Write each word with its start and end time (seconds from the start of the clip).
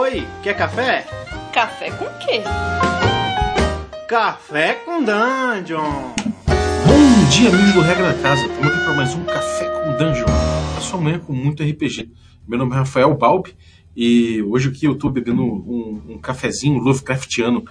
Oi, 0.00 0.24
quer 0.44 0.56
café? 0.56 1.04
Café 1.52 1.90
com 1.90 2.04
quê? 2.20 2.42
Café 4.08 4.74
com 4.74 5.02
Dungeon! 5.02 6.14
Bom 6.86 7.28
dia, 7.32 7.48
amigos 7.48 7.74
do 7.74 7.80
Regra 7.80 8.12
da 8.12 8.22
Casa. 8.22 8.46
Estamos 8.46 8.72
aqui 8.72 8.84
para 8.84 8.94
mais 8.94 9.12
um 9.16 9.24
Café 9.24 9.64
com 9.64 9.96
Dungeon. 9.96 10.26
A 10.76 10.80
sua 10.80 11.00
manhã 11.00 11.18
com 11.18 11.32
muito 11.32 11.64
RPG. 11.64 12.12
Meu 12.46 12.60
nome 12.60 12.74
é 12.74 12.76
Rafael 12.76 13.12
Balbi 13.16 13.56
e 13.96 14.40
hoje 14.42 14.68
aqui 14.68 14.86
eu 14.86 14.92
estou 14.92 15.10
bebendo 15.10 15.42
um, 15.42 16.00
um 16.10 16.18
cafezinho 16.18 16.78
Lovecraftiano. 16.78 17.64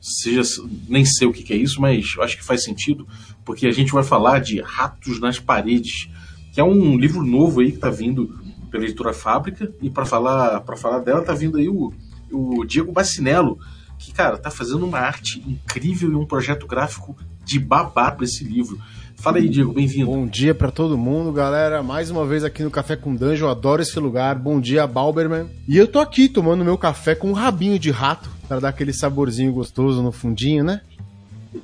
Seja, 0.00 0.42
nem 0.88 1.04
sei 1.04 1.26
o 1.26 1.32
que, 1.32 1.42
que 1.42 1.52
é 1.52 1.56
isso, 1.56 1.80
mas 1.80 2.14
eu 2.16 2.22
acho 2.22 2.36
que 2.36 2.44
faz 2.44 2.62
sentido, 2.62 3.08
porque 3.44 3.66
a 3.66 3.72
gente 3.72 3.90
vai 3.90 4.04
falar 4.04 4.38
de 4.38 4.60
Ratos 4.60 5.18
nas 5.18 5.40
Paredes, 5.40 6.08
que 6.52 6.60
é 6.60 6.64
um 6.64 6.96
livro 6.96 7.24
novo 7.24 7.60
aí 7.60 7.70
que 7.70 7.78
está 7.78 7.90
vindo 7.90 8.40
pela 8.72 8.84
editora 8.84 9.12
Fábrica, 9.12 9.70
e 9.82 9.90
para 9.90 10.06
falar 10.06 10.62
para 10.62 10.76
falar 10.76 11.00
dela 11.00 11.22
tá 11.22 11.34
vindo 11.34 11.58
aí 11.58 11.68
o, 11.68 11.92
o 12.32 12.64
Diego 12.64 12.90
Bacinello, 12.90 13.58
que, 13.98 14.12
cara, 14.12 14.38
tá 14.38 14.50
fazendo 14.50 14.84
uma 14.84 14.98
arte 14.98 15.40
incrível 15.46 16.10
e 16.10 16.14
um 16.16 16.26
projeto 16.26 16.66
gráfico 16.66 17.16
de 17.44 17.60
babá 17.60 18.10
para 18.10 18.24
esse 18.24 18.42
livro. 18.42 18.80
Fala 19.14 19.36
aí, 19.36 19.48
Diego, 19.48 19.72
bem-vindo. 19.72 20.06
Bom 20.06 20.26
dia 20.26 20.52
para 20.52 20.72
todo 20.72 20.98
mundo, 20.98 21.30
galera. 21.30 21.80
Mais 21.82 22.10
uma 22.10 22.26
vez 22.26 22.42
aqui 22.42 22.64
no 22.64 22.70
Café 22.70 22.96
com 22.96 23.14
Dungeon, 23.14 23.46
eu 23.46 23.50
adoro 23.50 23.80
esse 23.80 23.96
lugar. 24.00 24.34
Bom 24.34 24.60
dia, 24.60 24.84
Balberman. 24.86 25.46
E 25.68 25.76
eu 25.76 25.86
tô 25.86 26.00
aqui 26.00 26.28
tomando 26.28 26.64
meu 26.64 26.76
café 26.76 27.14
com 27.14 27.28
um 27.28 27.32
rabinho 27.32 27.78
de 27.78 27.92
rato, 27.92 28.28
para 28.48 28.58
dar 28.58 28.70
aquele 28.70 28.92
saborzinho 28.92 29.52
gostoso 29.52 30.02
no 30.02 30.10
fundinho, 30.10 30.64
né? 30.64 30.80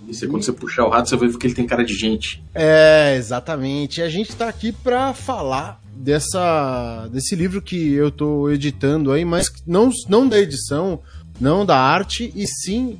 Isso 0.07 0.25
é 0.25 0.29
quando 0.29 0.45
você 0.45 0.53
puxar 0.53 0.85
o 0.85 0.91
rato, 0.91 1.09
você 1.09 1.17
vai 1.17 1.29
ver 1.29 1.39
que 1.39 1.47
ele 1.47 1.55
tem 1.55 1.67
cara 1.67 1.85
de 1.85 1.95
gente. 1.95 2.45
É, 2.55 3.17
exatamente. 3.17 4.01
E 4.01 4.05
a 4.05 4.09
gente 4.09 4.37
tá 4.37 4.49
aqui 4.49 4.71
para 4.71 5.13
falar 5.13 5.81
dessa 5.99 7.09
desse 7.13 7.35
livro 7.35 7.61
que 7.61 7.93
eu 7.93 8.11
tô 8.11 8.51
editando 8.51 9.13
aí, 9.13 9.25
mas 9.25 9.51
não, 9.67 9.91
não 10.09 10.29
da 10.29 10.39
edição, 10.39 11.01
não 11.41 11.67
da 11.67 11.79
arte, 11.79 12.33
e 12.35 12.47
sim 12.47 12.99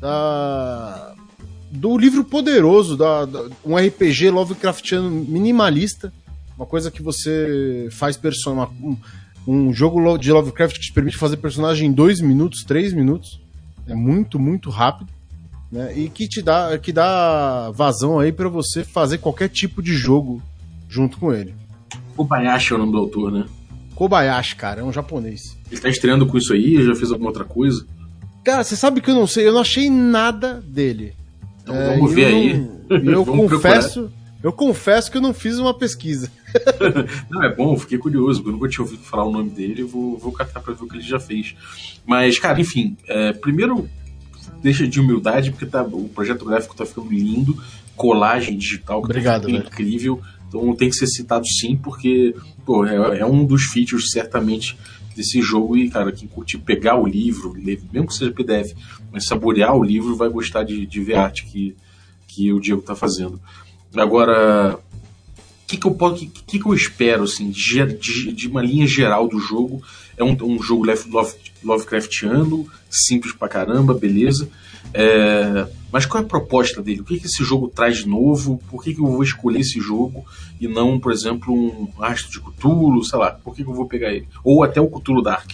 da, 0.00 1.14
do 1.70 1.96
livro 1.96 2.24
poderoso, 2.24 2.96
da, 2.96 3.24
da, 3.24 3.48
um 3.64 3.76
RPG 3.76 4.30
Lovecraftiano 4.30 5.10
minimalista, 5.10 6.12
uma 6.56 6.66
coisa 6.66 6.90
que 6.90 7.02
você 7.02 7.88
faz 7.90 8.16
personagem. 8.16 8.74
Um, 8.82 8.96
um 9.46 9.72
jogo 9.72 10.18
de 10.18 10.30
Lovecraft 10.30 10.76
que 10.76 10.86
te 10.86 10.92
permite 10.92 11.16
fazer 11.16 11.38
personagem 11.38 11.88
em 11.88 11.92
dois 11.92 12.20
minutos, 12.20 12.62
três 12.62 12.92
minutos. 12.92 13.40
É 13.88 13.94
muito, 13.94 14.38
muito 14.38 14.68
rápido. 14.68 15.10
Né? 15.72 15.96
E 15.98 16.10
que 16.10 16.28
te 16.28 16.42
dá, 16.42 16.76
que 16.78 16.92
dá 16.92 17.70
vazão 17.70 18.18
aí 18.18 18.32
para 18.32 18.48
você 18.48 18.84
fazer 18.84 19.18
qualquer 19.18 19.48
tipo 19.48 19.82
de 19.82 19.94
jogo 19.94 20.42
junto 20.88 21.16
com 21.16 21.32
ele. 21.32 21.54
Kobayashi 22.20 22.74
é 22.74 22.76
o 22.76 22.78
nome 22.78 22.92
do 22.92 22.98
autor, 22.98 23.32
né? 23.32 23.46
Kobayashi, 23.94 24.54
cara, 24.54 24.82
é 24.82 24.84
um 24.84 24.92
japonês. 24.92 25.56
Ele 25.72 25.80
tá 25.80 25.88
estreando 25.88 26.26
com 26.26 26.36
isso 26.36 26.52
aí? 26.52 26.84
Já 26.84 26.94
fez 26.94 27.10
alguma 27.10 27.30
outra 27.30 27.44
coisa? 27.44 27.86
Cara, 28.44 28.62
você 28.62 28.76
sabe 28.76 29.00
que 29.00 29.10
eu 29.10 29.14
não 29.14 29.26
sei, 29.26 29.48
eu 29.48 29.54
não 29.54 29.60
achei 29.62 29.88
nada 29.88 30.60
dele. 30.60 31.14
Então 31.62 31.74
é, 31.74 31.96
vamos 31.96 32.12
ver 32.12 32.26
aí. 32.26 32.68
eu 33.08 33.24
confesso, 33.24 34.12
eu 34.42 34.52
confesso 34.52 35.10
que 35.10 35.16
eu 35.16 35.22
não 35.22 35.32
fiz 35.32 35.58
uma 35.58 35.72
pesquisa. 35.72 36.30
não, 37.30 37.42
é 37.42 37.54
bom, 37.54 37.74
fiquei 37.78 37.96
curioso, 37.96 38.42
eu 38.44 38.52
nunca 38.52 38.68
tinha 38.68 38.84
ouvido 38.84 39.02
falar 39.02 39.24
o 39.24 39.32
nome 39.32 39.48
dele, 39.48 39.80
eu 39.80 39.88
vou, 39.88 40.18
vou 40.18 40.32
catar 40.32 40.60
pra 40.60 40.74
ver 40.74 40.84
o 40.84 40.86
que 40.86 40.96
ele 40.96 41.02
já 41.02 41.18
fez. 41.18 41.54
Mas, 42.04 42.38
cara, 42.38 42.60
enfim, 42.60 42.98
é, 43.08 43.32
primeiro 43.32 43.88
deixa 44.62 44.86
de 44.86 45.00
humildade, 45.00 45.52
porque 45.52 45.64
tá, 45.64 45.82
o 45.82 46.06
projeto 46.10 46.44
gráfico 46.44 46.76
tá 46.76 46.84
ficando 46.84 47.10
lindo, 47.10 47.56
colagem 47.96 48.58
digital 48.58 49.00
que 49.00 49.08
tá 49.08 49.12
Obrigado, 49.12 49.44
tá 49.44 49.50
incrível. 49.52 50.20
Então 50.50 50.74
tem 50.74 50.90
que 50.90 50.96
ser 50.96 51.06
citado 51.06 51.46
sim, 51.46 51.76
porque 51.76 52.34
pô, 52.66 52.84
é, 52.84 53.20
é, 53.20 53.26
um 53.26 53.44
dos 53.44 53.66
features 53.66 54.10
certamente 54.10 54.76
desse 55.14 55.40
jogo. 55.40 55.76
E, 55.76 55.88
cara, 55.88 56.10
quem 56.10 56.26
curtir 56.26 56.58
pegar 56.58 57.00
o 57.00 57.06
livro, 57.06 57.54
mesmo 57.54 58.08
que 58.08 58.14
seja 58.14 58.32
PDF, 58.32 58.74
mas 59.12 59.26
saborear 59.26 59.76
o 59.76 59.84
livro, 59.84 60.16
vai 60.16 60.28
gostar 60.28 60.64
de, 60.64 60.84
de 60.86 61.00
ver 61.00 61.14
a 61.14 61.22
arte 61.22 61.46
que, 61.46 61.76
que 62.26 62.52
o 62.52 62.60
Diego 62.60 62.80
está 62.80 62.96
fazendo. 62.96 63.40
Agora, 63.94 64.74
o 64.74 65.66
que, 65.68 65.76
que, 65.76 65.86
eu, 65.86 66.14
que, 66.14 66.26
que, 66.26 66.58
que 66.58 66.66
eu 66.66 66.74
espero 66.74 67.22
assim, 67.22 67.48
de, 67.50 67.86
de, 67.86 68.32
de, 68.32 68.48
uma 68.48 68.60
linha 68.60 68.88
geral 68.88 69.28
do 69.28 69.38
jogo? 69.38 69.80
É 70.16 70.24
um, 70.24 70.36
um 70.42 70.60
jogo 70.60 70.84
love, 70.84 71.06
Lovecraftiano, 71.62 72.66
simples 72.90 73.32
pra 73.32 73.48
caramba, 73.48 73.94
beleza. 73.94 74.48
É, 74.92 75.66
mas 75.92 76.06
qual 76.06 76.22
é 76.22 76.26
a 76.26 76.28
proposta 76.28 76.82
dele? 76.82 77.00
O 77.00 77.04
que, 77.04 77.18
que 77.18 77.26
esse 77.26 77.44
jogo 77.44 77.68
traz 77.68 77.98
de 77.98 78.08
novo? 78.08 78.60
Por 78.68 78.82
que, 78.82 78.94
que 78.94 79.00
eu 79.00 79.06
vou 79.06 79.22
escolher 79.22 79.60
esse 79.60 79.80
jogo 79.80 80.24
e 80.60 80.68
não, 80.68 80.98
por 80.98 81.12
exemplo, 81.12 81.52
um 81.52 81.90
rastro 81.98 82.30
de 82.30 82.40
Cthulhu? 82.40 83.04
Sei 83.04 83.18
lá, 83.18 83.32
por 83.32 83.54
que, 83.54 83.64
que 83.64 83.70
eu 83.70 83.74
vou 83.74 83.86
pegar 83.86 84.12
ele? 84.12 84.28
Ou 84.44 84.62
até 84.62 84.80
o 84.80 84.88
Cthulhu 84.88 85.22
Dark? 85.22 85.50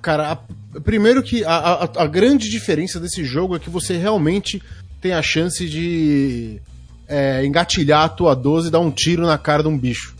Cara, 0.00 0.32
a, 0.32 0.80
primeiro 0.80 1.22
que 1.22 1.44
a, 1.44 1.54
a, 1.54 1.84
a, 1.84 2.06
grande 2.06 2.50
diferença 2.50 3.00
desse 3.00 3.24
jogo 3.24 3.56
é 3.56 3.58
que 3.58 3.70
você 3.70 3.96
realmente 3.96 4.62
tem 5.00 5.12
a 5.12 5.22
chance 5.22 5.66
de 5.68 6.60
é, 7.08 7.44
engatilhar 7.44 8.04
a 8.04 8.08
tua 8.08 8.34
12 8.34 8.68
e 8.68 8.70
dar 8.70 8.80
um 8.80 8.90
tiro 8.90 9.26
na 9.26 9.38
cara 9.38 9.62
de 9.62 9.68
um 9.68 9.78
bicho. 9.78 10.14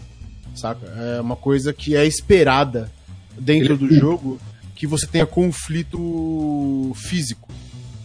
Saca? 0.55 0.87
É 0.87 1.21
uma 1.21 1.37
coisa 1.37 1.73
que 1.73 1.97
é 1.97 2.07
esperada 2.07 2.91
dentro 3.39 3.77
do 3.77 3.93
jogo 3.93 4.41
que 4.75 4.87
você 4.87 5.07
tenha 5.07 5.27
conflito 5.27 6.93
físico. 6.97 7.49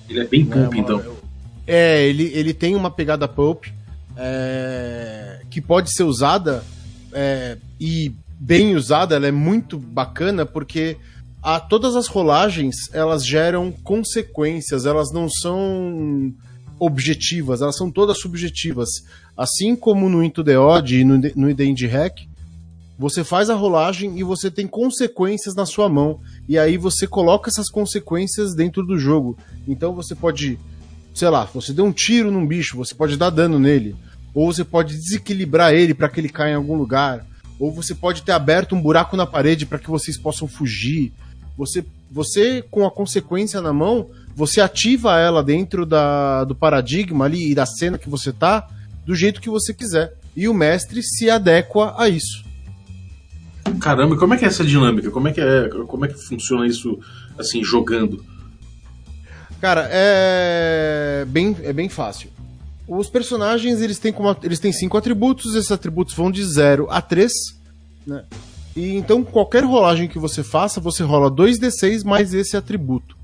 Ele 0.09 0.19
é 0.21 0.25
bem 0.25 0.45
pulp, 0.45 0.73
é, 0.73 0.77
então. 0.77 1.03
É, 1.67 2.07
ele, 2.07 2.31
ele 2.33 2.53
tem 2.53 2.75
uma 2.75 2.89
pegada 2.89 3.27
pulp 3.27 3.65
é, 4.17 5.41
que 5.49 5.61
pode 5.61 5.93
ser 5.93 6.03
usada 6.03 6.63
é, 7.13 7.57
e 7.79 8.11
bem 8.39 8.75
usada, 8.75 9.15
ela 9.15 9.27
é 9.27 9.31
muito 9.31 9.77
bacana 9.77 10.45
porque 10.45 10.97
a, 11.41 11.59
todas 11.59 11.95
as 11.95 12.07
rolagens 12.07 12.75
elas 12.93 13.25
geram 13.25 13.71
consequências, 13.71 14.85
elas 14.85 15.11
não 15.11 15.29
são 15.29 16.33
objetivas, 16.79 17.61
elas 17.61 17.77
são 17.77 17.91
todas 17.91 18.19
subjetivas. 18.19 18.89
Assim 19.37 19.75
como 19.75 20.09
no 20.09 20.23
Into 20.23 20.43
the 20.43 20.57
Odd 20.57 20.95
e 20.95 21.03
no, 21.03 21.17
no 21.35 21.49
Indie 21.49 21.87
Hack, 21.87 22.27
você 22.97 23.23
faz 23.23 23.49
a 23.49 23.55
rolagem 23.55 24.17
e 24.19 24.23
você 24.23 24.51
tem 24.51 24.67
consequências 24.67 25.55
na 25.55 25.65
sua 25.65 25.87
mão. 25.87 26.19
E 26.49 26.57
aí 26.57 26.77
você 26.77 27.05
coloca 27.05 27.47
essas 27.47 27.69
consequências 27.69 28.55
dentro 28.55 28.83
do 28.83 28.97
jogo. 28.97 29.37
Então 29.67 29.93
você 29.93 30.15
pode, 30.15 30.57
sei 31.13 31.29
lá, 31.29 31.45
você 31.45 31.71
deu 31.71 31.85
um 31.85 31.91
tiro 31.91 32.31
num 32.31 32.47
bicho, 32.47 32.75
você 32.75 32.95
pode 32.95 33.15
dar 33.17 33.29
dano 33.29 33.59
nele. 33.59 33.95
Ou 34.33 34.51
você 34.51 34.63
pode 34.63 34.95
desequilibrar 34.95 35.75
ele 35.75 35.93
para 35.93 36.09
que 36.09 36.19
ele 36.19 36.27
caia 36.27 36.53
em 36.53 36.55
algum 36.55 36.75
lugar. 36.75 37.23
Ou 37.59 37.71
você 37.71 37.93
pode 37.93 38.23
ter 38.23 38.31
aberto 38.31 38.73
um 38.75 38.81
buraco 38.81 39.15
na 39.15 39.27
parede 39.27 39.67
para 39.67 39.77
que 39.77 39.91
vocês 39.91 40.17
possam 40.17 40.47
fugir. 40.47 41.13
Você, 41.55 41.85
você, 42.09 42.63
com 42.71 42.83
a 42.83 42.89
consequência 42.89 43.61
na 43.61 43.71
mão, 43.71 44.09
você 44.35 44.59
ativa 44.59 45.19
ela 45.19 45.43
dentro 45.43 45.85
da, 45.85 46.45
do 46.45 46.55
paradigma 46.55 47.25
ali 47.25 47.51
e 47.51 47.55
da 47.55 47.67
cena 47.67 47.99
que 47.99 48.09
você 48.09 48.33
tá, 48.33 48.67
do 49.05 49.13
jeito 49.13 49.39
que 49.39 49.51
você 49.51 49.71
quiser. 49.71 50.15
E 50.35 50.47
o 50.47 50.53
mestre 50.55 51.03
se 51.03 51.29
adequa 51.29 51.93
a 51.95 52.09
isso. 52.09 52.48
Caramba, 53.79 54.17
como 54.17 54.33
é 54.33 54.37
que 54.37 54.45
é 54.45 54.47
essa 54.47 54.63
dinâmica? 54.63 55.11
Como 55.11 55.27
é 55.27 55.31
que 55.31 55.41
é, 55.41 55.69
como 55.87 56.05
é 56.05 56.07
que 56.07 56.15
funciona 56.15 56.65
isso 56.65 56.99
assim 57.37 57.63
jogando? 57.63 58.23
Cara, 59.61 59.87
é 59.91 61.25
bem 61.27 61.55
é 61.63 61.73
bem 61.73 61.89
fácil. 61.89 62.29
Os 62.87 63.09
personagens, 63.09 63.81
eles 63.81 63.99
têm 63.99 64.11
como 64.11 64.35
eles 64.41 64.59
têm 64.59 64.71
cinco 64.71 64.97
atributos, 64.97 65.53
esses 65.55 65.71
atributos 65.71 66.15
vão 66.15 66.31
de 66.31 66.43
0 66.43 66.87
a 66.89 67.01
3, 67.01 67.31
né? 68.07 68.23
E 68.75 68.95
então 68.95 69.23
qualquer 69.23 69.63
rolagem 69.63 70.07
que 70.07 70.17
você 70.17 70.43
faça, 70.43 70.79
você 70.79 71.03
rola 71.03 71.29
2d6 71.29 72.03
mais 72.03 72.33
esse 72.33 72.57
atributo. 72.57 73.17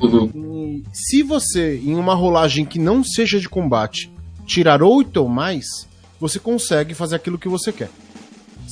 Uhum. 0.00 0.82
se 0.92 1.22
você, 1.22 1.76
em 1.76 1.94
uma 1.94 2.14
rolagem 2.14 2.64
que 2.64 2.76
não 2.76 3.04
seja 3.04 3.38
de 3.38 3.48
combate, 3.48 4.10
tirar 4.44 4.82
8 4.82 5.16
ou 5.16 5.28
mais, 5.28 5.86
você 6.18 6.40
consegue 6.40 6.92
fazer 6.92 7.16
aquilo 7.16 7.38
que 7.38 7.48
você 7.48 7.70
quer. 7.72 7.88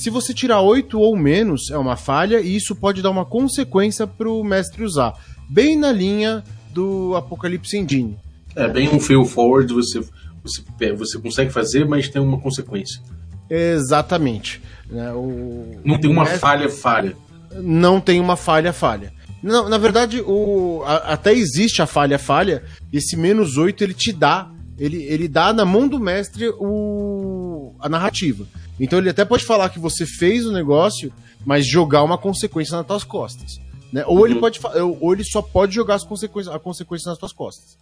Se 0.01 0.09
você 0.09 0.33
tirar 0.33 0.61
8 0.61 0.99
ou 0.99 1.15
menos, 1.15 1.69
é 1.69 1.77
uma 1.77 1.95
falha, 1.95 2.39
e 2.39 2.55
isso 2.55 2.75
pode 2.75 3.03
dar 3.03 3.11
uma 3.11 3.23
consequência 3.23 4.07
pro 4.07 4.43
mestre 4.43 4.83
usar. 4.83 5.13
Bem 5.47 5.77
na 5.77 5.91
linha 5.91 6.43
do 6.73 7.15
Apocalipse 7.15 7.77
Engine. 7.77 8.17
É, 8.55 8.67
bem 8.67 8.89
um 8.89 8.99
fail 8.99 9.23
forward, 9.25 9.71
você, 9.71 10.03
você, 10.43 10.63
você 10.93 11.19
consegue 11.19 11.51
fazer, 11.51 11.87
mas 11.87 12.09
tem 12.09 12.19
uma 12.19 12.39
consequência. 12.39 12.99
Exatamente. 13.47 14.59
Né, 14.89 15.13
o, 15.13 15.79
não 15.85 15.99
tem 15.99 16.09
uma 16.09 16.23
mestre... 16.23 16.39
falha, 16.39 16.67
falha. 16.67 17.15
Não 17.61 18.01
tem 18.01 18.19
uma 18.19 18.35
falha, 18.35 18.73
falha. 18.73 19.13
Não, 19.43 19.69
na 19.69 19.77
verdade, 19.77 20.19
o, 20.25 20.81
a, 20.83 21.13
até 21.13 21.31
existe 21.31 21.79
a 21.79 21.85
falha, 21.85 22.17
falha. 22.17 22.63
Esse 22.91 23.15
menos 23.15 23.55
8 23.55 23.83
ele 23.83 23.93
te 23.93 24.11
dá. 24.11 24.49
Ele, 24.79 25.03
ele 25.03 25.27
dá 25.27 25.53
na 25.53 25.63
mão 25.63 25.87
do 25.87 25.99
mestre 25.99 26.49
o, 26.57 27.75
a 27.79 27.87
narrativa. 27.87 28.47
Então 28.81 28.97
ele 28.97 29.11
até 29.11 29.23
pode 29.23 29.45
falar 29.45 29.69
que 29.69 29.77
você 29.77 30.07
fez 30.07 30.43
o 30.45 30.51
negócio, 30.51 31.13
mas 31.45 31.67
jogar 31.67 32.03
uma 32.03 32.17
consequência 32.17 32.75
nas 32.75 32.85
tuas 32.85 33.03
costas. 33.03 33.61
Né? 33.93 34.03
Ou, 34.07 34.19
uhum. 34.19 34.25
ele 34.25 34.35
pode, 34.39 34.59
ou 34.99 35.13
ele 35.13 35.23
só 35.23 35.39
pode 35.39 35.75
jogar 35.75 35.95
as 35.95 36.03
consequências, 36.03 36.53
a 36.53 36.57
consequência 36.57 37.07
nas 37.07 37.19
tuas 37.19 37.31
costas. 37.31 37.77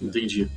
Entendi. 0.00 0.48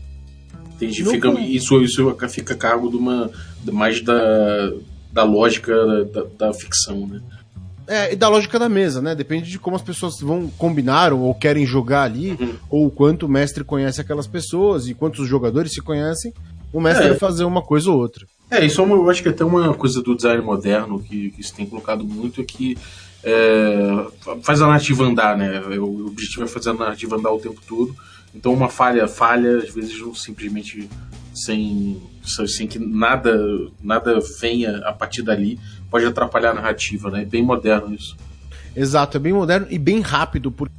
Entendi. 0.75 1.06
Fica, 1.06 1.31
isso, 1.39 1.81
isso 1.81 2.18
fica 2.30 2.53
a 2.53 2.57
cargo 2.57 2.89
de 2.89 2.97
uma, 2.97 3.31
mais 3.71 4.01
da, 4.01 4.74
da 5.13 5.24
lógica 5.24 5.74
da, 6.06 6.24
da 6.38 6.53
ficção, 6.53 7.07
né? 7.07 7.21
É, 7.88 8.13
e 8.13 8.15
da 8.15 8.27
lógica 8.27 8.57
da 8.57 8.68
mesa, 8.68 9.01
né? 9.01 9.15
Depende 9.15 9.50
de 9.50 9.59
como 9.59 9.75
as 9.75 9.81
pessoas 9.81 10.19
vão 10.19 10.50
combinar 10.57 11.13
ou 11.13 11.33
querem 11.36 11.65
jogar 11.65 12.03
ali, 12.03 12.31
uhum. 12.31 12.56
ou 12.69 12.88
o 12.88 12.92
quanto 12.92 13.27
o 13.27 13.30
mestre 13.30 13.63
conhece 13.63 14.01
aquelas 14.01 14.27
pessoas 14.27 14.88
e 14.88 14.94
quantos 14.94 15.27
jogadores 15.27 15.71
se 15.71 15.81
conhecem. 15.81 16.33
O 16.74 16.81
mestre 16.81 17.06
é. 17.06 17.09
vai 17.09 17.18
fazer 17.18 17.45
uma 17.45 17.62
coisa 17.62 17.89
ou 17.89 17.97
outra. 17.97 18.25
É, 18.50 18.65
isso 18.65 18.80
é 18.80 18.83
uma, 18.83 18.95
eu 18.95 19.09
acho 19.09 19.21
que 19.21 19.27
é 19.27 19.31
até 19.31 19.44
uma 19.44 19.74
coisa 19.74 20.01
do 20.01 20.15
design 20.15 20.42
moderno 20.42 21.01
que, 21.01 21.31
que 21.31 21.44
se 21.44 21.53
tem 21.53 21.65
colocado 21.65 22.06
muito 22.06 22.42
é 22.42 22.44
que 22.44 22.77
é, 23.24 24.07
faz 24.44 24.62
a 24.62 24.68
narrativa 24.68 25.03
andar, 25.03 25.36
né? 25.36 25.59
O 25.80 26.07
objetivo 26.07 26.44
é 26.44 26.47
fazer 26.47 26.69
a 26.69 26.74
narrativa 26.74 27.15
andar 27.15 27.31
o 27.31 27.39
tempo 27.39 27.59
todo. 27.68 27.95
Então 28.36 28.53
uma 28.53 28.69
falha, 28.69 29.07
falha, 29.07 29.57
às 29.57 29.74
vezes 29.74 29.95
simplesmente 30.15 30.88
sem, 31.33 32.01
sem 32.24 32.68
que 32.68 32.77
nada, 32.77 33.36
nada 33.81 34.19
venha 34.39 34.77
a 34.86 34.94
partir 34.94 35.24
dali, 35.24 35.59
pode 35.89 36.06
atrapalhar 36.06 36.51
a 36.51 36.53
narrativa, 36.53 37.09
né? 37.09 37.24
É 37.24 37.25
bem 37.25 37.44
moderno 37.44 37.94
isso. 37.94 38.15
Exato, 38.75 39.18
é 39.18 39.19
bem 39.19 39.33
moderno 39.33 39.68
e 39.69 39.80
bem 39.80 40.01
rápido, 40.01 40.51
porque 40.51 40.74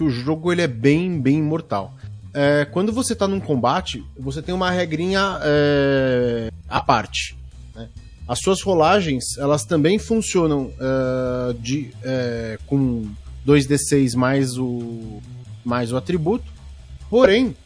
o 0.00 0.10
jogo 0.10 0.52
ele 0.52 0.62
é 0.62 0.68
bem, 0.68 1.20
bem 1.20 1.42
mortal. 1.42 1.94
É, 2.32 2.66
quando 2.66 2.92
você 2.92 3.14
está 3.14 3.26
num 3.26 3.40
combate, 3.40 4.04
você 4.16 4.40
tem 4.40 4.54
uma 4.54 4.70
regrinha 4.70 5.38
é, 5.42 6.50
à 6.68 6.80
parte. 6.80 7.36
Né? 7.74 7.88
As 8.26 8.40
suas 8.40 8.62
rolagens, 8.62 9.38
elas 9.38 9.64
também 9.64 9.98
funcionam 9.98 10.70
é, 10.78 11.52
de, 11.54 11.90
é, 12.02 12.58
com 12.66 13.08
2d6 13.46 14.14
mais 14.14 14.58
o, 14.58 15.20
mais 15.64 15.92
o 15.92 15.96
atributo. 15.96 16.44
Porém, 17.08 17.56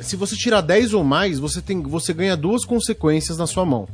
se 0.00 0.16
você 0.16 0.36
tirar 0.36 0.60
10 0.60 0.94
ou 0.94 1.04
mais, 1.04 1.38
você, 1.38 1.62
tem, 1.62 1.80
você 1.82 2.12
ganha 2.12 2.36
duas 2.36 2.64
consequências 2.64 3.38
na 3.38 3.46
sua 3.46 3.64
mão. 3.64 3.88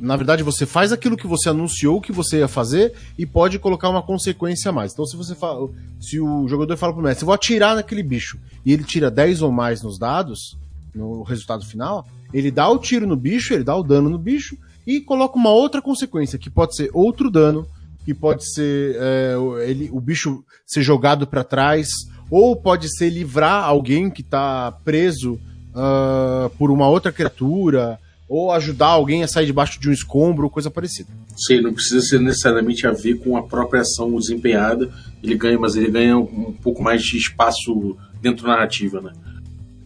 Na 0.00 0.16
verdade, 0.16 0.42
você 0.42 0.64
faz 0.64 0.92
aquilo 0.92 1.16
que 1.16 1.26
você 1.26 1.50
anunciou 1.50 2.00
que 2.00 2.10
você 2.10 2.38
ia 2.38 2.48
fazer 2.48 2.94
e 3.18 3.26
pode 3.26 3.58
colocar 3.58 3.90
uma 3.90 4.02
consequência 4.02 4.70
a 4.70 4.72
mais. 4.72 4.92
Então, 4.92 5.04
se 5.04 5.14
você 5.14 5.34
fala, 5.34 5.68
se 6.00 6.18
o 6.18 6.48
jogador 6.48 6.74
fala 6.78 6.94
pro 6.94 7.02
mestre, 7.02 7.26
vou 7.26 7.34
atirar 7.34 7.74
naquele 7.74 8.02
bicho, 8.02 8.38
e 8.64 8.72
ele 8.72 8.82
tira 8.82 9.10
10 9.10 9.42
ou 9.42 9.52
mais 9.52 9.82
nos 9.82 9.98
dados, 9.98 10.56
no 10.94 11.22
resultado 11.22 11.66
final, 11.66 12.06
ele 12.32 12.50
dá 12.50 12.68
o 12.68 12.78
tiro 12.78 13.06
no 13.06 13.16
bicho, 13.16 13.54
ele 13.54 13.64
dá 13.64 13.76
o 13.76 13.82
dano 13.82 14.08
no 14.08 14.18
bicho 14.18 14.56
e 14.86 15.00
coloca 15.00 15.36
uma 15.36 15.50
outra 15.50 15.80
consequência, 15.82 16.38
que 16.38 16.50
pode 16.50 16.76
ser 16.76 16.90
outro 16.92 17.30
dano, 17.30 17.66
que 18.04 18.14
pode 18.14 18.50
ser 18.52 18.96
é, 18.98 19.34
ele, 19.66 19.90
o 19.92 20.00
bicho 20.00 20.44
ser 20.66 20.82
jogado 20.82 21.26
para 21.26 21.44
trás, 21.44 21.88
ou 22.30 22.56
pode 22.56 22.88
ser 22.96 23.10
livrar 23.10 23.64
alguém 23.64 24.10
que 24.10 24.22
está 24.22 24.72
preso 24.84 25.38
uh, 25.70 26.48
por 26.56 26.70
uma 26.70 26.88
outra 26.88 27.10
criatura, 27.10 27.98
ou 28.28 28.52
ajudar 28.52 28.86
alguém 28.86 29.24
a 29.24 29.28
sair 29.28 29.46
debaixo 29.46 29.80
de 29.80 29.88
um 29.88 29.92
escombro, 29.92 30.44
ou 30.44 30.50
coisa 30.50 30.70
parecida. 30.70 31.08
Sim, 31.36 31.60
não 31.60 31.74
precisa 31.74 32.00
ser 32.00 32.20
necessariamente 32.20 32.86
a 32.86 32.92
ver 32.92 33.18
com 33.18 33.36
a 33.36 33.42
própria 33.42 33.80
ação 33.80 34.14
desempenhada, 34.16 34.88
ele 35.20 35.34
ganha, 35.34 35.58
mas 35.58 35.74
ele 35.74 35.90
ganha 35.90 36.16
um 36.16 36.52
pouco 36.52 36.80
mais 36.82 37.02
de 37.02 37.16
espaço 37.16 37.96
dentro 38.22 38.44
da 38.46 38.52
narrativa, 38.52 39.00
né? 39.00 39.12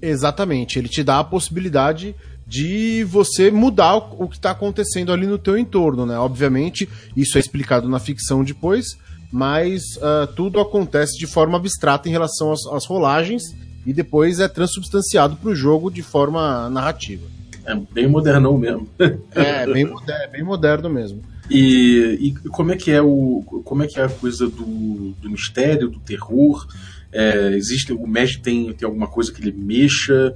Exatamente, 0.02 0.78
ele 0.78 0.88
te 0.88 1.02
dá 1.02 1.20
a 1.20 1.24
possibilidade 1.24 2.14
de 2.54 3.02
você 3.02 3.50
mudar 3.50 3.96
o 3.96 4.28
que 4.28 4.36
está 4.36 4.52
acontecendo 4.52 5.12
ali 5.12 5.26
no 5.26 5.36
teu 5.36 5.58
entorno, 5.58 6.06
né? 6.06 6.16
Obviamente, 6.16 6.88
isso 7.16 7.36
é 7.36 7.40
explicado 7.40 7.88
na 7.88 7.98
ficção 7.98 8.44
depois, 8.44 8.96
mas 9.32 9.82
uh, 9.96 10.32
tudo 10.36 10.60
acontece 10.60 11.18
de 11.18 11.26
forma 11.26 11.56
abstrata 11.56 12.08
em 12.08 12.12
relação 12.12 12.52
às, 12.52 12.64
às 12.66 12.86
rolagens 12.86 13.42
e 13.84 13.92
depois 13.92 14.38
é 14.38 14.46
transubstanciado 14.46 15.34
para 15.34 15.50
o 15.50 15.54
jogo 15.54 15.90
de 15.90 16.00
forma 16.00 16.70
narrativa. 16.70 17.26
É 17.66 17.74
bem 17.74 18.06
modernão 18.06 18.56
mesmo. 18.56 18.88
é, 19.34 19.66
bem, 19.66 19.92
é 20.08 20.28
bem 20.28 20.44
moderno 20.44 20.88
mesmo. 20.88 21.22
E, 21.50 22.18
e, 22.20 22.48
como 22.50 22.70
é 22.70 22.76
que 22.76 22.92
é 22.92 23.02
o 23.02 23.42
como 23.64 23.82
é 23.82 23.88
que 23.88 23.98
é 23.98 24.04
a 24.04 24.08
coisa 24.08 24.46
do, 24.46 25.12
do 25.20 25.28
mistério, 25.28 25.88
do 25.88 25.98
terror? 25.98 26.64
É, 27.10 27.50
existe 27.56 27.92
o 27.92 28.06
mestre 28.06 28.42
tem, 28.42 28.72
tem 28.72 28.86
alguma 28.86 29.08
coisa 29.08 29.32
que 29.32 29.42
ele 29.42 29.52
mexa? 29.52 30.32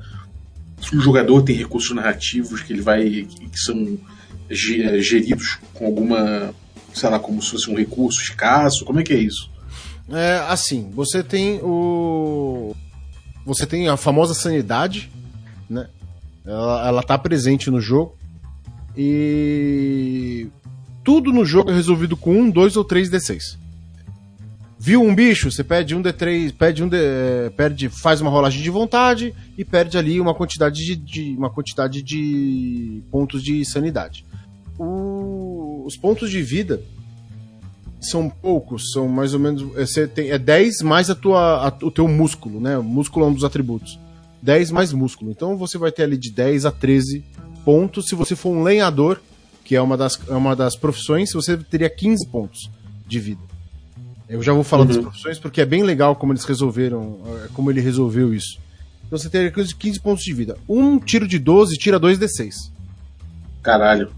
O 0.93 1.01
jogador 1.01 1.43
tem 1.43 1.57
recursos 1.57 1.95
narrativos 1.95 2.63
que 2.63 2.73
ele 2.73 2.83
vai 2.83 3.27
que 3.27 3.59
são 3.59 3.99
geridos 4.51 5.59
com 5.75 5.87
alguma 5.87 6.55
sei 6.99 7.09
lá, 7.09 7.19
como 7.19 7.41
se 7.41 7.51
fosse 7.51 7.71
um 7.71 7.77
recurso 7.77 8.21
escasso? 8.21 8.85
Como 8.85 9.01
é 9.01 9.03
que 9.03 9.13
é 9.13 9.17
isso? 9.17 9.51
É, 10.11 10.43
assim, 10.49 10.91
você 10.91 11.23
tem 11.23 11.61
o. 11.63 12.75
Você 13.45 13.67
tem 13.67 13.89
a 13.89 13.97
famosa 13.97 14.35
sanidade, 14.35 15.11
né? 15.69 15.89
Ela, 16.45 16.89
ela 16.89 17.03
tá 17.03 17.17
presente 17.19 17.71
no 17.71 17.81
jogo. 17.81 18.17
E. 18.97 20.49
Tudo 21.05 21.33
no 21.33 21.45
jogo 21.45 21.71
é 21.71 21.75
resolvido 21.75 22.17
com 22.17 22.39
um, 22.39 22.51
dois 22.51 22.77
ou 22.77 22.85
três 22.85 23.11
D6. 23.11 23.57
Viu 24.89 25.03
um 25.03 25.15
bicho, 25.15 25.51
você 25.51 25.63
pede 25.63 25.95
um 25.95 26.03
D3, 26.03 26.51
pede 26.57 26.83
um 26.83 26.89
D, 26.89 26.97
é, 26.97 27.51
perde, 27.55 27.91
faz 27.91 28.23
uma 28.23 28.31
rolagem 28.31 28.63
de 28.63 28.71
vontade 28.71 29.35
e 29.59 29.63
perde 29.63 29.99
ali 29.99 30.19
uma 30.19 30.35
quantidade 30.35 30.83
de, 30.83 30.97
de 30.97 31.37
uma 31.37 31.51
quantidade 31.51 32.03
de 32.03 33.03
pontos 33.11 33.43
de 33.43 33.63
sanidade. 33.67 34.25
O, 34.79 35.85
os 35.85 35.95
pontos 35.95 36.31
de 36.31 36.41
vida 36.41 36.81
são 38.01 38.31
poucos, 38.31 38.91
são 38.91 39.07
mais 39.07 39.35
ou 39.35 39.41
menos. 39.41 39.61
É, 39.77 39.85
você 39.85 40.07
tem, 40.07 40.31
é 40.31 40.39
10 40.39 40.81
mais 40.81 41.11
a 41.11 41.15
tua, 41.15 41.69
a, 41.69 41.85
o 41.85 41.91
teu 41.91 42.09
músculo, 42.09 42.59
né? 42.59 42.79
O 42.79 42.83
músculo 42.83 43.27
é 43.27 43.29
um 43.29 43.35
dos 43.35 43.45
atributos. 43.45 43.99
10 44.41 44.71
mais 44.71 44.91
músculo. 44.95 45.31
Então 45.31 45.55
você 45.55 45.77
vai 45.77 45.93
ter 45.93 46.05
ali 46.05 46.17
de 46.17 46.31
10 46.31 46.65
a 46.65 46.71
13 46.71 47.23
pontos. 47.63 48.07
Se 48.07 48.15
você 48.15 48.35
for 48.35 48.57
um 48.57 48.63
lenhador, 48.63 49.21
que 49.67 49.77
é 49.77 49.83
uma 49.83 49.99
das, 49.99 50.19
é 50.27 50.33
uma 50.35 50.57
das 50.57 50.77
profissões, 50.77 51.31
você 51.35 51.59
teria 51.59 51.91
15 51.91 52.27
pontos 52.29 52.71
de 53.07 53.21
vida. 53.21 53.58
Eu 54.29 54.43
já 54.43 54.53
vou 54.53 54.63
falar 54.63 54.83
uhum. 54.83 54.89
das 54.89 54.99
profissões 54.99 55.39
porque 55.39 55.61
é 55.61 55.65
bem 55.65 55.83
legal 55.83 56.15
como 56.15 56.33
eles 56.33 56.45
resolveram, 56.45 57.19
é, 57.45 57.49
como 57.55 57.71
ele 57.71 57.81
resolveu 57.81 58.35
isso. 58.35 58.59
Então 59.07 59.19
você 59.19 59.31
teria 59.31 59.51
15 59.51 60.01
pontos 60.01 60.23
de 60.23 60.35
vida. 60.35 60.59
Um 60.69 60.99
tiro 60.99 61.27
de 61.27 61.39
12 61.39 61.77
tira 61.79 61.99
2d6. 61.99 62.71
Caralho. 63.63 64.13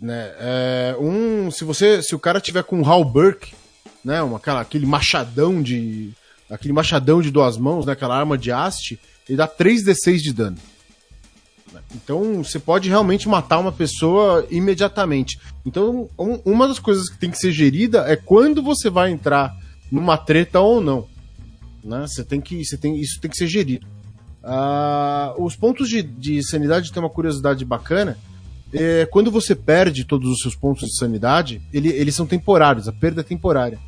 Né? 0.00 0.32
É, 0.40 0.96
um, 0.98 1.50
se 1.50 1.64
você, 1.64 2.02
se 2.02 2.14
o 2.14 2.18
cara 2.18 2.40
tiver 2.40 2.64
com 2.64 2.80
um 2.80 2.84
halberg, 2.84 3.52
né, 4.02 4.22
uma, 4.22 4.38
aquela, 4.38 4.60
aquele 4.62 4.86
machadão 4.86 5.62
de, 5.62 6.12
aquele 6.50 6.72
machadão 6.72 7.20
de 7.20 7.30
duas 7.30 7.56
mãos, 7.58 7.86
né, 7.86 7.92
aquela 7.92 8.18
arma 8.18 8.36
de 8.36 8.50
haste, 8.50 8.98
ele 9.28 9.36
dá 9.36 9.46
3d6 9.46 10.16
de 10.16 10.32
dano. 10.32 10.56
Então 11.94 12.42
você 12.42 12.58
pode 12.58 12.88
realmente 12.88 13.28
matar 13.28 13.58
uma 13.58 13.72
pessoa 13.72 14.46
imediatamente. 14.50 15.38
Então, 15.64 16.08
um, 16.18 16.40
uma 16.44 16.68
das 16.68 16.78
coisas 16.78 17.08
que 17.08 17.18
tem 17.18 17.30
que 17.30 17.38
ser 17.38 17.52
gerida 17.52 18.04
é 18.06 18.16
quando 18.16 18.62
você 18.62 18.90
vai 18.90 19.10
entrar 19.10 19.56
numa 19.90 20.16
treta 20.16 20.60
ou 20.60 20.80
não. 20.80 21.06
Né? 21.84 22.06
Você 22.06 22.24
tem 22.24 22.40
que, 22.40 22.64
você 22.64 22.76
tem, 22.76 22.98
isso 22.98 23.20
tem 23.20 23.30
que 23.30 23.36
ser 23.36 23.46
gerido. 23.46 23.86
Uh, 24.42 25.44
os 25.44 25.54
pontos 25.54 25.88
de, 25.88 26.02
de 26.02 26.42
sanidade 26.42 26.92
tem 26.92 27.02
uma 27.02 27.10
curiosidade 27.10 27.64
bacana 27.64 28.18
é, 28.72 29.06
quando 29.10 29.30
você 29.30 29.54
perde 29.54 30.04
todos 30.04 30.30
os 30.30 30.40
seus 30.40 30.56
pontos 30.56 30.88
de 30.88 30.96
sanidade, 30.96 31.60
ele, 31.72 31.90
eles 31.90 32.14
são 32.14 32.26
temporários, 32.26 32.88
a 32.88 32.92
perda 32.92 33.20
é 33.20 33.24
temporária. 33.24 33.78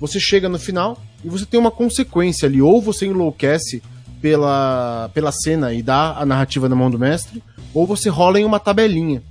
Você 0.00 0.18
chega 0.18 0.48
no 0.48 0.58
final 0.58 1.00
e 1.22 1.28
você 1.28 1.44
tem 1.44 1.60
uma 1.60 1.70
consequência 1.70 2.48
ali, 2.48 2.62
ou 2.62 2.80
você 2.80 3.06
enlouquece 3.06 3.82
pela, 4.20 5.10
pela 5.14 5.32
cena 5.32 5.72
e 5.72 5.82
dá 5.82 6.16
a 6.16 6.26
narrativa 6.26 6.68
na 6.68 6.76
mão 6.76 6.90
do 6.90 6.98
mestre, 6.98 7.42
ou 7.72 7.86
você 7.86 8.08
rola 8.08 8.40
em 8.40 8.44
uma 8.44 8.60
tabelinha. 8.60 9.22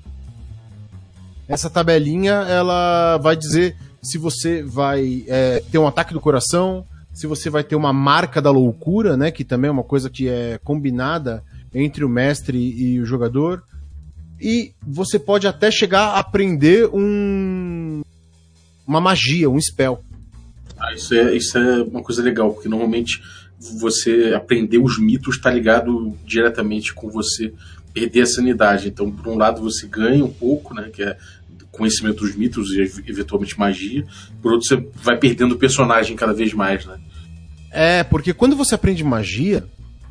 Essa 1.48 1.70
tabelinha 1.70 2.34
ela 2.48 3.18
vai 3.18 3.36
dizer 3.36 3.76
se 4.02 4.18
você 4.18 4.64
vai 4.64 5.24
é, 5.28 5.64
ter 5.72 5.78
um 5.78 5.88
ataque 5.88 6.14
do 6.14 6.22
coração, 6.22 6.86
se 7.14 7.28
você 7.28 7.50
vai 7.50 7.64
ter 7.64 7.76
uma 7.76 7.92
marca 7.92 8.42
da 8.42 8.52
loucura, 8.52 9.18
né, 9.18 9.32
que 9.32 9.44
também 9.44 9.68
é 9.68 9.72
uma 9.72 9.84
coisa 9.84 10.10
que 10.10 10.30
é 10.30 10.60
combinada 10.64 11.44
entre 11.74 12.04
o 12.04 12.10
mestre 12.10 12.58
e 12.58 13.00
o 13.00 13.06
jogador, 13.06 13.64
e 14.40 14.74
você 14.82 15.20
pode 15.20 15.48
até 15.48 15.70
chegar 15.70 16.10
a 16.10 16.20
aprender 16.20 16.90
um 16.94 18.02
uma 18.88 19.00
magia, 19.00 19.50
um 19.50 19.60
spell. 19.60 20.04
Ah, 20.80 20.94
isso 20.94 21.14
é, 21.14 21.36
isso 21.36 21.58
é 21.58 21.84
uma 21.84 22.02
coisa 22.02 22.24
legal, 22.24 22.54
porque 22.54 22.70
normalmente 22.70 23.22
você 23.60 24.34
aprender 24.36 24.78
os 24.78 25.00
mitos 25.00 25.36
está 25.36 25.52
ligado 25.52 26.18
diretamente 26.26 26.94
com 26.94 27.10
você 27.10 27.54
perder 27.94 28.22
a 28.22 28.26
sanidade. 28.26 28.88
Então, 28.88 29.12
por 29.12 29.28
um 29.28 29.38
lado, 29.38 29.62
você 29.62 29.88
ganha 29.88 30.24
um 30.24 30.32
pouco, 30.32 30.74
né, 30.74 30.90
que 30.94 31.04
é 31.04 31.18
conhecimento 31.72 32.26
dos 32.26 32.36
mitos 32.36 32.72
e 32.72 32.82
eventualmente 33.08 33.58
magia. 33.58 34.06
Por 34.42 34.54
outro, 34.54 34.68
você 34.68 34.88
vai 35.02 35.18
perdendo 35.18 35.56
o 35.56 35.58
personagem 35.58 36.16
cada 36.16 36.34
vez 36.34 36.54
mais, 36.54 36.86
né? 36.86 37.00
É, 37.72 38.04
porque 38.04 38.34
quando 38.34 38.56
você 38.56 38.76
aprende 38.76 39.04
magia, 39.04 39.66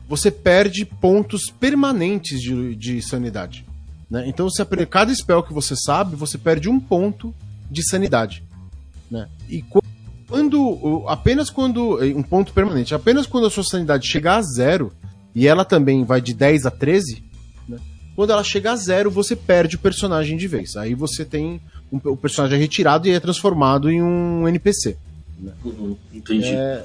você 0.09 0.31
perde 0.31 0.85
pontos 0.85 1.51
permanentes 1.51 2.41
de, 2.41 2.75
de 2.75 3.03
sanidade. 3.03 3.67
Né? 4.11 4.25
Então, 4.27 4.49
você 4.49 4.63
aprende, 4.63 4.87
cada 4.87 5.15
spell 5.15 5.43
que 5.43 5.53
você 5.53 5.75
sabe, 5.77 6.17
você 6.17 6.39
perde 6.39 6.69
um 6.69 6.81
ponto 6.81 7.35
de 7.71 7.87
sanidade. 7.87 8.43
Né? 9.11 9.29
E 9.49 9.63
quando. 9.63 9.88
Apenas 11.07 11.51
quando. 11.51 11.99
Um 12.17 12.23
ponto 12.23 12.53
permanente. 12.53 12.95
Apenas 12.95 13.27
quando 13.27 13.47
a 13.47 13.51
sua 13.51 13.65
sanidade 13.65 14.07
chegar 14.07 14.37
a 14.37 14.43
zero, 14.43 14.93
e 15.35 15.47
ela 15.47 15.65
também 15.65 16.05
vai 16.05 16.21
de 16.21 16.35
10 16.35 16.67
a 16.67 16.71
13, 16.71 17.23
né? 17.69 17.79
quando 18.15 18.31
ela 18.33 18.43
chega 18.45 18.73
a 18.73 18.77
zero, 18.77 19.11
você 19.11 19.35
perde 19.37 19.77
o 19.77 19.79
personagem 19.79 20.37
de 20.37 20.47
vez. 20.49 20.77
Aí 20.77 20.95
você 20.95 21.25
tem 21.25 21.61
um- 21.93 22.01
o 22.05 22.17
personagem 22.17 22.59
é 22.59 22.61
retirado 22.61 23.07
e 23.09 23.13
é 23.13 23.21
transformado 23.21 23.91
em 23.91 24.03
um 24.03 24.47
NPC. 24.49 24.97
Uhum, 25.65 25.97
entendi. 26.13 26.49
É... 26.49 26.85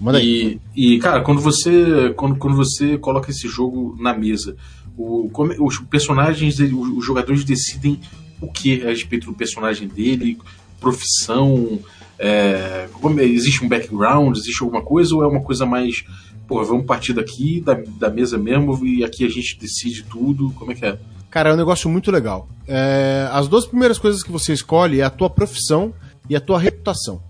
Manda 0.00 0.18
aí. 0.18 0.60
E, 0.74 0.94
e, 0.94 0.98
cara, 0.98 1.22
quando 1.22 1.40
você 1.40 2.12
quando, 2.16 2.36
quando 2.36 2.56
você 2.56 2.96
coloca 2.98 3.30
esse 3.30 3.48
jogo 3.48 3.96
na 3.98 4.12
mesa, 4.16 4.54
o, 4.96 5.28
como- 5.32 5.54
os 5.66 5.78
personagens, 5.78 6.58
os, 6.60 6.70
os 6.98 7.04
jogadores 7.04 7.44
decidem 7.44 7.98
o 8.40 8.46
que 8.50 8.82
a 8.82 8.90
respeito 8.90 9.26
do 9.26 9.34
personagem 9.34 9.88
dele, 9.88 10.38
profissão, 10.78 11.78
é, 12.18 12.88
é- 12.88 13.24
existe 13.24 13.64
um 13.64 13.68
background, 13.68 14.36
existe 14.36 14.62
alguma 14.62 14.82
coisa 14.82 15.14
ou 15.14 15.22
é 15.22 15.26
uma 15.26 15.42
coisa 15.42 15.66
mais, 15.66 16.04
pô, 16.46 16.62
vamos 16.64 16.86
partir 16.86 17.12
daqui 17.12 17.60
da, 17.60 17.74
da 17.98 18.10
mesa 18.10 18.38
mesmo 18.38 18.84
e 18.84 19.04
aqui 19.04 19.24
a 19.24 19.28
gente 19.28 19.58
decide 19.58 20.04
tudo, 20.04 20.50
como 20.52 20.72
é 20.72 20.74
que 20.74 20.86
é? 20.86 20.98
Cara, 21.30 21.50
é 21.50 21.52
um 21.52 21.56
negócio 21.56 21.90
muito 21.90 22.10
legal. 22.10 22.48
É, 22.66 23.28
as 23.30 23.48
duas 23.48 23.66
primeiras 23.66 23.98
coisas 23.98 24.22
que 24.22 24.32
você 24.32 24.52
escolhe 24.52 25.00
é 25.00 25.04
a 25.04 25.10
tua 25.10 25.28
profissão 25.28 25.92
e 26.30 26.36
a 26.36 26.40
tua 26.40 26.58
reputação. 26.58 27.20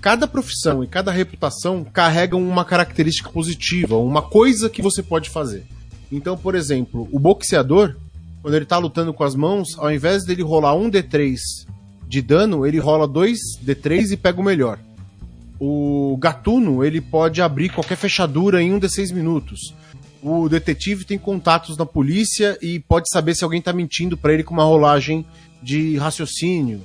Cada 0.00 0.26
profissão 0.26 0.82
e 0.82 0.86
cada 0.86 1.12
reputação 1.12 1.84
carregam 1.84 2.42
uma 2.42 2.64
característica 2.64 3.30
positiva, 3.30 3.96
uma 3.96 4.22
coisa 4.22 4.68
que 4.68 4.82
você 4.82 5.02
pode 5.02 5.30
fazer. 5.30 5.64
Então, 6.10 6.36
por 6.36 6.54
exemplo, 6.54 7.08
o 7.12 7.18
boxeador, 7.18 7.94
quando 8.40 8.54
ele 8.54 8.64
tá 8.64 8.78
lutando 8.78 9.14
com 9.14 9.22
as 9.22 9.34
mãos, 9.34 9.78
ao 9.78 9.92
invés 9.92 10.24
dele 10.24 10.42
rolar 10.42 10.74
um 10.74 10.90
D3 10.90 11.38
de 12.12 12.20
dano, 12.20 12.66
ele 12.66 12.78
rola 12.78 13.08
dois 13.08 13.38
D3 13.64 14.10
e 14.10 14.16
pega 14.18 14.38
o 14.38 14.44
melhor. 14.44 14.78
O 15.58 16.14
gatuno, 16.20 16.84
ele 16.84 17.00
pode 17.00 17.40
abrir 17.40 17.70
qualquer 17.70 17.96
fechadura 17.96 18.62
em 18.62 18.70
um 18.74 18.78
D6 18.78 19.14
minutos. 19.14 19.74
O 20.22 20.46
detetive 20.46 21.06
tem 21.06 21.16
contatos 21.16 21.74
na 21.74 21.86
polícia 21.86 22.58
e 22.60 22.78
pode 22.80 23.08
saber 23.10 23.34
se 23.34 23.42
alguém 23.42 23.62
tá 23.62 23.72
mentindo 23.72 24.14
pra 24.14 24.34
ele 24.34 24.44
com 24.44 24.52
uma 24.52 24.62
rolagem 24.62 25.24
de 25.62 25.96
raciocínio. 25.96 26.82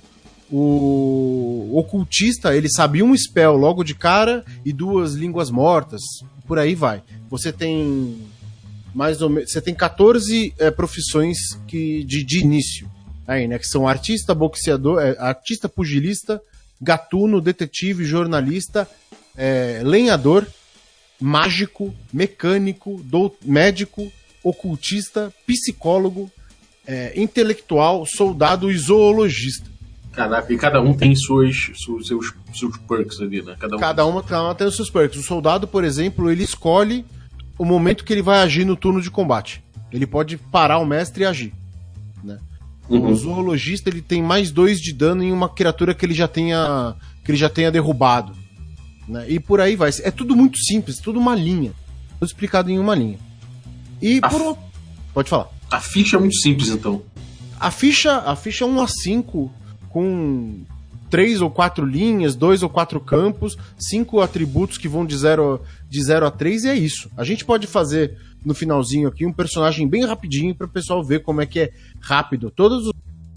O 0.50 1.74
ocultista, 1.74 2.56
ele 2.56 2.70
sabe 2.70 3.04
um 3.04 3.14
spell 3.14 3.58
logo 3.58 3.84
de 3.84 3.96
cara 3.96 4.46
e 4.64 4.72
duas 4.72 5.14
línguas 5.14 5.52
mortas. 5.52 6.02
Por 6.48 6.58
aí 6.58 6.74
vai. 6.74 7.04
Você 7.30 7.52
tem 7.52 8.18
mais 8.96 9.22
ou 9.22 9.30
menos, 9.30 9.52
você 9.52 9.60
tem 9.60 9.76
14 9.76 10.54
eh, 10.58 10.72
profissões 10.72 11.38
que 11.68 12.06
de, 12.06 12.24
de 12.24 12.40
início 12.40 12.90
aí, 13.28 13.48
né, 13.48 13.60
que 13.60 13.68
são 13.68 13.88
artista, 13.88 14.34
boxeador, 14.34 15.02
eh, 15.02 15.16
artista 15.20 15.68
pugilista, 15.68 16.42
gatuno, 16.82 17.42
detetive, 17.42 18.06
jornalista, 18.06 18.88
eh, 19.36 19.82
lenhador, 19.84 20.48
mágico, 21.20 21.94
mecânico, 22.14 23.04
médico, 23.44 24.10
ocultista, 24.44 25.34
psicólogo, 25.46 26.32
eh, 26.88 27.12
intelectual, 27.16 28.06
soldado 28.06 28.72
e 28.72 28.78
zoologista. 28.78 29.70
Caraca, 30.14 30.52
e 30.52 30.58
cada 30.58 30.82
um 30.82 30.96
tem 30.96 31.16
suas, 31.16 31.72
seus, 31.76 32.08
seus, 32.08 32.34
seus 32.54 32.78
perks 32.78 33.20
ali, 33.20 33.42
né? 33.42 33.56
Cada 33.60 33.76
um 33.76 33.80
Cada 33.80 34.06
uma, 34.06 34.24
cada 34.24 34.44
uma 34.46 34.56
tem 34.56 34.66
os 34.66 34.76
seus 34.76 34.90
perks. 34.90 35.20
O 35.20 35.24
soldado, 35.24 35.68
por 35.68 35.84
exemplo, 35.84 36.32
ele 36.32 36.44
escolhe 36.44 37.06
o 37.58 37.66
momento 37.66 38.04
que 38.04 38.14
ele 38.14 38.22
vai 38.22 38.40
agir 38.40 38.66
no 38.66 38.76
turno 38.76 39.02
de 39.02 39.12
combate. 39.12 39.62
Ele 39.92 40.08
pode 40.08 40.38
parar 40.38 40.80
o 40.80 40.86
mestre 40.86 41.24
e 41.24 41.26
agir. 41.26 41.54
Uhum. 42.90 43.08
O 43.12 43.16
zoologista 43.16 43.90
ele 43.90 44.02
tem 44.02 44.22
mais 44.24 44.50
dois 44.52 44.80
de 44.80 44.94
dano 44.94 45.22
em 45.24 45.32
uma 45.32 45.50
criatura 45.50 45.94
que 45.94 46.06
ele 46.06 46.14
já 46.14 46.28
tenha, 46.28 46.96
que 47.24 47.32
ele 47.32 47.38
já 47.38 47.50
tenha 47.50 47.72
derrubado. 47.72 48.34
Né? 49.08 49.26
E 49.30 49.40
por 49.40 49.60
aí 49.62 49.76
vai. 49.76 49.90
É 50.04 50.12
tudo 50.12 50.36
muito 50.36 50.58
simples, 50.60 51.00
tudo 51.00 51.20
uma 51.20 51.36
linha. 51.36 51.72
Tudo 52.20 52.28
explicado 52.28 52.70
em 52.72 52.80
uma 52.80 52.96
linha. 52.96 53.20
E 54.02 54.20
Ah. 54.24 54.30
por 54.30 54.42
o- 54.42 54.58
Pode 55.14 55.30
falar. 55.30 55.48
A 55.72 55.80
ficha 55.82 56.16
é 56.16 56.20
muito 56.20 56.36
simples, 56.38 56.70
então. 56.70 57.02
A 57.60 57.72
ficha, 57.72 58.18
a 58.20 58.36
ficha 58.36 58.64
é 58.64 58.68
1 58.68 58.80
a 58.82 58.88
5 58.88 59.52
com 59.90 60.60
três 61.10 61.42
ou 61.42 61.50
quatro 61.50 61.86
linhas, 61.86 62.36
dois 62.36 62.62
ou 62.62 62.70
quatro 62.70 63.00
campos, 63.00 63.58
cinco 63.80 64.20
atributos 64.22 64.78
que 64.78 64.88
vão 64.88 65.06
de 65.06 65.18
0 65.18 65.62
de 65.90 66.04
zero 66.04 66.26
a 66.26 66.32
3 66.32 66.66
e 66.66 66.70
é 66.70 66.76
isso. 66.76 67.10
A 67.18 67.24
gente 67.24 67.44
pode 67.46 67.66
fazer 67.66 68.18
no 68.46 68.54
finalzinho 68.54 69.08
aqui 69.08 69.26
um 69.26 69.34
personagem 69.34 69.88
bem 69.88 70.06
rapidinho 70.06 70.56
para 70.56 70.66
o 70.68 70.70
pessoal 70.70 71.04
ver 71.04 71.22
como 71.24 71.42
é 71.42 71.46
que 71.46 71.60
é 71.60 71.72
rápido. 72.00 72.50
Todos 72.52 72.92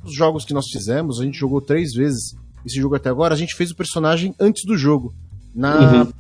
os 0.05 0.15
jogos 0.15 0.45
que 0.45 0.55
nós 0.55 0.67
fizemos, 0.71 1.21
a 1.21 1.25
gente 1.25 1.39
jogou 1.39 1.61
três 1.61 1.93
vezes 1.93 2.35
esse 2.65 2.77
jogo 2.81 2.95
até 2.95 3.09
agora, 3.09 3.35
a 3.35 3.37
gente 3.39 3.55
fez 3.57 3.71
o 3.71 3.77
personagem 3.77 4.35
antes 4.39 4.65
do 4.65 4.77
jogo. 4.77 5.15
Na, 5.55 6.05
Uhum. 6.05 6.13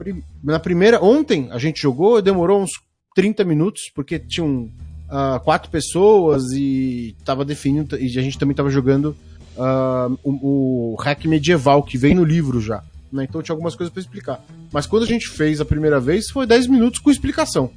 na 0.42 0.58
primeira, 0.58 1.02
ontem 1.02 1.48
a 1.52 1.58
gente 1.58 1.80
jogou, 1.80 2.20
demorou 2.22 2.62
uns 2.62 2.70
30 3.14 3.44
minutos, 3.44 3.90
porque 3.94 4.18
tinham 4.18 4.70
ah, 5.08 5.40
quatro 5.44 5.70
pessoas 5.70 6.50
e 6.52 7.14
tava 7.24 7.44
definindo, 7.44 7.96
e 7.98 8.06
a 8.18 8.22
gente 8.22 8.38
também 8.38 8.56
tava 8.56 8.70
jogando 8.70 9.14
ah, 9.58 10.08
o, 10.24 10.92
o 10.92 10.96
hack 10.96 11.24
medieval 11.26 11.82
que 11.82 11.98
vem 11.98 12.14
no 12.14 12.24
livro 12.24 12.60
já. 12.60 12.82
né? 13.12 13.24
Então 13.28 13.42
tinha 13.42 13.52
algumas 13.54 13.74
coisas 13.76 13.92
para 13.92 14.00
explicar. 14.00 14.42
Mas 14.72 14.86
quando 14.86 15.02
a 15.02 15.06
gente 15.06 15.28
fez 15.28 15.60
a 15.60 15.64
primeira 15.64 16.00
vez, 16.00 16.30
foi 16.30 16.46
10 16.46 16.66
minutos 16.68 17.00
com 17.00 17.10
explicação. 17.10 17.70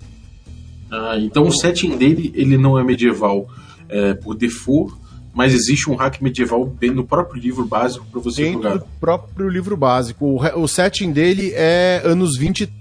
Ah, 0.96 1.18
então 1.18 1.48
o 1.48 1.52
setting 1.52 1.98
dele 1.98 2.32
ele 2.36 2.56
não 2.56 2.78
é 2.78 2.84
medieval 2.84 3.48
é, 3.90 4.14
por 4.14 4.36
default, 4.36 4.94
mas 5.34 5.52
existe 5.52 5.90
um 5.90 5.96
hack 5.96 6.22
medieval 6.22 6.64
bem 6.66 6.92
no 6.92 7.04
próprio 7.04 7.42
livro 7.42 7.66
básico 7.66 8.06
para 8.12 8.22
você 8.22 8.44
dentro 8.44 8.62
jogar. 8.62 8.78
do 8.78 8.86
próprio 9.00 9.50
livro 9.50 9.76
básico. 9.76 10.24
O, 10.26 10.62
o 10.62 10.68
setting 10.68 11.12
dele 11.12 11.52
é 11.56 12.02
anos 12.06 12.38
20. 12.38 12.72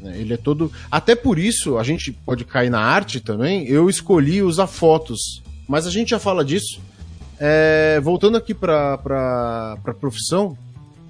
né? 0.00 0.20
Ele 0.20 0.34
é 0.34 0.36
todo. 0.36 0.70
Até 0.88 1.16
por 1.16 1.36
isso, 1.36 1.78
a 1.78 1.82
gente 1.82 2.12
pode 2.12 2.44
cair 2.44 2.70
na 2.70 2.80
arte 2.80 3.18
também. 3.18 3.66
Eu 3.66 3.90
escolhi 3.90 4.40
usar 4.40 4.68
fotos. 4.68 5.42
Mas 5.68 5.88
a 5.88 5.90
gente 5.90 6.10
já 6.10 6.20
fala 6.20 6.44
disso. 6.44 6.80
É, 7.40 8.00
voltando 8.04 8.36
aqui 8.36 8.54
pra 8.54 9.76
profissão 9.98 10.56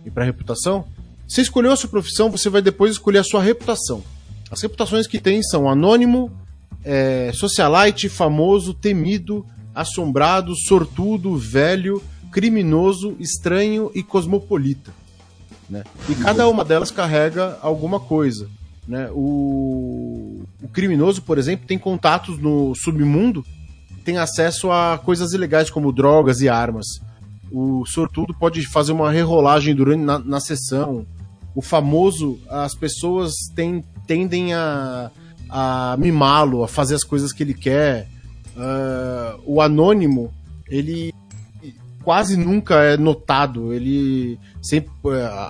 e 0.06 0.10
pra 0.10 0.24
reputação. 0.24 0.86
Você 1.28 1.42
escolheu 1.42 1.72
a 1.72 1.76
sua 1.76 1.90
profissão, 1.90 2.30
você 2.30 2.48
vai 2.48 2.62
depois 2.62 2.92
escolher 2.92 3.18
a 3.18 3.24
sua 3.24 3.42
reputação. 3.42 4.02
As 4.54 4.62
reputações 4.62 5.08
que 5.08 5.18
tem 5.18 5.42
são 5.42 5.68
anônimo, 5.68 6.30
é, 6.84 7.32
socialite, 7.34 8.08
famoso, 8.08 8.72
temido, 8.72 9.44
assombrado, 9.74 10.54
sortudo, 10.54 11.36
velho, 11.36 12.00
criminoso, 12.30 13.16
estranho 13.18 13.90
e 13.96 14.02
cosmopolita. 14.02 14.92
Né? 15.68 15.82
E 16.08 16.14
cada 16.14 16.48
uma 16.48 16.64
delas 16.64 16.92
carrega 16.92 17.58
alguma 17.62 17.98
coisa. 17.98 18.48
Né? 18.86 19.10
O, 19.12 20.44
o 20.62 20.68
criminoso, 20.68 21.22
por 21.22 21.36
exemplo, 21.36 21.66
tem 21.66 21.76
contatos 21.76 22.38
no 22.38 22.76
submundo, 22.76 23.44
tem 24.04 24.18
acesso 24.18 24.70
a 24.70 25.00
coisas 25.04 25.32
ilegais 25.32 25.68
como 25.68 25.90
drogas 25.90 26.40
e 26.40 26.48
armas. 26.48 26.86
O 27.50 27.84
sortudo 27.86 28.32
pode 28.32 28.64
fazer 28.68 28.92
uma 28.92 29.10
rerolagem 29.10 29.74
durante 29.74 30.02
na, 30.02 30.20
na 30.20 30.38
sessão. 30.38 31.04
O 31.56 31.62
famoso, 31.62 32.38
as 32.48 32.76
pessoas 32.76 33.32
tem, 33.56 33.82
tendem 34.06 34.54
a, 34.54 35.10
a 35.48 35.96
mimá-lo, 35.98 36.64
a 36.64 36.68
fazer 36.68 36.94
as 36.94 37.04
coisas 37.04 37.32
que 37.32 37.42
ele 37.42 37.54
quer. 37.54 38.08
Ah, 38.56 39.36
o 39.44 39.60
anônimo, 39.60 40.32
ele 40.68 41.12
quase 42.02 42.36
nunca 42.36 42.76
é 42.82 42.96
notado. 42.96 43.72
Ele 43.72 44.38
sempre 44.62 44.90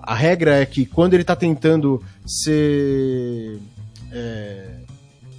a, 0.03 0.15
regra 0.15 0.57
é 0.57 0.67
que 0.67 0.87
quando 0.87 1.15
ele 1.15 1.25
tá 1.25 1.37
tentando 1.37 2.03
ser 2.25 3.59
é, 4.13 4.77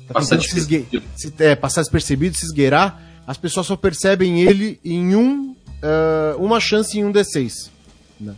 tá 0.08 0.14
Passar 0.16 0.38
tentando 0.38 1.06
se 1.16 1.34
é, 1.40 1.56
passar 1.56 1.82
despercebido, 1.82 2.36
se 2.36 2.46
esgueirar, 2.46 3.02
as 3.26 3.38
pessoas 3.38 3.66
só 3.66 3.76
percebem 3.76 4.42
ele 4.42 4.80
em 4.84 5.16
um 5.16 5.56
ah, 5.82 6.36
uma 6.38 6.60
chance 6.60 6.98
em 6.98 7.06
um 7.06 7.12
D6. 7.12 7.70
Né? 8.20 8.36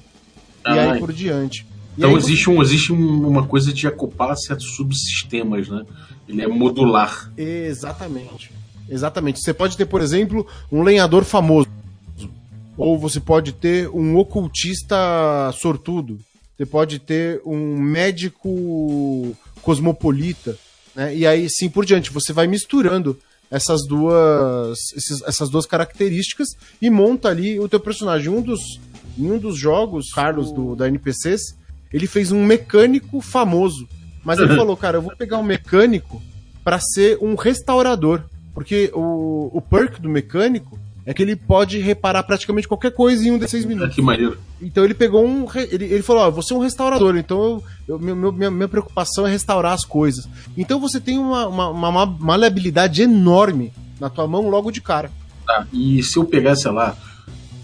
E 0.65 0.69
Ah, 0.69 0.93
aí 0.93 0.99
por 0.99 1.11
diante. 1.11 1.65
Então 1.97 2.11
aí 2.11 2.15
existe, 2.17 2.49
um, 2.49 2.61
existe 2.61 2.93
um- 2.93 3.27
uma 3.27 3.45
coisa 3.47 3.73
de 3.73 3.87
acoplar 3.87 4.35
certos 4.37 4.75
subsistemas, 4.75 5.67
né? 5.67 5.83
Ele 6.27 6.41
é 6.43 6.47
modular. 6.47 7.31
Exatamente. 7.37 8.51
Exatamente. 8.89 9.39
Você 9.41 9.53
pode 9.53 9.75
ter, 9.75 9.85
por 9.85 10.01
exemplo, 10.01 10.45
um 10.71 10.83
lenhador 10.83 11.23
famoso. 11.23 11.67
Ou 12.77 12.97
você 12.99 13.19
pode 13.19 13.51
ter 13.53 13.89
um 13.89 14.15
ocultista 14.17 14.95
sortudo. 15.53 16.19
Você 16.55 16.65
pode 16.65 16.99
ter 16.99 17.41
um 17.45 17.77
médico 17.77 19.35
cosmopolita. 19.61 20.57
Né? 20.95 21.15
E 21.15 21.27
aí, 21.27 21.49
sim 21.49 21.69
por 21.69 21.85
diante. 21.85 22.11
Você 22.11 22.31
vai 22.33 22.47
misturando 22.47 23.17
essas 23.49 23.85
duas, 23.87 24.77
esses- 24.95 25.21
essas 25.23 25.49
duas 25.49 25.65
características 25.65 26.49
e 26.81 26.89
monta 26.89 27.29
ali 27.29 27.59
o 27.59 27.67
teu 27.69 27.79
personagem. 27.79 28.29
Um 28.29 28.41
dos, 28.41 28.79
em 29.17 29.31
um 29.31 29.37
dos 29.37 29.57
jogos, 29.57 30.11
Carlos, 30.13 30.51
do, 30.51 30.75
da 30.75 30.87
NPCs, 30.87 31.55
ele 31.91 32.07
fez 32.07 32.31
um 32.31 32.43
mecânico 32.45 33.21
famoso. 33.21 33.87
Mas 34.23 34.39
ele 34.39 34.53
falou, 34.57 34.75
cara, 34.77 34.97
eu 34.97 35.01
vou 35.01 35.15
pegar 35.15 35.37
um 35.37 35.43
mecânico 35.43 36.21
para 36.63 36.79
ser 36.79 37.17
um 37.21 37.35
restaurador. 37.35 38.21
Porque 38.53 38.91
o, 38.93 39.49
o 39.53 39.61
perk 39.61 40.01
do 40.01 40.09
mecânico 40.09 40.79
é 41.05 41.13
que 41.13 41.21
ele 41.21 41.35
pode 41.35 41.77
reparar 41.79 42.23
praticamente 42.23 42.67
qualquer 42.67 42.91
coisa 42.91 43.25
em 43.25 43.31
um 43.31 43.37
desses 43.37 43.63
minutos. 43.63 43.95
que 43.95 44.01
maneiro. 44.01 44.37
Então 44.61 44.83
ele 44.83 44.93
pegou 44.95 45.25
um. 45.25 45.45
Ele, 45.55 45.85
ele 45.85 46.01
falou: 46.01 46.23
Ó, 46.23 46.31
você 46.31 46.53
é 46.53 46.57
um 46.57 46.59
restaurador, 46.59 47.15
então 47.15 47.41
eu, 47.41 47.63
eu- 47.87 47.99
meu- 47.99 48.15
meu- 48.15 48.31
minha, 48.33 48.51
minha 48.51 48.67
preocupação 48.67 49.25
é 49.25 49.29
restaurar 49.31 49.73
as 49.73 49.85
coisas. 49.85 50.27
Então 50.57 50.79
você 50.79 50.99
tem 50.99 51.17
uma, 51.19 51.47
uma, 51.47 51.69
uma 51.69 52.05
maleabilidade 52.05 53.01
enorme 53.03 53.71
na 53.99 54.09
tua 54.09 54.27
mão 54.27 54.49
logo 54.49 54.71
de 54.71 54.81
cara. 54.81 55.09
Tá. 55.45 55.65
E 55.71 56.01
se 56.03 56.17
eu 56.17 56.25
pegar, 56.25 56.55
sei 56.55 56.71
lá, 56.71 56.97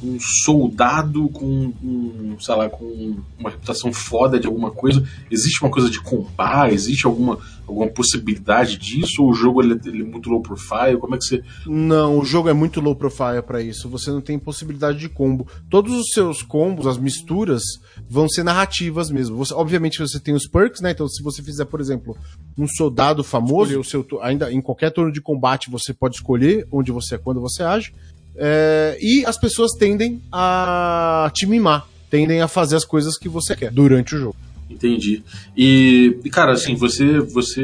um 0.04 0.18
soldado 0.44 1.30
com, 1.30 1.74
um, 1.84 2.36
sei 2.40 2.56
lá, 2.56 2.70
com 2.70 3.16
uma 3.40 3.50
reputação 3.50 3.94
foda 3.94 4.40
de 4.40 4.48
alguma 4.48 4.72
coisa. 4.72 5.04
Existe 5.32 5.62
uma 5.64 5.72
coisa 5.72 5.90
de 5.90 6.02
compar? 6.02 6.72
Existe 6.74 7.06
alguma, 7.06 7.40
alguma 7.68 7.88
possibilidade 7.88 8.78
disso? 8.78 9.24
Ou 9.24 9.32
o 9.32 9.34
jogo 9.34 9.62
ele, 9.62 9.80
ele 9.86 10.02
é 10.02 10.06
muito 10.06 10.30
low 10.30 10.42
profile? 10.42 10.98
Como 11.00 11.16
é 11.16 11.18
que 11.18 11.26
você. 11.26 11.44
Não, 11.66 12.20
o 12.20 12.26
jogo 12.26 12.50
é 12.50 12.54
muito 12.54 12.82
low 12.82 12.96
profile 12.96 13.42
para 13.42 13.62
isso. 13.62 13.88
Você 13.90 14.12
não 14.12 14.22
tem 14.22 14.38
possibilidade 14.38 15.00
de 15.00 15.10
combo. 15.10 15.48
Todos 15.70 15.94
os 15.94 16.10
seus 16.14 16.42
combos, 16.42 16.86
as 16.86 16.98
misturas, 16.98 17.64
vão 18.10 18.28
ser 18.28 18.44
narrativas 18.44 19.10
mesmo. 19.10 19.38
Você, 19.38 19.54
obviamente 19.54 20.00
você 20.00 20.20
tem 20.20 20.34
os 20.34 20.48
perks, 20.48 20.82
né? 20.82 20.92
Então, 20.92 21.08
se 21.08 21.24
você 21.24 21.42
fizer, 21.42 21.66
por 21.66 21.80
exemplo, 21.80 22.18
um 22.58 22.68
soldado 22.68 23.24
famoso, 23.24 23.80
o 23.80 23.84
seu, 23.84 24.06
ainda 24.22 24.52
em 24.52 24.62
qualquer 24.62 24.92
turno 24.92 25.12
de 25.12 25.22
combate 25.22 25.70
você 25.70 25.94
pode 25.94 26.16
escolher 26.16 26.68
onde 26.72 26.92
você, 26.92 27.18
quando 27.18 27.40
você 27.40 27.64
age. 27.64 27.94
É, 28.36 28.98
e 29.02 29.26
as 29.26 29.38
pessoas 29.38 29.72
tendem 29.74 30.22
a 30.32 31.32
te 31.34 31.46
mimar, 31.46 31.88
tendem 32.10 32.42
a 32.42 32.48
fazer 32.48 32.76
as 32.76 32.86
coisas 32.86 33.18
que 33.18 33.30
você 33.30 33.56
quer 33.56 33.72
durante 33.72 34.16
o 34.16 34.20
jogo. 34.20 34.36
Entendi. 34.70 35.24
E, 35.56 36.20
cara, 36.32 36.54
assim, 36.54 36.76
você, 36.76 37.20
você 37.20 37.62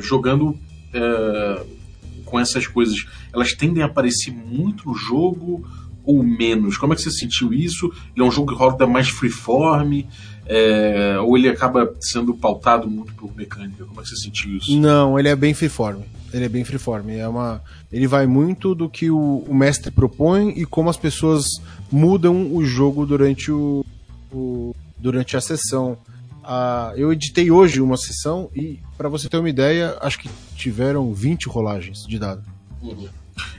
jogando 0.00 0.58
é, 0.94 1.62
com 2.24 2.40
essas 2.40 2.66
coisas, 2.66 2.96
elas 3.32 3.52
tendem 3.52 3.82
a 3.82 3.86
aparecer 3.86 4.32
muito 4.32 4.88
no 4.88 4.94
jogo 4.94 5.66
ou 6.04 6.22
menos? 6.22 6.78
Como 6.78 6.94
é 6.94 6.96
que 6.96 7.02
você 7.02 7.10
sentiu 7.10 7.52
isso? 7.52 7.92
Ele 8.16 8.24
é 8.24 8.28
um 8.28 8.30
jogo 8.30 8.52
que 8.52 8.58
roda 8.58 8.86
mais 8.86 9.10
freeform? 9.10 10.04
É, 10.50 11.18
ou 11.20 11.36
ele 11.36 11.48
acaba 11.48 11.94
sendo 12.00 12.32
pautado 12.32 12.88
muito 12.88 13.12
por 13.14 13.34
mecânica? 13.36 13.84
Como 13.84 14.00
é 14.00 14.02
que 14.02 14.08
você 14.08 14.16
sentiu 14.16 14.56
isso? 14.56 14.74
Não, 14.78 15.18
ele 15.18 15.28
é 15.28 15.36
bem 15.36 15.52
freeform. 15.52 16.00
Ele 16.32 16.46
é 16.46 16.48
bem 16.48 16.64
freeform. 16.64 17.10
É 17.10 17.28
uma, 17.28 17.62
ele 17.92 18.06
vai 18.06 18.26
muito 18.26 18.74
do 18.74 18.88
que 18.88 19.10
o, 19.10 19.44
o 19.46 19.54
mestre 19.54 19.90
propõe 19.90 20.54
e 20.56 20.64
como 20.64 20.88
as 20.88 20.96
pessoas 20.96 21.44
mudam 21.92 22.54
o 22.54 22.64
jogo 22.64 23.04
durante, 23.04 23.52
o, 23.52 23.84
o 24.32 24.74
durante 24.98 25.36
a 25.36 25.40
sessão. 25.40 25.98
Ah, 26.42 26.94
eu 26.96 27.12
editei 27.12 27.50
hoje 27.50 27.82
uma 27.82 27.98
sessão 27.98 28.48
e, 28.56 28.80
para 28.96 29.10
você 29.10 29.28
ter 29.28 29.36
uma 29.36 29.50
ideia, 29.50 29.98
acho 30.00 30.18
que 30.18 30.30
tiveram 30.56 31.12
20 31.12 31.46
rolagens 31.46 32.06
de 32.06 32.18
dado. 32.18 32.42
Uhum. 32.80 33.06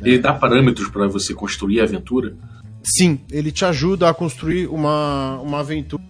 Ele 0.01 0.17
dá 0.17 0.33
parâmetros 0.33 0.89
para 0.89 1.07
você 1.07 1.35
construir 1.35 1.81
a 1.81 1.83
aventura? 1.83 2.35
Sim, 2.83 3.19
ele 3.31 3.51
te 3.51 3.63
ajuda 3.63 4.09
a 4.09 4.13
construir 4.13 4.67
uma, 4.67 5.39
uma 5.39 5.59
aventura 5.59 6.01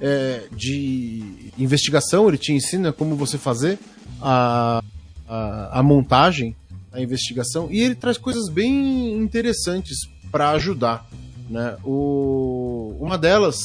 é, 0.00 0.44
de 0.52 1.52
investigação, 1.58 2.28
ele 2.28 2.38
te 2.38 2.52
ensina 2.52 2.92
como 2.92 3.16
você 3.16 3.38
fazer 3.38 3.78
a, 4.20 4.82
a, 5.28 5.80
a 5.80 5.82
montagem, 5.82 6.54
a 6.92 7.00
investigação, 7.00 7.68
e 7.70 7.80
ele 7.80 7.94
traz 7.94 8.18
coisas 8.18 8.48
bem 8.48 9.16
interessantes 9.18 9.98
para 10.30 10.50
ajudar. 10.50 11.06
Né? 11.48 11.76
O, 11.84 12.96
uma 13.00 13.16
delas 13.16 13.58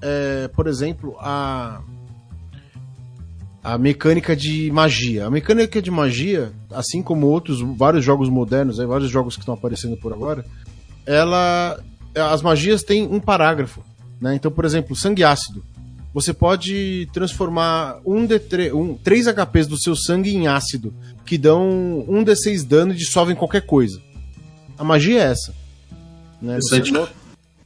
é, 0.00 0.48
por 0.48 0.66
exemplo, 0.66 1.16
a, 1.18 1.80
a 3.62 3.78
mecânica 3.78 4.36
de 4.36 4.70
magia. 4.70 5.26
A 5.26 5.30
mecânica 5.30 5.80
de 5.80 5.90
magia, 5.90 6.52
assim 6.70 7.02
como 7.02 7.26
outros 7.26 7.60
vários 7.76 8.04
jogos 8.04 8.28
modernos, 8.28 8.78
aí, 8.78 8.86
vários 8.86 9.10
jogos 9.10 9.34
que 9.34 9.40
estão 9.40 9.54
aparecendo 9.54 9.96
por 9.96 10.12
agora, 10.12 10.44
ela 11.06 11.80
as 12.14 12.42
magias 12.42 12.84
têm 12.84 13.08
um 13.08 13.18
parágrafo, 13.18 13.82
né? 14.20 14.36
Então, 14.36 14.50
por 14.50 14.64
exemplo, 14.64 14.94
sangue 14.94 15.24
ácido. 15.24 15.64
Você 16.14 16.32
pode 16.32 17.08
transformar 17.12 18.00
um 18.06 18.26
D3, 18.26 18.72
um, 18.72 18.94
3 18.94 19.26
HPs 19.26 19.66
do 19.66 19.76
seu 19.76 19.94
sangue 19.96 20.34
em 20.34 20.46
ácido, 20.46 20.94
que 21.26 21.36
dão 21.36 22.04
um 22.08 22.24
D6 22.24 22.64
dano 22.64 22.92
e 22.92 22.96
dissolvem 22.96 23.36
qualquer 23.36 23.66
coisa. 23.66 24.00
A 24.78 24.84
magia 24.84 25.20
é 25.20 25.32
essa. 25.32 25.54
Né? 26.40 26.58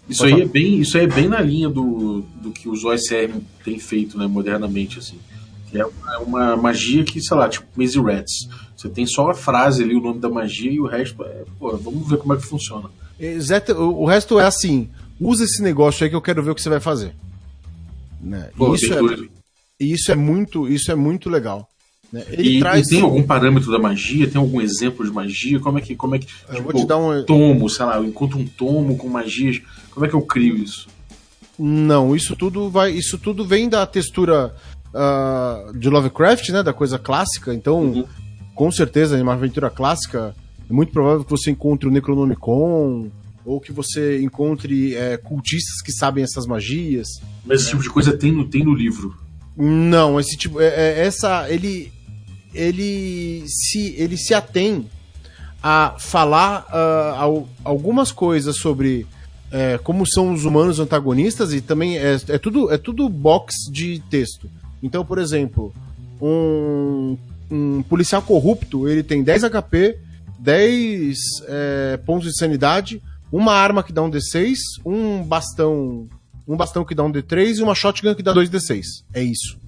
Isso 0.08 0.24
aí, 0.24 0.40
é 0.40 0.46
bem, 0.46 0.80
isso 0.80 0.96
aí 0.96 1.04
é 1.04 1.06
bem 1.06 1.28
na 1.28 1.40
linha 1.40 1.68
do, 1.68 2.24
do 2.40 2.50
que 2.50 2.66
os 2.66 2.82
OSR 2.82 3.30
têm 3.62 3.78
feito 3.78 4.16
né, 4.16 4.26
modernamente. 4.26 4.98
assim 4.98 5.18
é 5.76 5.84
uma 6.20 6.56
magia 6.56 7.04
que, 7.04 7.20
sei 7.20 7.36
lá, 7.36 7.48
tipo 7.48 7.66
Maze 7.76 8.00
Rats. 8.00 8.48
Você 8.76 8.88
tem 8.88 9.06
só 9.06 9.30
a 9.30 9.34
frase 9.34 9.82
ali, 9.82 9.94
o 9.94 10.00
nome 10.00 10.20
da 10.20 10.28
magia, 10.28 10.70
e 10.70 10.80
o 10.80 10.86
resto 10.86 11.22
é. 11.24 11.44
Pô, 11.58 11.76
vamos 11.76 12.08
ver 12.08 12.18
como 12.18 12.32
é 12.32 12.36
que 12.36 12.46
funciona. 12.46 12.88
Exato, 13.18 13.72
o 13.72 14.06
resto 14.06 14.38
é 14.38 14.46
assim: 14.46 14.88
usa 15.20 15.44
esse 15.44 15.62
negócio 15.62 16.04
aí 16.04 16.10
que 16.10 16.16
eu 16.16 16.22
quero 16.22 16.42
ver 16.42 16.50
o 16.50 16.54
que 16.54 16.62
você 16.62 16.70
vai 16.70 16.80
fazer. 16.80 17.12
Né? 18.20 18.50
Pô, 18.56 18.74
isso, 18.74 18.92
é, 18.92 18.98
isso 19.80 20.12
é 20.12 20.14
muito 20.14 20.68
isso 20.68 20.90
é 20.90 20.94
muito 20.94 21.30
legal. 21.30 21.68
Né? 22.12 22.24
Ele 22.30 22.56
e, 22.56 22.60
traz... 22.60 22.86
e 22.86 22.90
tem 22.90 23.00
algum 23.02 23.22
parâmetro 23.22 23.70
da 23.70 23.78
magia? 23.78 24.26
Tem 24.26 24.40
algum 24.40 24.60
exemplo 24.60 25.04
de 25.04 25.12
magia? 25.12 25.60
Como 25.60 25.78
é 25.78 25.80
que. 25.80 25.94
Como 25.94 26.14
é 26.14 26.18
que 26.18 26.26
eu 26.48 26.54
tipo, 26.56 26.72
vou 26.72 26.80
te 26.80 26.86
dar 26.86 26.96
um. 26.96 27.22
Tomo, 27.24 27.68
sei 27.68 27.84
lá, 27.84 27.96
eu 27.96 28.04
encontro 28.04 28.38
um 28.38 28.46
tomo 28.46 28.96
com 28.96 29.08
magias. 29.08 29.60
Como 29.90 30.06
é 30.06 30.08
que 30.08 30.14
eu 30.14 30.22
crio 30.22 30.56
isso? 30.56 30.88
Não, 31.58 32.14
isso 32.16 32.34
tudo 32.34 32.70
vai. 32.70 32.92
Isso 32.92 33.18
tudo 33.18 33.44
vem 33.44 33.68
da 33.68 33.86
textura 33.86 34.54
uh, 34.88 35.76
de 35.76 35.90
Lovecraft, 35.90 36.48
né? 36.50 36.62
Da 36.62 36.72
coisa 36.72 36.98
clássica. 36.98 37.52
Então, 37.52 37.80
uhum. 37.80 38.04
com 38.54 38.70
certeza, 38.70 39.18
em 39.18 39.22
uma 39.22 39.34
aventura 39.34 39.68
clássica, 39.68 40.34
é 40.68 40.72
muito 40.72 40.92
provável 40.92 41.24
que 41.24 41.30
você 41.30 41.50
encontre 41.50 41.88
o 41.88 41.92
Necronomicon, 41.92 43.10
ou 43.48 43.60
que 43.60 43.72
você 43.72 44.20
encontre 44.20 44.94
é, 44.94 45.16
cultistas 45.16 45.80
que 45.80 45.90
sabem 45.90 46.22
essas 46.22 46.46
magias. 46.46 47.08
Mas 47.46 47.62
esse 47.62 47.70
tipo 47.70 47.82
de 47.82 47.88
coisa 47.88 48.14
tem 48.14 48.30
no, 48.30 48.46
tem 48.46 48.62
no 48.62 48.74
livro? 48.74 49.16
Não, 49.56 50.20
esse 50.20 50.36
tipo. 50.36 50.60
É, 50.60 50.66
é, 50.66 51.06
essa. 51.06 51.50
Ele. 51.50 51.90
Ele 52.54 53.44
se, 53.46 53.94
ele 53.98 54.16
se 54.16 54.32
atém 54.32 54.86
a 55.62 55.94
falar 55.98 56.66
uh, 56.70 57.46
algumas 57.62 58.10
coisas 58.10 58.56
sobre 58.56 59.06
é, 59.52 59.78
como 59.78 60.06
são 60.06 60.32
os 60.32 60.46
humanos 60.46 60.80
antagonistas 60.80 61.52
e 61.52 61.60
também 61.60 61.98
é, 61.98 62.16
é, 62.28 62.38
tudo, 62.38 62.72
é 62.72 62.78
tudo 62.78 63.08
box 63.08 63.54
de 63.70 64.02
texto. 64.08 64.48
Então, 64.82 65.04
por 65.04 65.18
exemplo, 65.18 65.74
um, 66.20 67.18
um 67.50 67.82
policial 67.82 68.22
corrupto, 68.22 68.88
ele 68.88 69.02
tem 69.02 69.22
10 69.22 69.42
HP, 69.42 69.98
10 70.38 71.18
é, 71.46 71.96
pontos 71.98 72.28
de 72.32 72.38
sanidade, 72.38 73.02
uma 73.30 73.52
arma 73.52 73.82
que 73.82 73.92
dá 73.92 74.02
um 74.02 74.10
D6, 74.10 74.56
um 74.84 75.22
bastão, 75.22 76.08
um 76.46 76.56
bastão 76.56 76.84
que 76.84 76.94
dá 76.94 77.04
um 77.04 77.12
D3 77.12 77.58
e 77.58 77.62
uma 77.62 77.74
shotgun 77.74 78.14
que 78.14 78.22
dá 78.22 78.32
2 78.32 78.50
D6. 78.50 78.82
É 79.12 79.22
isso. 79.22 79.58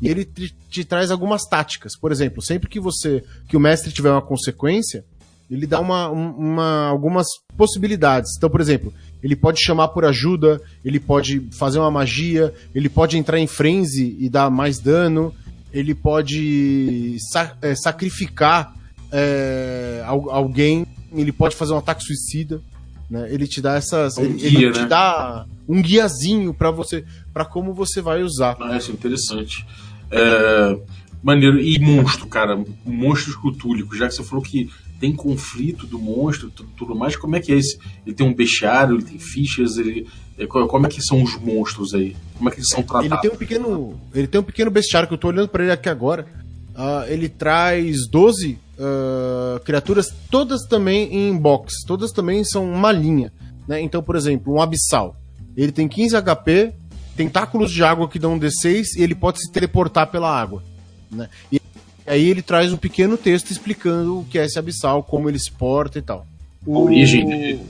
E 0.00 0.08
ele 0.08 0.24
te, 0.24 0.54
te, 0.68 0.84
traz 0.84 1.10
algumas 1.10 1.44
táticas. 1.44 1.96
Por 1.96 2.12
exemplo, 2.12 2.42
sempre 2.42 2.68
que 2.68 2.78
você 2.78 3.24
que 3.48 3.56
o 3.56 3.60
mestre 3.60 3.92
tiver 3.92 4.10
uma 4.10 4.22
consequência, 4.22 5.04
ele 5.50 5.66
dá 5.66 5.80
uma, 5.80 6.08
uma, 6.10 6.86
algumas 6.88 7.26
possibilidades. 7.56 8.32
Então, 8.36 8.50
por 8.50 8.60
exemplo, 8.60 8.92
ele 9.22 9.34
pode 9.34 9.62
chamar 9.62 9.88
por 9.88 10.04
ajuda, 10.04 10.60
ele 10.84 11.00
pode 11.00 11.40
fazer 11.52 11.78
uma 11.78 11.90
magia, 11.90 12.52
ele 12.74 12.88
pode 12.88 13.16
entrar 13.16 13.38
em 13.38 13.46
frenzy 13.46 14.16
e 14.18 14.28
dar 14.28 14.50
mais 14.50 14.78
dano, 14.78 15.34
ele 15.72 15.94
pode 15.94 17.16
é, 17.62 17.74
sacrificar 17.74 18.74
é, 19.10 20.02
alguém, 20.04 20.86
ele 21.12 21.32
pode 21.32 21.54
fazer 21.54 21.72
um 21.72 21.78
ataque 21.78 22.02
suicida. 22.02 22.60
Né? 23.08 23.32
Ele 23.32 23.46
te 23.46 23.60
dá 23.60 23.74
essas. 23.74 24.18
Um 24.18 24.24
ele, 24.24 24.34
guia, 24.34 24.58
ele 24.66 24.72
te 24.72 24.80
né? 24.80 24.86
dá 24.86 25.46
um 25.68 25.80
guiazinho 25.80 26.52
para 26.52 26.70
você, 26.70 27.04
para 27.32 27.44
como 27.44 27.72
você 27.72 28.00
vai 28.00 28.22
usar. 28.22 28.56
Ah, 28.60 28.76
isso 28.76 28.90
é 28.90 28.94
interessante. 28.94 29.66
É, 30.10 30.78
maneiro. 31.22 31.60
E 31.60 31.78
monstro, 31.78 32.26
cara. 32.26 32.62
Monstros 32.84 33.36
cutúlicos, 33.36 33.98
já 33.98 34.08
que 34.08 34.14
você 34.14 34.24
falou 34.24 34.42
que 34.42 34.68
tem 34.98 35.14
conflito 35.14 35.86
do 35.86 35.98
monstro 35.98 36.50
tudo 36.50 36.94
mais. 36.94 37.16
Como 37.16 37.36
é 37.36 37.40
que 37.40 37.52
é 37.52 37.56
esse? 37.56 37.78
Ele 38.04 38.14
tem 38.14 38.26
um 38.26 38.34
bestiário, 38.34 38.96
ele 38.96 39.04
tem 39.04 39.18
fichas, 39.18 39.76
ele. 39.76 40.06
É, 40.38 40.46
como 40.46 40.86
é 40.86 40.88
que 40.88 41.00
são 41.00 41.22
os 41.22 41.36
monstros 41.36 41.94
aí? 41.94 42.16
Como 42.36 42.48
é 42.48 42.52
que 42.52 42.58
eles 42.58 42.68
são 42.68 42.82
tratados? 42.82 43.10
Ele 43.10 43.20
tem 43.20 43.30
um 43.30 43.36
pequeno. 43.36 44.00
Ele 44.14 44.26
tem 44.26 44.40
um 44.40 44.44
pequeno 44.44 44.70
bestiário 44.70 45.08
que 45.08 45.14
eu 45.14 45.18
tô 45.18 45.28
olhando 45.28 45.48
para 45.48 45.62
ele 45.62 45.72
aqui 45.72 45.88
agora. 45.88 46.26
Uh, 46.74 47.08
ele 47.08 47.28
traz 47.28 48.06
12 48.10 48.58
uh, 48.78 49.60
criaturas, 49.60 50.14
todas 50.30 50.62
também 50.66 51.14
em 51.14 51.36
box. 51.36 51.84
Todas 51.86 52.12
também 52.12 52.44
são 52.44 52.64
uma 52.70 52.92
linha. 52.92 53.32
Né? 53.66 53.80
Então, 53.80 54.02
por 54.02 54.16
exemplo, 54.16 54.54
um 54.54 54.60
abissal. 54.60 55.16
Ele 55.56 55.72
tem 55.72 55.88
15 55.88 56.16
HP, 56.22 56.72
tentáculos 57.16 57.72
de 57.72 57.82
água 57.82 58.08
que 58.08 58.18
dão 58.18 58.34
um 58.34 58.40
D6 58.40 58.96
e 58.96 59.02
ele 59.02 59.14
pode 59.14 59.40
se 59.40 59.50
teleportar 59.50 60.10
pela 60.10 60.30
água. 60.30 60.62
Né? 61.10 61.28
E 61.50 61.60
aí 62.06 62.28
ele 62.28 62.42
traz 62.42 62.72
um 62.72 62.76
pequeno 62.76 63.16
texto 63.16 63.50
explicando 63.50 64.20
o 64.20 64.24
que 64.24 64.38
é 64.38 64.44
esse 64.44 64.58
abissal, 64.58 65.02
como 65.02 65.28
ele 65.28 65.38
se 65.38 65.50
porta 65.50 65.98
e 65.98 66.02
tal. 66.02 66.26
O... 66.64 66.76
A 66.76 66.80
origem 66.80 67.26
dele. 67.26 67.60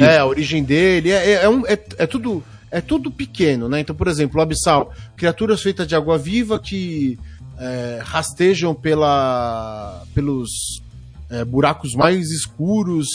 É, 0.00 0.18
a 0.18 0.26
origem 0.26 0.64
dele. 0.64 1.10
É, 1.10 1.32
é, 1.32 1.32
é, 1.44 1.48
um, 1.48 1.66
é, 1.66 1.78
é, 1.98 2.06
tudo, 2.06 2.42
é 2.70 2.80
tudo 2.80 3.10
pequeno, 3.10 3.68
né? 3.68 3.80
Então, 3.80 3.94
por 3.94 4.08
exemplo, 4.08 4.40
o 4.40 4.42
abissal, 4.42 4.92
criaturas 5.16 5.62
feitas 5.62 5.86
de 5.86 5.94
água 5.94 6.16
viva 6.16 6.58
que 6.58 7.18
é, 7.58 8.00
rastejam 8.02 8.74
pela, 8.74 10.04
pelos 10.14 10.82
é, 11.30 11.44
buracos 11.44 11.94
mais 11.94 12.30
escuros. 12.30 13.08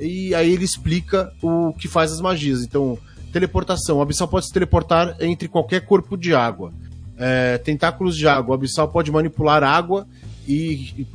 E 0.00 0.34
aí 0.34 0.52
ele 0.52 0.64
explica 0.64 1.32
o 1.42 1.72
que 1.72 1.88
faz 1.88 2.12
as 2.12 2.20
magias. 2.20 2.62
Então, 2.62 2.98
teleportação. 3.32 3.98
O 3.98 4.02
abissal 4.02 4.28
pode 4.28 4.46
se 4.46 4.52
teleportar 4.52 5.16
entre 5.20 5.48
qualquer 5.48 5.84
corpo 5.84 6.16
de 6.16 6.34
água 6.34 6.72
é, 7.18 7.58
tentáculos 7.58 8.16
de 8.16 8.26
água. 8.26 8.52
O 8.52 8.54
abissal 8.54 8.88
pode 8.88 9.10
manipular 9.10 9.62
água 9.64 10.06
e 10.46 11.06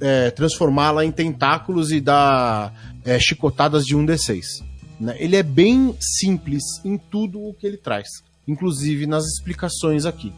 é, 0.00 0.30
transformá-la 0.30 1.04
em 1.04 1.10
tentáculos 1.10 1.90
e 1.90 2.00
dar 2.00 2.72
é, 3.04 3.18
chicotadas 3.18 3.84
de 3.84 3.96
1d6. 3.96 4.64
Né? 5.00 5.16
Ele 5.18 5.36
é 5.36 5.42
bem 5.42 5.94
simples 6.00 6.62
em 6.84 6.96
tudo 6.96 7.40
o 7.40 7.52
que 7.52 7.66
ele 7.66 7.76
traz, 7.76 8.08
inclusive 8.46 9.06
nas 9.06 9.24
explicações 9.24 10.06
aqui. 10.06 10.32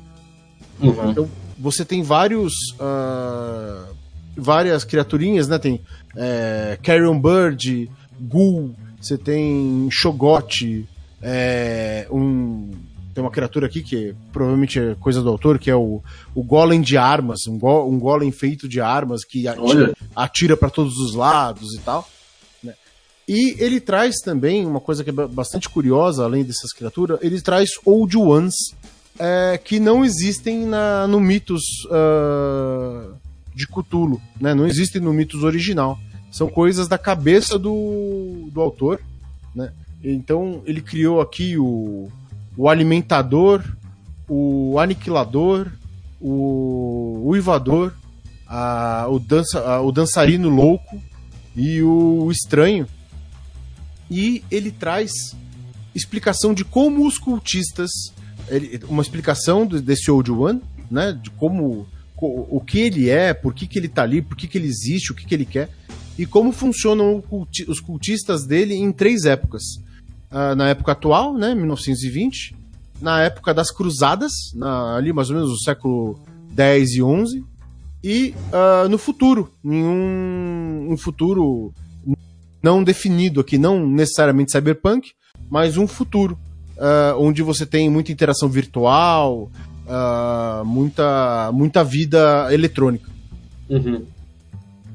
Uhum. 0.80 1.10
Então, 1.10 1.30
você 1.60 1.84
tem 1.84 2.02
vários. 2.02 2.52
Uh, 2.80 4.00
várias 4.36 4.84
criaturinhas, 4.84 5.48
né? 5.48 5.58
Tem 5.58 5.80
é, 6.16 6.78
Carrion 6.82 7.20
Bird, 7.20 7.90
Ghoul, 8.20 8.74
você 9.00 9.16
tem 9.16 9.88
Shogot, 9.90 10.86
é, 11.22 12.06
um, 12.10 12.70
tem 13.14 13.22
uma 13.22 13.30
criatura 13.30 13.66
aqui 13.66 13.82
que 13.82 14.14
provavelmente 14.32 14.78
é 14.78 14.94
coisa 14.98 15.22
do 15.22 15.28
autor, 15.28 15.58
que 15.58 15.70
é 15.70 15.74
o, 15.74 16.02
o 16.34 16.42
Golem 16.42 16.80
de 16.80 16.96
armas, 16.96 17.46
um, 17.46 17.58
go, 17.58 17.84
um 17.86 17.98
Golem 17.98 18.30
feito 18.30 18.68
de 18.68 18.80
armas 18.80 19.24
que 19.24 19.46
atira, 19.46 19.94
atira 20.14 20.56
para 20.56 20.70
todos 20.70 20.96
os 20.96 21.14
lados 21.14 21.74
e 21.74 21.78
tal. 21.80 22.08
Né? 22.62 22.74
E 23.28 23.56
ele 23.62 23.80
traz 23.80 24.16
também 24.24 24.66
uma 24.66 24.80
coisa 24.80 25.04
que 25.04 25.10
é 25.10 25.12
bastante 25.12 25.68
curiosa, 25.68 26.24
além 26.24 26.44
dessas 26.44 26.72
criaturas, 26.72 27.18
ele 27.22 27.40
traz 27.40 27.70
Old 27.84 28.16
Ones 28.16 28.54
é, 29.18 29.58
que 29.58 29.78
não 29.78 30.04
existem 30.04 30.66
na, 30.66 31.06
no 31.06 31.20
mitos 31.20 31.62
uh, 31.86 33.14
de 33.54 33.66
Cthulhu, 33.66 34.20
né? 34.40 34.54
não 34.54 34.66
existem 34.66 35.00
no 35.00 35.12
mitos 35.12 35.42
original. 35.42 35.98
São 36.30 36.48
coisas 36.48 36.88
da 36.88 36.96
cabeça 36.96 37.58
do, 37.58 38.48
do 38.52 38.60
autor. 38.60 39.00
Né? 39.54 39.72
Então 40.02 40.62
ele 40.64 40.80
criou 40.80 41.20
aqui 41.20 41.58
o, 41.58 42.08
o 42.56 42.68
alimentador, 42.68 43.62
o 44.28 44.78
aniquilador, 44.78 45.70
o 46.20 47.22
uivador, 47.24 47.92
a, 48.46 49.06
o, 49.08 49.18
dança, 49.18 49.60
a, 49.60 49.80
o 49.80 49.90
dançarino 49.90 50.48
louco 50.48 51.00
e 51.56 51.82
o, 51.82 52.24
o 52.24 52.32
estranho. 52.32 52.86
E 54.10 54.42
ele 54.50 54.70
traz 54.70 55.12
explicação 55.94 56.52
de 56.52 56.64
como 56.64 57.06
os 57.06 57.18
cultistas. 57.18 57.90
Ele, 58.50 58.80
uma 58.88 59.02
explicação 59.02 59.66
desse 59.66 60.10
Old 60.10 60.30
One, 60.30 60.60
né? 60.90 61.12
De 61.12 61.30
como. 61.30 61.86
O 62.22 62.60
que 62.60 62.80
ele 62.80 63.08
é, 63.08 63.32
por 63.32 63.54
que, 63.54 63.66
que 63.66 63.78
ele 63.78 63.88
tá 63.88 64.02
ali, 64.02 64.20
por 64.20 64.36
que, 64.36 64.46
que 64.46 64.58
ele 64.58 64.66
existe, 64.66 65.10
o 65.10 65.14
que, 65.14 65.24
que 65.24 65.34
ele 65.34 65.46
quer. 65.46 65.70
E 66.18 66.26
como 66.26 66.52
funcionam 66.52 67.24
os 67.66 67.80
cultistas 67.80 68.44
dele 68.44 68.74
em 68.74 68.92
três 68.92 69.24
épocas 69.24 69.62
uh, 70.30 70.54
na 70.54 70.68
época 70.68 70.92
atual, 70.92 71.32
né, 71.32 71.54
1920, 71.54 72.54
na 73.00 73.22
época 73.22 73.52
das 73.52 73.70
Cruzadas, 73.70 74.32
na, 74.54 74.96
ali 74.96 75.12
mais 75.12 75.30
ou 75.30 75.36
menos 75.36 75.50
no 75.50 75.58
século 75.58 76.20
10 76.52 76.90
e 76.92 77.02
11, 77.02 77.44
e 78.02 78.34
uh, 78.52 78.88
no 78.88 78.98
futuro, 78.98 79.52
em 79.64 79.82
um, 79.82 80.88
um, 80.90 80.96
futuro 80.96 81.72
não 82.62 82.82
definido 82.82 83.40
aqui, 83.40 83.58
não 83.58 83.86
necessariamente 83.86 84.52
cyberpunk, 84.52 85.12
mas 85.50 85.76
um 85.76 85.86
futuro 85.86 86.38
uh, 86.80 87.18
onde 87.18 87.42
você 87.42 87.64
tem 87.64 87.88
muita 87.88 88.10
interação 88.10 88.48
virtual, 88.48 89.50
muita, 90.64 91.50
muita 91.52 91.84
vida 91.84 92.48
eletrônica. 92.50 93.08
Uhum. 93.68 94.04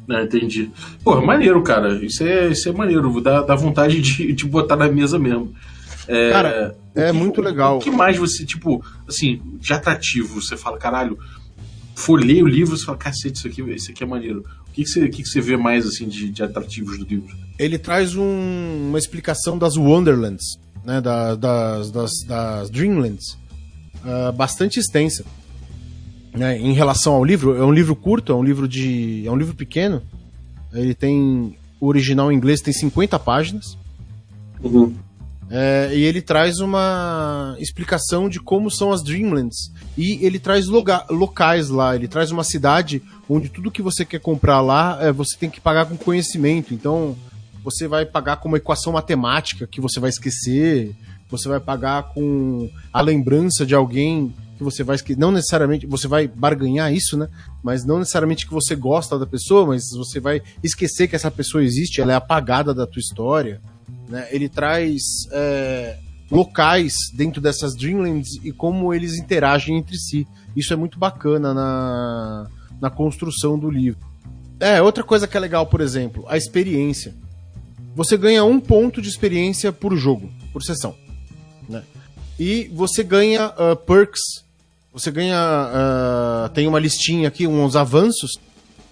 Ah, 0.09 0.23
entendi. 0.23 0.69
Pô, 1.03 1.19
maneiro, 1.21 1.61
cara. 1.63 1.93
Isso 2.05 2.23
é, 2.23 2.49
isso 2.49 2.69
é 2.69 2.71
maneiro. 2.71 3.21
Dá, 3.21 3.41
dá 3.41 3.55
vontade 3.55 4.01
de, 4.01 4.33
de 4.33 4.45
botar 4.45 4.75
na 4.75 4.87
mesa 4.87 5.17
mesmo. 5.17 5.53
É, 6.07 6.29
cara, 6.29 6.75
é 6.93 7.07
que, 7.07 7.17
muito 7.17 7.41
legal. 7.41 7.77
O 7.77 7.79
que 7.79 7.89
mais 7.89 8.17
você, 8.17 8.45
tipo, 8.45 8.83
assim, 9.07 9.41
de 9.59 9.73
atrativo, 9.73 10.39
você 10.39 10.55
fala, 10.55 10.77
caralho, 10.77 11.17
folhei 11.95 12.43
o 12.43 12.47
livro, 12.47 12.77
você 12.77 12.85
fala, 12.85 12.97
cacete, 12.97 13.37
isso 13.37 13.47
aqui, 13.47 13.61
isso 13.73 13.91
aqui 13.91 14.03
é 14.03 14.07
maneiro. 14.07 14.45
O 14.67 14.71
que, 14.71 14.83
que, 14.83 14.89
você, 14.89 15.09
que, 15.09 15.23
que 15.23 15.27
você 15.27 15.41
vê 15.41 15.57
mais, 15.57 15.87
assim, 15.87 16.07
de, 16.07 16.29
de 16.29 16.43
atrativos 16.43 16.99
do 16.99 17.05
livro? 17.05 17.35
Ele 17.57 17.79
traz 17.79 18.15
um, 18.15 18.87
uma 18.89 18.99
explicação 18.99 19.57
das 19.57 19.75
Wonderlands, 19.75 20.59
né, 20.85 21.01
da, 21.01 21.35
das, 21.35 21.91
das, 21.91 22.11
das 22.27 22.69
Dreamlands, 22.69 23.37
uh, 24.03 24.31
bastante 24.33 24.79
extensa 24.79 25.25
né, 26.35 26.57
em 26.57 26.73
relação 26.73 27.13
ao 27.13 27.23
livro, 27.23 27.55
é 27.55 27.63
um 27.63 27.71
livro 27.71 27.95
curto, 27.95 28.31
é 28.31 28.35
um 28.35 28.43
livro 28.43 28.67
de. 28.67 29.23
é 29.25 29.31
um 29.31 29.37
livro 29.37 29.55
pequeno. 29.55 30.01
Ele 30.73 30.93
tem. 30.93 31.57
O 31.79 31.87
original 31.87 32.31
em 32.31 32.35
inglês 32.35 32.61
tem 32.61 32.73
50 32.73 33.17
páginas. 33.19 33.77
Uhum. 34.61 34.93
É, 35.49 35.91
e 35.93 36.01
ele 36.01 36.21
traz 36.21 36.59
uma 36.59 37.55
explicação 37.59 38.27
de 38.27 38.39
como 38.39 38.71
são 38.71 38.91
as 38.91 39.03
Dreamlands. 39.03 39.71
E 39.97 40.25
ele 40.25 40.39
traz 40.39 40.65
locais 40.67 41.69
lá, 41.69 41.95
ele 41.95 42.07
traz 42.07 42.31
uma 42.31 42.43
cidade 42.43 43.01
onde 43.29 43.49
tudo 43.49 43.71
que 43.71 43.81
você 43.81 44.03
quer 44.03 44.19
comprar 44.19 44.61
lá, 44.61 44.97
é, 45.01 45.11
você 45.11 45.37
tem 45.37 45.49
que 45.49 45.61
pagar 45.61 45.85
com 45.85 45.95
conhecimento. 45.95 46.73
Então, 46.73 47.15
você 47.65 47.87
vai 47.87 48.05
pagar 48.05 48.37
com 48.37 48.47
uma 48.47 48.57
equação 48.57 48.93
matemática 48.93 49.65
que 49.65 49.81
você 49.81 49.99
vai 49.99 50.11
esquecer, 50.11 50.95
você 51.27 51.49
vai 51.49 51.59
pagar 51.59 52.13
com 52.13 52.69
a 52.93 53.01
lembrança 53.01 53.65
de 53.65 53.73
alguém 53.73 54.31
que 54.55 54.63
você 54.63 54.83
vai 54.83 54.95
não 55.17 55.31
necessariamente 55.31 55.87
você 55.87 56.07
vai 56.07 56.27
barganhar 56.27 56.93
isso, 56.93 57.17
né? 57.17 57.27
Mas 57.63 57.83
não 57.83 57.97
necessariamente 57.97 58.45
que 58.45 58.53
você 58.53 58.75
gosta 58.75 59.17
da 59.17 59.25
pessoa, 59.25 59.65
mas 59.65 59.89
você 59.97 60.19
vai 60.19 60.43
esquecer 60.63 61.07
que 61.07 61.15
essa 61.15 61.31
pessoa 61.31 61.63
existe, 61.63 61.99
ela 61.99 62.13
é 62.13 62.15
apagada 62.15 62.71
da 62.71 62.85
tua 62.85 62.99
história, 62.99 63.59
né? 64.07 64.27
Ele 64.29 64.47
traz 64.47 65.01
é, 65.31 65.97
locais 66.29 66.93
dentro 67.15 67.41
dessas 67.41 67.75
Dreamlands 67.75 68.29
e 68.43 68.51
como 68.51 68.93
eles 68.93 69.17
interagem 69.17 69.75
entre 69.75 69.97
si. 69.97 70.27
Isso 70.55 70.71
é 70.71 70.75
muito 70.75 70.99
bacana 70.99 71.51
na, 71.51 72.47
na 72.79 72.89
construção 72.91 73.57
do 73.57 73.71
livro. 73.71 73.99
É, 74.59 74.81
outra 74.81 75.03
coisa 75.03 75.27
que 75.27 75.35
é 75.35 75.39
legal, 75.39 75.65
por 75.65 75.81
exemplo, 75.81 76.23
a 76.29 76.37
experiência. 76.37 77.24
Você 77.95 78.17
ganha 78.17 78.43
um 78.43 78.59
ponto 78.59 79.01
de 79.01 79.09
experiência 79.09 79.71
por 79.71 79.95
jogo, 79.95 80.29
por 80.53 80.61
sessão. 80.61 80.95
Né? 81.67 81.81
E 82.37 82.69
você 82.73 83.03
ganha 83.03 83.47
uh, 83.47 83.75
perks 83.75 84.45
você 84.95 85.11
ganha. 85.11 85.37
Uh, 85.37 86.49
tem 86.53 86.67
uma 86.67 86.79
listinha 86.79 87.27
aqui, 87.27 87.45
uns 87.45 87.75
avanços. 87.75 88.31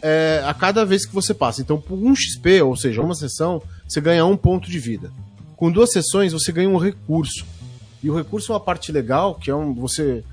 É, 0.02 0.44
a 0.46 0.54
cada 0.54 0.84
vez 0.84 1.06
que 1.06 1.13
você 1.13 1.34
passa. 1.34 1.62
Então, 1.62 1.80
por 1.80 1.98
um 1.98 2.13
XP, 2.13 2.62
ou 2.62 2.76
seja, 2.76 3.02
uma 3.02 3.16
sessão, 3.16 3.62
você 3.88 4.02
ganha 4.02 4.26
um 4.26 4.36
ponto 4.36 4.70
de 4.70 4.78
vida. 4.78 5.10
Com 5.56 5.72
duas 5.72 5.94
sessões, 5.94 6.34
você 6.34 6.52
ganha 6.52 6.68
um 6.68 6.76
recurso. 6.76 7.46
E 8.04 8.10
o 8.10 8.18
recurso 8.18 8.52
é 8.52 8.56
uma 8.56 8.60
parte 8.60 8.92
legal, 8.92 9.36
que 9.36 9.50
é 9.50 9.56
um. 9.56 9.74
Você 9.76 10.26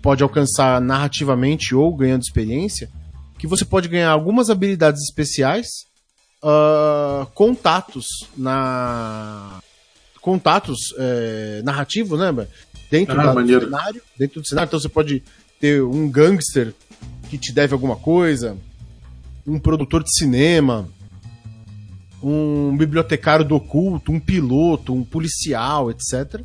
pode 0.00 0.22
alcançar 0.22 0.80
narrativamente 0.80 1.74
ou 1.74 1.92
ganhando 1.96 2.22
experiência. 2.22 2.88
Que 3.40 3.48
você 3.48 3.64
pode 3.64 3.88
ganhar 3.88 4.10
algumas 4.10 4.50
habilidades 4.50 5.02
especiais, 5.02 5.66
uh, 6.42 7.26
contatos 7.34 8.06
na. 8.36 9.60
Contatos 10.20 10.92
é, 10.98 11.62
narrativos, 11.64 12.18
né? 12.18 12.46
dentro 12.90 13.18
ah, 13.18 13.32
do 13.32 13.60
cenário. 13.60 14.02
Dentro 14.18 14.40
do 14.40 14.46
cenário, 14.46 14.68
então 14.68 14.80
você 14.80 14.88
pode 14.88 15.22
ter 15.60 15.82
um 15.82 16.10
gangster 16.10 16.74
que 17.30 17.38
te 17.38 17.52
deve 17.52 17.72
alguma 17.72 17.96
coisa, 17.96 18.56
um 19.46 19.58
produtor 19.58 20.02
de 20.02 20.14
cinema, 20.14 20.88
um 22.22 22.76
bibliotecário 22.76 23.44
do 23.44 23.56
oculto, 23.56 24.12
um 24.12 24.20
piloto, 24.20 24.92
um 24.92 25.04
policial, 25.04 25.90
etc. 25.90 26.40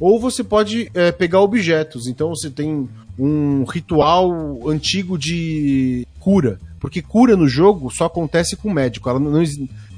Ou 0.00 0.20
você 0.20 0.44
pode 0.44 0.90
é, 0.94 1.12
pegar 1.12 1.40
objetos. 1.40 2.06
Então 2.06 2.28
você 2.30 2.50
tem 2.50 2.88
um 3.18 3.64
ritual 3.64 4.68
antigo 4.68 5.18
de 5.18 6.06
cura. 6.20 6.58
Porque 6.78 7.02
cura 7.02 7.36
no 7.36 7.48
jogo 7.48 7.90
só 7.90 8.06
acontece 8.06 8.56
com 8.56 8.72
médico. 8.72 9.08
Ela 9.08 9.18
não, 9.18 9.42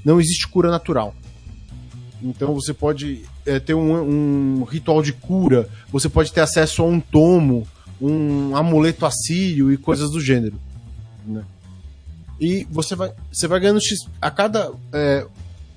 não 0.04 0.20
existe 0.20 0.48
cura 0.48 0.70
natural. 0.70 1.14
Então 2.22 2.54
você 2.54 2.74
pode 2.74 3.22
é, 3.46 3.58
ter 3.58 3.74
um, 3.74 4.60
um, 4.60 4.64
ritual 4.64 5.02
de 5.02 5.12
cura, 5.12 5.68
você 5.90 6.08
pode 6.08 6.32
ter 6.32 6.40
acesso 6.40 6.82
a 6.82 6.86
um 6.86 7.00
tomo, 7.00 7.66
um 8.00 8.54
amuleto 8.54 9.06
assírio 9.06 9.72
e 9.72 9.76
coisas 9.76 10.10
do 10.10 10.20
gênero. 10.20 10.60
Né? 11.26 11.42
E 12.40 12.66
você 12.70 12.94
vai, 12.94 13.12
você 13.30 13.46
vai 13.46 13.60
ganhando 13.60 13.80
X. 13.80 13.98
A 14.20 14.30
cada. 14.30 14.72
É, 14.92 15.26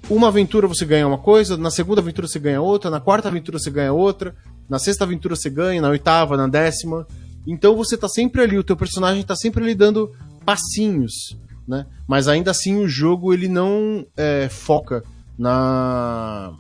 uma 0.09 0.27
aventura 0.27 0.67
você 0.67 0.85
ganha 0.85 1.07
uma 1.07 1.17
coisa, 1.17 1.55
na 1.55 1.71
segunda 1.71 2.01
aventura 2.01 2.27
você 2.27 2.37
ganha 2.37 2.61
outra, 2.61 2.91
na 2.91 2.99
quarta 2.99 3.29
aventura 3.29 3.57
você 3.57 3.71
ganha 3.71 3.93
outra, 3.93 4.35
na 4.67 4.77
sexta 4.77 5.05
aventura 5.05 5.33
você 5.33 5.49
ganha, 5.49 5.81
na 5.81 5.89
oitava, 5.89 6.35
na 6.35 6.47
décima. 6.47 7.07
Então 7.47 7.75
você 7.75 7.97
tá 7.97 8.09
sempre 8.09 8.41
ali, 8.41 8.57
o 8.57 8.63
teu 8.63 8.75
personagem 8.75 9.23
tá 9.23 9.35
sempre 9.35 9.63
ali 9.63 9.75
dando 9.75 10.11
passinhos, 10.43 11.37
né? 11.67 11.85
Mas 12.07 12.27
ainda 12.27 12.51
assim 12.51 12.77
o 12.77 12.87
jogo 12.87 13.33
ele 13.33 13.47
não 13.47 14.05
é, 14.15 14.49
foca 14.49 15.03
na 15.37 16.53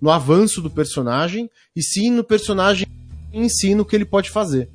no 0.00 0.10
avanço 0.10 0.60
do 0.60 0.70
personagem 0.70 1.50
e 1.74 1.82
sim 1.82 2.10
no 2.10 2.22
personagem 2.22 2.86
em 3.32 3.48
si 3.48 3.74
no 3.74 3.84
que 3.84 3.96
ele 3.96 4.04
pode 4.04 4.30
fazer. 4.30 4.68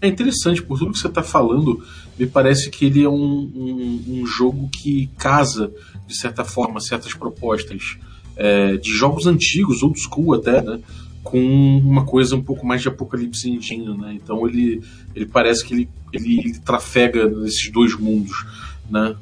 É 0.00 0.06
interessante, 0.06 0.62
por 0.62 0.78
tudo 0.78 0.92
que 0.92 0.98
você 0.98 1.08
está 1.08 1.22
falando, 1.22 1.84
me 2.18 2.26
parece 2.26 2.70
que 2.70 2.84
ele 2.84 3.02
é 3.02 3.08
um, 3.08 3.14
um, 3.14 4.04
um, 4.08 4.26
jogo 4.26 4.68
que 4.68 5.08
casa, 5.18 5.72
de 6.06 6.16
certa 6.16 6.44
forma, 6.44 6.80
certas 6.80 7.14
propostas 7.14 7.98
é, 8.36 8.76
de 8.76 8.90
jogos 8.90 9.26
antigos, 9.26 9.82
old 9.82 9.98
school 9.98 10.34
até, 10.34 10.62
né? 10.62 10.80
Com 11.22 11.38
uma 11.78 12.04
coisa 12.04 12.34
um 12.34 12.42
pouco 12.42 12.66
mais 12.66 12.80
de 12.82 12.88
apocalipse 12.88 13.50
engine, 13.50 13.96
né? 13.96 14.14
Então 14.14 14.46
ele, 14.48 14.82
ele 15.14 15.26
parece 15.26 15.64
que 15.64 15.74
ele, 15.74 15.88
ele, 16.12 16.38
ele 16.40 16.58
trafega 16.58 17.28
nesses 17.28 17.70
dois 17.70 17.94
mundos, 17.98 18.44
né? 18.88 19.14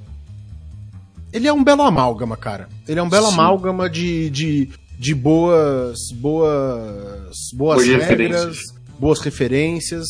ele 1.30 1.46
é 1.46 1.52
um 1.52 1.62
belo 1.62 1.82
amálgama, 1.82 2.36
cara. 2.36 2.68
Ele 2.86 2.98
é 2.98 3.02
um 3.02 3.08
belo 3.08 3.26
Sim. 3.26 3.34
amálgama 3.34 3.90
de, 3.90 4.30
de 4.30 4.70
de 4.98 5.14
boas, 5.14 5.98
boas, 6.14 7.36
boas, 7.54 7.76
Boas 7.76 7.86
regras, 7.86 8.08
referências. 8.08 8.58
boas 8.98 9.20
referências. 9.20 10.06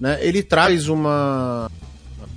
Né? 0.00 0.18
Ele 0.24 0.42
traz 0.42 0.88
uma 0.88 1.70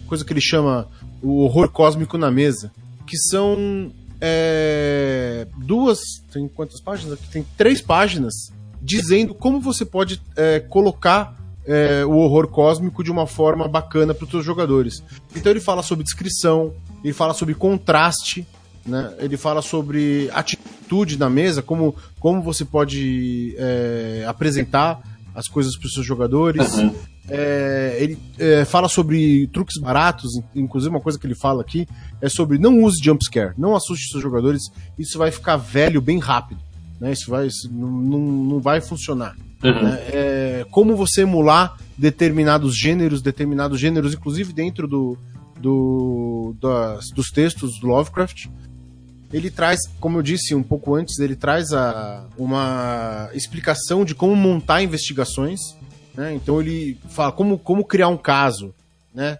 coisa 0.05 0.25
que 0.25 0.33
ele 0.33 0.41
chama 0.41 0.87
o 1.21 1.43
horror 1.43 1.69
cósmico 1.69 2.17
na 2.17 2.29
mesa, 2.29 2.71
que 3.07 3.17
são 3.17 3.89
é, 4.19 5.47
duas, 5.59 5.99
tem 6.31 6.47
quantas 6.49 6.81
páginas 6.81 7.13
aqui? 7.13 7.29
Tem 7.29 7.45
três 7.57 7.81
páginas 7.81 8.51
dizendo 8.83 9.33
como 9.33 9.61
você 9.61 9.85
pode 9.85 10.21
é, 10.35 10.59
colocar 10.59 11.35
é, 11.65 12.03
o 12.05 12.17
horror 12.17 12.47
cósmico 12.47 13.03
de 13.03 13.09
uma 13.09 13.25
forma 13.25 13.67
bacana 13.67 14.13
para 14.13 14.25
os 14.25 14.29
seus 14.29 14.45
jogadores. 14.45 15.01
Então 15.35 15.51
ele 15.51 15.61
fala 15.61 15.81
sobre 15.81 16.03
descrição, 16.03 16.73
ele 17.03 17.13
fala 17.13 17.33
sobre 17.33 17.55
contraste, 17.55 18.45
né? 18.85 19.13
ele 19.19 19.37
fala 19.37 19.61
sobre 19.61 20.29
atitude 20.33 21.17
na 21.17 21.29
mesa, 21.29 21.61
como, 21.61 21.95
como 22.19 22.41
você 22.41 22.65
pode 22.65 23.55
é, 23.57 24.25
apresentar 24.27 25.01
as 25.33 25.47
coisas 25.47 25.77
para 25.77 25.87
os 25.87 25.93
seus 25.93 26.05
jogadores. 26.05 26.77
Uhum. 26.77 26.93
É, 27.29 27.97
ele 28.01 28.19
é, 28.37 28.65
fala 28.65 28.89
sobre 28.89 29.47
truques 29.47 29.79
baratos, 29.81 30.29
inclusive 30.53 30.93
uma 30.93 30.99
coisa 30.99 31.17
que 31.17 31.25
ele 31.25 31.35
fala 31.35 31.61
aqui 31.61 31.87
é 32.21 32.27
sobre 32.27 32.57
não 32.57 32.83
use 32.83 33.01
jumpscare, 33.01 33.53
não 33.57 33.77
assuste 33.77 34.11
seus 34.11 34.21
jogadores, 34.21 34.63
isso 34.99 35.17
vai 35.17 35.31
ficar 35.31 35.55
velho 35.55 36.01
bem 36.01 36.19
rápido, 36.19 36.59
né? 37.03 37.11
Isso 37.11 37.29
vai, 37.29 37.47
isso 37.47 37.69
não, 37.71 37.89
não, 37.91 38.59
vai 38.59 38.79
funcionar. 38.81 39.35
Uhum. 39.63 39.83
né? 39.83 39.99
É, 40.07 40.65
como 40.71 40.95
você 40.95 41.21
emular 41.21 41.77
determinados 41.97 42.75
gêneros, 42.77 43.21
determinados 43.21 43.79
gêneros, 43.79 44.13
inclusive 44.13 44.51
dentro 44.53 44.87
do, 44.87 45.17
do 45.59 46.55
das- 46.61 47.09
dos 47.11 47.29
textos 47.29 47.79
do 47.79 47.87
Lovecraft. 47.87 48.47
Ele 49.31 49.49
traz, 49.49 49.79
como 49.99 50.19
eu 50.19 50.21
disse 50.21 50.53
um 50.53 50.61
pouco 50.61 50.93
antes, 50.95 51.17
ele 51.19 51.35
traz 51.35 51.73
a, 51.73 52.25
uma 52.37 53.29
explicação 53.33 54.05
de 54.05 54.13
como 54.13 54.35
montar 54.35 54.83
investigações. 54.83 55.59
né? 56.15 56.33
Então 56.35 56.61
ele 56.61 56.97
fala 57.09 57.31
como, 57.31 57.57
como 57.57 57.83
criar 57.83 58.07
um 58.09 58.17
caso, 58.17 58.73
né? 59.13 59.39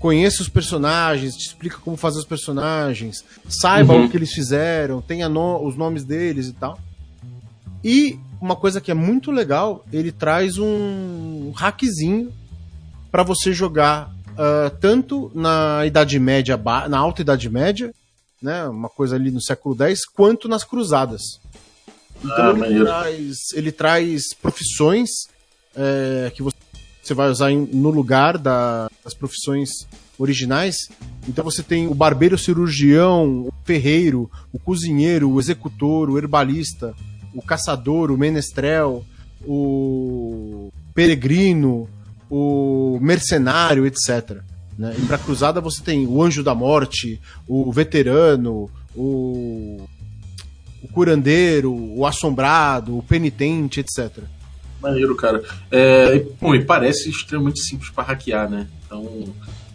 Conheça 0.00 0.40
os 0.40 0.48
personagens, 0.48 1.34
te 1.36 1.48
explica 1.48 1.76
como 1.76 1.98
fazer 1.98 2.18
os 2.18 2.24
personagens, 2.24 3.22
saiba 3.46 3.92
Uhum. 3.92 4.06
o 4.06 4.08
que 4.08 4.16
eles 4.16 4.32
fizeram, 4.32 5.02
tenha 5.02 5.28
no- 5.28 5.62
os 5.66 5.76
nomes 5.76 6.02
deles 6.04 6.46
e 6.48 6.52
tal. 6.54 6.78
E 7.88 8.18
uma 8.40 8.56
coisa 8.56 8.80
que 8.80 8.90
é 8.90 8.94
muito 8.94 9.30
legal, 9.30 9.84
ele 9.92 10.10
traz 10.10 10.58
um 10.58 11.52
hackzinho 11.54 12.32
para 13.12 13.22
você 13.22 13.52
jogar 13.52 14.10
ah, 14.36 14.72
tanto 14.80 15.30
na 15.34 15.86
Idade 15.86 16.18
Média, 16.18 16.60
na 16.88 16.98
Alta 16.98 17.22
Idade 17.22 17.48
Média, 17.48 17.94
né, 18.42 18.64
uma 18.68 18.88
coisa 18.88 19.14
ali 19.14 19.30
no 19.30 19.40
século 19.40 19.76
X, 19.84 20.04
quanto 20.04 20.48
nas 20.48 20.64
Cruzadas. 20.64 21.22
Então 22.18 22.34
Ah, 22.46 22.50
ele, 22.50 22.58
maneiro. 22.58 22.84
traz, 22.86 23.36
ele 23.54 23.72
traz 23.72 24.34
profissões 24.34 25.08
é, 25.76 26.30
que 26.34 26.42
você 26.42 26.56
você 27.02 27.14
vai 27.14 27.30
usar 27.30 27.52
em- 27.52 27.68
no 27.72 27.90
lugar 27.90 28.36
da- 28.36 28.90
das 29.04 29.14
profissões 29.14 29.70
originais. 30.18 30.74
Então 31.28 31.44
você 31.44 31.62
tem 31.62 31.86
o 31.86 31.94
barbeiro 31.94 32.36
cirurgião, 32.36 33.42
o 33.46 33.52
ferreiro, 33.64 34.28
o 34.52 34.58
cozinheiro, 34.58 35.30
o 35.30 35.38
executor, 35.38 36.10
o 36.10 36.18
herbalista, 36.18 36.92
o 37.36 37.42
caçador, 37.42 38.10
o 38.10 38.16
menestrel, 38.18 39.04
o 39.44 40.72
peregrino, 40.94 41.88
o 42.30 42.98
mercenário, 43.00 43.86
etc. 43.86 44.38
né? 44.78 44.94
E 44.98 45.02
para 45.02 45.18
cruzada 45.18 45.60
você 45.60 45.82
tem 45.82 46.06
o 46.06 46.22
anjo 46.22 46.42
da 46.42 46.54
morte, 46.54 47.20
o 47.46 47.70
veterano, 47.72 48.70
o, 48.94 49.82
o 50.82 50.88
curandeiro, 50.88 51.72
o 51.72 52.04
assombrado, 52.06 52.96
o 52.98 53.02
penitente, 53.02 53.80
etc. 53.80 54.24
Maneiro, 54.80 55.14
cara. 55.16 55.42
É, 55.70 56.16
e, 56.16 56.26
bom, 56.40 56.54
e 56.54 56.64
parece 56.64 57.08
extremamente 57.10 57.60
simples 57.60 57.90
pra 57.90 58.04
hackear, 58.04 58.48
né? 58.50 58.66
Então, 58.86 59.24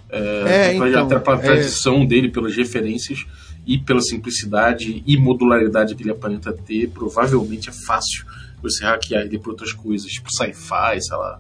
É, 0.10 0.74
pela- 0.74 0.90
então, 0.90 1.08
pela 1.22 1.38
é. 1.38 1.42
tradição 1.42 2.06
dele, 2.06 2.30
pelas 2.30 2.56
referências 2.56 3.26
e 3.66 3.78
pela 3.78 4.02
simplicidade 4.02 5.04
e 5.06 5.18
modularidade 5.18 5.96
que 5.96 6.04
ele 6.04 6.12
aparenta 6.12 6.52
ter, 6.52 6.90
provavelmente 6.90 7.70
é 7.70 7.74
fácil 7.74 8.26
você 8.62 8.84
hackear 8.84 9.24
ele 9.24 9.40
por 9.40 9.52
outras 9.52 9.74
coisas, 9.74 10.12
tipo 10.12 10.30
sci-fi, 10.32 11.02
sei 11.02 11.18
lá. 11.18 11.40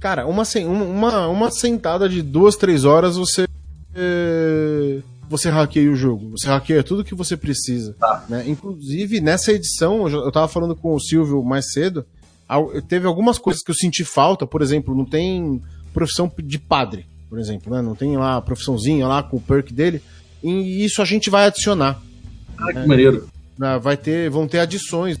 Cara, 0.00 0.26
uma, 0.26 0.42
uma, 0.66 1.28
uma, 1.28 1.50
sentada 1.50 2.08
de 2.08 2.20
duas, 2.20 2.56
três 2.56 2.84
horas 2.84 3.16
você. 3.16 3.46
é, 3.94 5.00
Você 5.30 5.48
hackeia 5.48 5.90
o 5.90 5.96
jogo. 5.96 6.32
Você 6.32 6.46
hackeia 6.46 6.82
tudo 6.82 7.04
que 7.04 7.14
você 7.14 7.36
precisa. 7.36 7.94
Tá. 7.98 8.22
né? 8.28 8.44
Inclusive, 8.46 9.20
nessa 9.20 9.52
edição, 9.52 10.06
eu 10.06 10.30
tava 10.30 10.46
falando 10.46 10.76
com 10.76 10.94
o 10.94 11.00
Silvio 11.00 11.42
mais 11.42 11.72
cedo. 11.72 12.04
Teve 12.86 13.06
algumas 13.06 13.38
coisas 13.38 13.62
que 13.62 13.70
eu 13.70 13.74
senti 13.74 14.04
falta, 14.04 14.46
por 14.46 14.60
exemplo, 14.60 14.94
não 14.94 15.06
tem 15.06 15.62
profissão 15.94 16.30
de 16.36 16.58
padre, 16.58 17.06
por 17.30 17.38
exemplo, 17.38 17.74
né? 17.74 17.80
Não 17.80 17.94
tem 17.94 18.14
lá 18.18 18.36
a 18.36 18.42
profissãozinha 18.42 19.06
lá 19.06 19.22
com 19.22 19.38
o 19.38 19.40
perk 19.40 19.72
dele. 19.72 20.02
E 20.44 20.84
isso 20.84 21.00
a 21.00 21.06
gente 21.06 21.30
vai 21.30 21.46
adicionar. 21.46 22.00
Ah, 22.58 22.72
que 22.72 22.86
maneiro. 22.86 23.28
né, 23.58 23.78
vai 23.78 23.96
ter, 23.96 24.28
vão 24.28 24.46
ter 24.46 24.58
adições. 24.58 25.18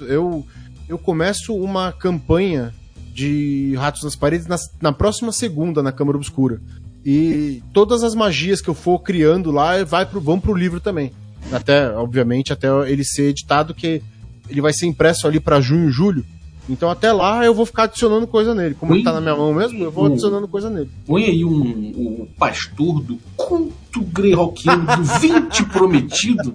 Eu, 0.00 0.46
eu 0.86 0.98
começo 0.98 1.54
uma 1.56 1.90
campanha 1.92 2.74
de 3.14 3.74
Ratos 3.76 4.02
nas 4.02 4.14
Paredes 4.14 4.46
na, 4.46 4.56
na 4.80 4.92
próxima 4.92 5.32
segunda 5.32 5.82
na 5.82 5.90
Câmara 5.90 6.18
Obscura. 6.18 6.60
E 7.04 7.62
todas 7.72 8.02
as 8.02 8.14
magias 8.14 8.60
que 8.60 8.68
eu 8.68 8.74
for 8.74 8.98
criando 8.98 9.50
lá 9.50 9.82
vai 9.82 10.04
pro, 10.04 10.20
vão 10.20 10.38
pro 10.38 10.54
livro 10.54 10.78
também. 10.78 11.12
Até, 11.50 11.88
obviamente, 11.92 12.52
até 12.52 12.68
ele 12.90 13.04
ser 13.04 13.30
editado, 13.30 13.72
que 13.72 14.02
ele 14.50 14.60
vai 14.60 14.72
ser 14.72 14.86
impresso 14.86 15.26
ali 15.26 15.40
para 15.40 15.60
junho, 15.60 15.88
julho. 15.88 16.26
Então 16.68 16.90
até 16.90 17.12
lá 17.12 17.44
eu 17.44 17.54
vou 17.54 17.64
ficar 17.64 17.84
adicionando 17.84 18.26
coisa 18.26 18.54
nele. 18.54 18.74
Como 18.74 18.94
ele 18.94 19.04
tá 19.04 19.12
na 19.12 19.20
minha 19.20 19.36
mão 19.36 19.54
mesmo, 19.54 19.82
eu 19.84 19.90
vou 19.90 20.06
adicionando 20.06 20.48
coisa 20.48 20.68
nele. 20.68 20.90
Põe 21.06 21.24
aí 21.24 21.44
um, 21.44 21.90
o 22.22 22.28
pastor 22.38 23.00
do 23.02 23.18
culto 23.36 24.00
greyhawkiano 24.02 24.84
do 24.96 25.02
20 25.20 25.64
prometido. 25.66 26.52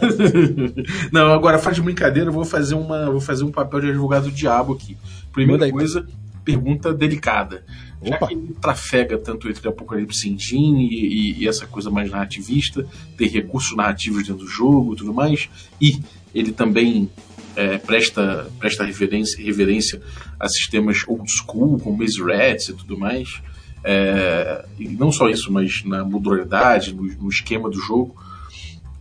Não, 1.12 1.32
agora 1.32 1.58
faz 1.58 1.76
de 1.76 1.82
brincadeira, 1.82 2.28
eu 2.30 2.32
vou 2.34 2.44
fazer, 2.44 2.74
uma, 2.74 3.10
vou 3.10 3.20
fazer 3.20 3.44
um 3.44 3.50
papel 3.50 3.80
de 3.80 3.88
advogado 3.90 4.24
do 4.24 4.32
diabo 4.32 4.72
aqui. 4.74 4.96
Primeira 5.32 5.70
coisa, 5.70 6.06
pergunta 6.44 6.92
delicada. 6.92 7.62
Já 8.02 8.16
Opa. 8.16 8.28
que 8.28 8.32
ele 8.34 8.56
trafega 8.60 9.18
tanto 9.18 9.46
entre 9.48 9.68
Apocalipse 9.68 10.26
Engine 10.28 10.88
e, 10.88 10.94
e- 10.94 11.42
e 11.42 11.48
essa 11.48 11.66
coisa 11.66 11.90
mais 11.90 12.10
narrativista, 12.10 12.86
ter 13.16 13.26
recursos 13.28 13.76
narrativos 13.76 14.26
dentro 14.26 14.44
do 14.44 14.48
jogo 14.50 14.94
e 14.94 14.96
tudo 14.96 15.12
mais, 15.12 15.50
e 15.78 16.00
ele 16.34 16.50
também 16.50 17.10
é, 17.56 17.78
presta, 17.78 18.50
presta 18.58 18.84
reverência, 18.84 19.42
reverência 19.42 20.00
a 20.38 20.48
sistemas 20.48 21.04
old 21.06 21.30
school, 21.30 21.78
como 21.78 21.98
Maze 21.98 22.22
Rats 22.22 22.68
e 22.68 22.74
tudo 22.74 22.98
mais. 22.98 23.40
É, 23.82 24.64
e 24.78 24.88
não 24.88 25.10
só 25.10 25.28
isso, 25.28 25.52
mas 25.52 25.82
na 25.84 26.04
modularidade, 26.04 26.94
no, 26.94 27.02
no 27.02 27.28
esquema 27.28 27.68
do 27.68 27.80
jogo. 27.80 28.14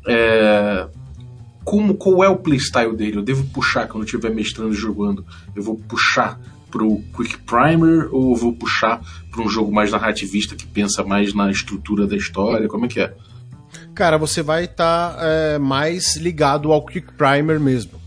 É, 0.07 0.87
como, 1.63 1.93
qual 1.95 2.23
é 2.23 2.29
o 2.29 2.37
playstyle 2.37 2.95
dele? 2.95 3.17
Eu 3.17 3.21
devo 3.21 3.45
puxar 3.47 3.87
quando 3.87 4.05
estiver 4.05 4.33
mestrando 4.33 4.73
e 4.73 4.77
jogando? 4.77 5.25
Eu 5.55 5.61
vou 5.61 5.75
puxar 5.75 6.39
pro 6.71 7.01
Quick 7.15 7.39
Primer 7.39 8.07
ou 8.11 8.31
eu 8.31 8.35
vou 8.35 8.53
puxar 8.53 9.01
para 9.29 9.41
um 9.41 9.49
jogo 9.49 9.71
mais 9.71 9.91
narrativista 9.91 10.55
que 10.55 10.65
pensa 10.65 11.03
mais 11.03 11.33
na 11.33 11.51
estrutura 11.51 12.07
da 12.07 12.15
história? 12.15 12.67
Como 12.67 12.85
é 12.85 12.87
que 12.87 13.01
é? 13.01 13.13
Cara, 13.93 14.17
você 14.17 14.41
vai 14.41 14.63
estar 14.63 15.59
mais 15.59 16.15
ligado 16.15 16.71
ao 16.71 16.85
Quick 16.85 17.13
Primer 17.13 17.59
mesmo. 17.59 17.98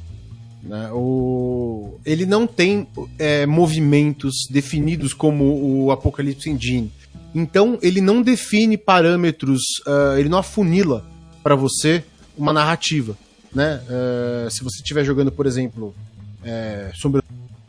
Né? 0.63 0.91
O... 0.93 1.99
Ele 2.05 2.25
não 2.25 2.47
tem 2.47 2.87
é, 3.19 3.47
movimentos 3.47 4.47
definidos 4.51 5.13
como 5.13 5.85
o 5.85 5.91
Apocalypse 5.91 6.49
Engine. 6.49 6.93
Então, 7.35 7.79
ele 7.83 8.01
não 8.01 8.23
define 8.23 8.77
parâmetros, 8.77 9.63
ah, 9.87 10.17
ele 10.19 10.29
não 10.29 10.39
afunila 10.39 11.05
para 11.43 11.55
você 11.55 12.05
uma 12.37 12.53
narrativa. 12.53 13.17
Né? 13.55 13.83
Eh, 13.89 14.49
se 14.51 14.65
você 14.65 14.79
estiver 14.79 15.05
jogando, 15.05 15.31
por 15.31 15.47
exemplo, 15.47 15.95
é, 16.43 16.91
Sombras 16.95 17.25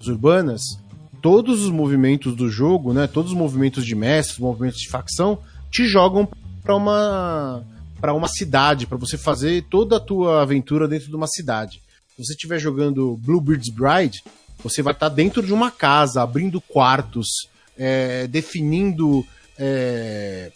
Urbanas, 0.08 0.62
todos 1.22 1.62
os 1.62 1.70
movimentos 1.70 2.36
do 2.36 2.50
jogo, 2.50 2.94
né, 2.94 3.08
todos 3.08 3.32
os 3.32 3.38
movimentos 3.38 3.86
de 3.86 3.96
mestre, 3.96 4.36
os 4.36 4.40
movimentos 4.40 4.80
de 4.80 4.90
facção, 4.90 5.40
te 5.70 5.86
jogam 5.86 6.28
para 6.62 6.76
uma 6.76 7.64
para 8.00 8.14
uma 8.14 8.28
cidade, 8.28 8.86
para 8.86 8.98
você 8.98 9.18
fazer 9.18 9.64
toda 9.70 9.96
a 9.96 10.00
tua 10.00 10.42
aventura 10.42 10.90
dentro 10.90 11.08
de 11.08 11.16
uma 11.16 11.28
cidade. 11.28 11.82
Se 12.16 12.24
você 12.24 12.34
estiver 12.34 12.60
jogando 12.60 13.18
Bluebeard's 13.24 13.70
Bride, 13.70 14.24
você 14.64 14.82
vai 14.82 14.94
estar 14.94 15.10
dentro 15.10 15.42
de 15.46 15.52
uma 15.54 15.72
casa, 15.72 16.22
abrindo 16.22 16.62
quartos, 16.62 17.28
é, 17.78 18.28
definindo 18.28 19.26
é, 19.58 20.52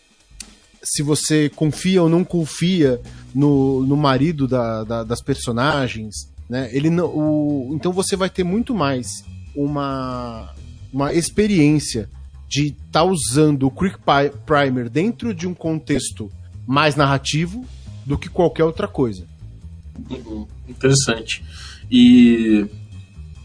se 0.84 1.02
você 1.04 1.50
confia 1.50 2.02
ou 2.04 2.10
não 2.10 2.24
confia 2.24 3.02
no, 3.34 3.84
no 3.86 3.98
marido 3.98 4.48
da- 4.48 4.84
da- 4.84 5.04
das 5.04 5.22
personagens, 5.22 6.30
né? 6.50 6.70
Ele 6.72 6.90
não, 6.90 7.06
o, 7.08 7.72
então 7.74 7.92
você 7.92 8.16
vai 8.16 8.30
ter 8.30 8.44
muito 8.44 8.74
mais 8.74 9.08
uma, 9.56 10.54
uma 10.94 11.14
experiência 11.14 12.08
de 12.48 12.68
estar 12.86 13.04
usando 13.04 13.68
o 13.68 13.72
Quick 13.72 13.98
Primer 14.46 14.90
dentro 14.90 15.34
de 15.34 15.48
um 15.48 15.54
contexto 15.54 16.32
mais 16.66 16.96
narrativo 16.96 17.66
do 18.06 18.18
que 18.18 18.30
qualquer 18.30 18.64
outra 18.64 18.88
coisa. 18.88 19.26
Uhum, 20.10 20.48
Interessante. 20.68 21.44
E 21.90 22.66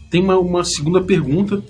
tem 0.09 0.21
uma, 0.21 0.37
uma 0.37 0.63
segunda 0.63 1.01
pergunta. 1.01 1.63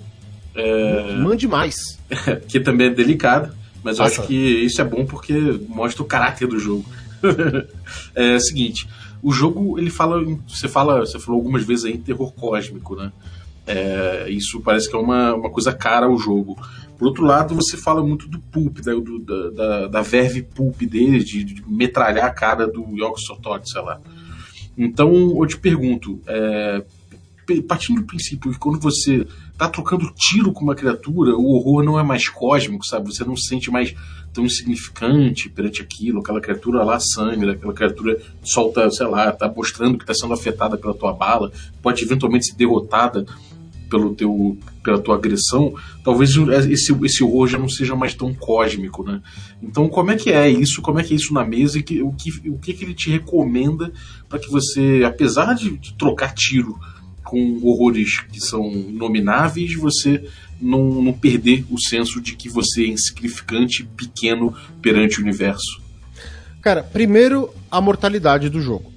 É... 0.54 1.16
Mande 1.16 1.46
mais. 1.46 1.98
que 2.48 2.60
também 2.60 2.88
é 2.88 2.90
delicada, 2.90 3.54
mas 3.82 3.98
eu 3.98 4.04
acho 4.04 4.26
que 4.26 4.34
isso 4.34 4.80
é 4.80 4.84
bom 4.84 5.04
porque 5.04 5.34
mostra 5.68 6.02
o 6.02 6.06
caráter 6.06 6.46
do 6.48 6.58
jogo. 6.58 6.84
é 8.14 8.34
o 8.34 8.40
seguinte, 8.40 8.88
o 9.22 9.32
jogo 9.32 9.78
ele 9.78 9.90
fala, 9.90 10.22
você 10.46 10.68
fala, 10.68 11.00
você 11.00 11.18
falou 11.18 11.40
algumas 11.40 11.64
vezes 11.64 11.86
aí 11.86 11.94
em 11.94 12.00
terror 12.00 12.32
cósmico, 12.32 12.94
né? 12.94 13.10
É, 13.66 14.26
isso 14.28 14.60
parece 14.60 14.90
que 14.90 14.94
é 14.94 14.98
uma, 14.98 15.34
uma 15.34 15.50
coisa 15.50 15.72
cara 15.72 16.04
ao 16.06 16.18
jogo. 16.18 16.56
Por 16.98 17.08
outro 17.08 17.24
lado, 17.24 17.54
você 17.54 17.76
fala 17.76 18.04
muito 18.04 18.28
do 18.28 18.38
pulp, 18.38 18.80
da, 18.80 18.92
do, 18.92 19.18
da, 19.18 19.86
da, 19.88 20.02
verve 20.02 20.42
pulp 20.42 20.82
dele, 20.82 21.24
de, 21.24 21.42
de, 21.42 21.64
metralhar 21.66 22.26
a 22.26 22.30
cara 22.30 22.66
do 22.66 22.84
Yoko 22.94 23.18
Sotot, 23.18 23.68
sei 23.68 23.80
lá. 23.80 24.00
Então, 24.76 25.12
eu 25.40 25.46
te 25.46 25.56
pergunto, 25.56 26.20
é, 26.26 26.84
partindo 27.68 28.00
do 28.00 28.06
princípio 28.06 28.50
que 28.50 28.58
quando 28.58 28.80
você 28.80 29.26
tá 29.56 29.68
trocando 29.68 30.12
tiro 30.16 30.52
com 30.52 30.64
uma 30.64 30.74
criatura, 30.74 31.36
o 31.36 31.46
horror 31.52 31.84
não 31.84 31.98
é 31.98 32.02
mais 32.02 32.28
cósmico, 32.28 32.84
sabe? 32.84 33.12
Você 33.12 33.24
não 33.24 33.36
se 33.36 33.48
sente 33.48 33.70
mais 33.70 33.94
tão 34.32 34.44
insignificante 34.44 35.48
perante 35.48 35.80
aquilo, 35.80 36.20
aquela 36.20 36.40
criatura 36.40 36.82
lá 36.82 36.98
sangra, 36.98 37.52
aquela 37.52 37.72
criatura 37.72 38.20
solta, 38.42 38.90
sei 38.90 39.06
lá, 39.06 39.30
tá 39.30 39.52
mostrando 39.54 39.96
que 39.96 40.02
está 40.02 40.14
sendo 40.14 40.34
afetada 40.34 40.76
pela 40.76 40.94
tua 40.94 41.12
bala, 41.12 41.52
pode 41.80 42.02
eventualmente 42.02 42.46
ser 42.46 42.56
derrotada 42.56 43.24
pelo 43.94 44.12
teu, 44.12 44.58
pela 44.82 44.98
tua 44.98 45.14
agressão, 45.14 45.72
talvez 46.02 46.30
esse, 46.68 46.92
esse 47.04 47.22
horror 47.22 47.46
já 47.46 47.56
não 47.56 47.68
seja 47.68 47.94
mais 47.94 48.12
tão 48.12 48.34
cósmico, 48.34 49.04
né? 49.04 49.22
Então, 49.62 49.88
como 49.88 50.10
é 50.10 50.16
que 50.16 50.32
é 50.32 50.50
isso? 50.50 50.82
Como 50.82 50.98
é 50.98 51.04
que 51.04 51.14
é 51.14 51.16
isso 51.16 51.32
na 51.32 51.44
mesa? 51.44 51.78
E 51.78 51.82
que, 51.84 52.02
o, 52.02 52.10
que, 52.10 52.50
o 52.50 52.58
que, 52.58 52.74
que 52.74 52.84
ele 52.84 52.92
te 52.92 53.08
recomenda 53.08 53.92
para 54.28 54.40
que 54.40 54.50
você, 54.50 55.04
apesar 55.06 55.54
de, 55.54 55.78
de 55.78 55.94
trocar 55.94 56.34
tiro 56.34 56.76
com 57.22 57.60
horrores 57.62 58.18
que 58.32 58.40
são 58.40 58.68
inomináveis, 58.72 59.76
você 59.76 60.24
não, 60.60 61.00
não 61.00 61.12
perder 61.12 61.64
o 61.70 61.80
senso 61.80 62.20
de 62.20 62.34
que 62.34 62.48
você 62.48 62.82
é 62.82 62.88
insignificante, 62.88 63.88
pequeno 63.96 64.52
perante 64.82 65.20
o 65.20 65.22
universo? 65.22 65.80
Cara, 66.60 66.82
primeiro, 66.82 67.48
a 67.70 67.80
mortalidade 67.80 68.48
do 68.48 68.60
jogo. 68.60 68.93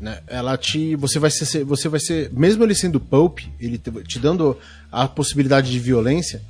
Né? 0.00 0.20
Ela 0.26 0.56
te. 0.56 0.94
Você 0.96 1.18
vai 1.18 1.30
ser. 1.30 1.64
Você 1.64 1.88
vai 1.88 2.00
ser. 2.00 2.30
Mesmo 2.32 2.64
ele 2.64 2.74
sendo 2.74 3.00
pulp, 3.00 3.40
ele 3.60 3.78
te, 3.78 3.90
te 4.04 4.18
dando 4.18 4.56
a 4.90 5.08
possibilidade 5.08 5.70
de 5.70 5.78
violência, 5.78 6.42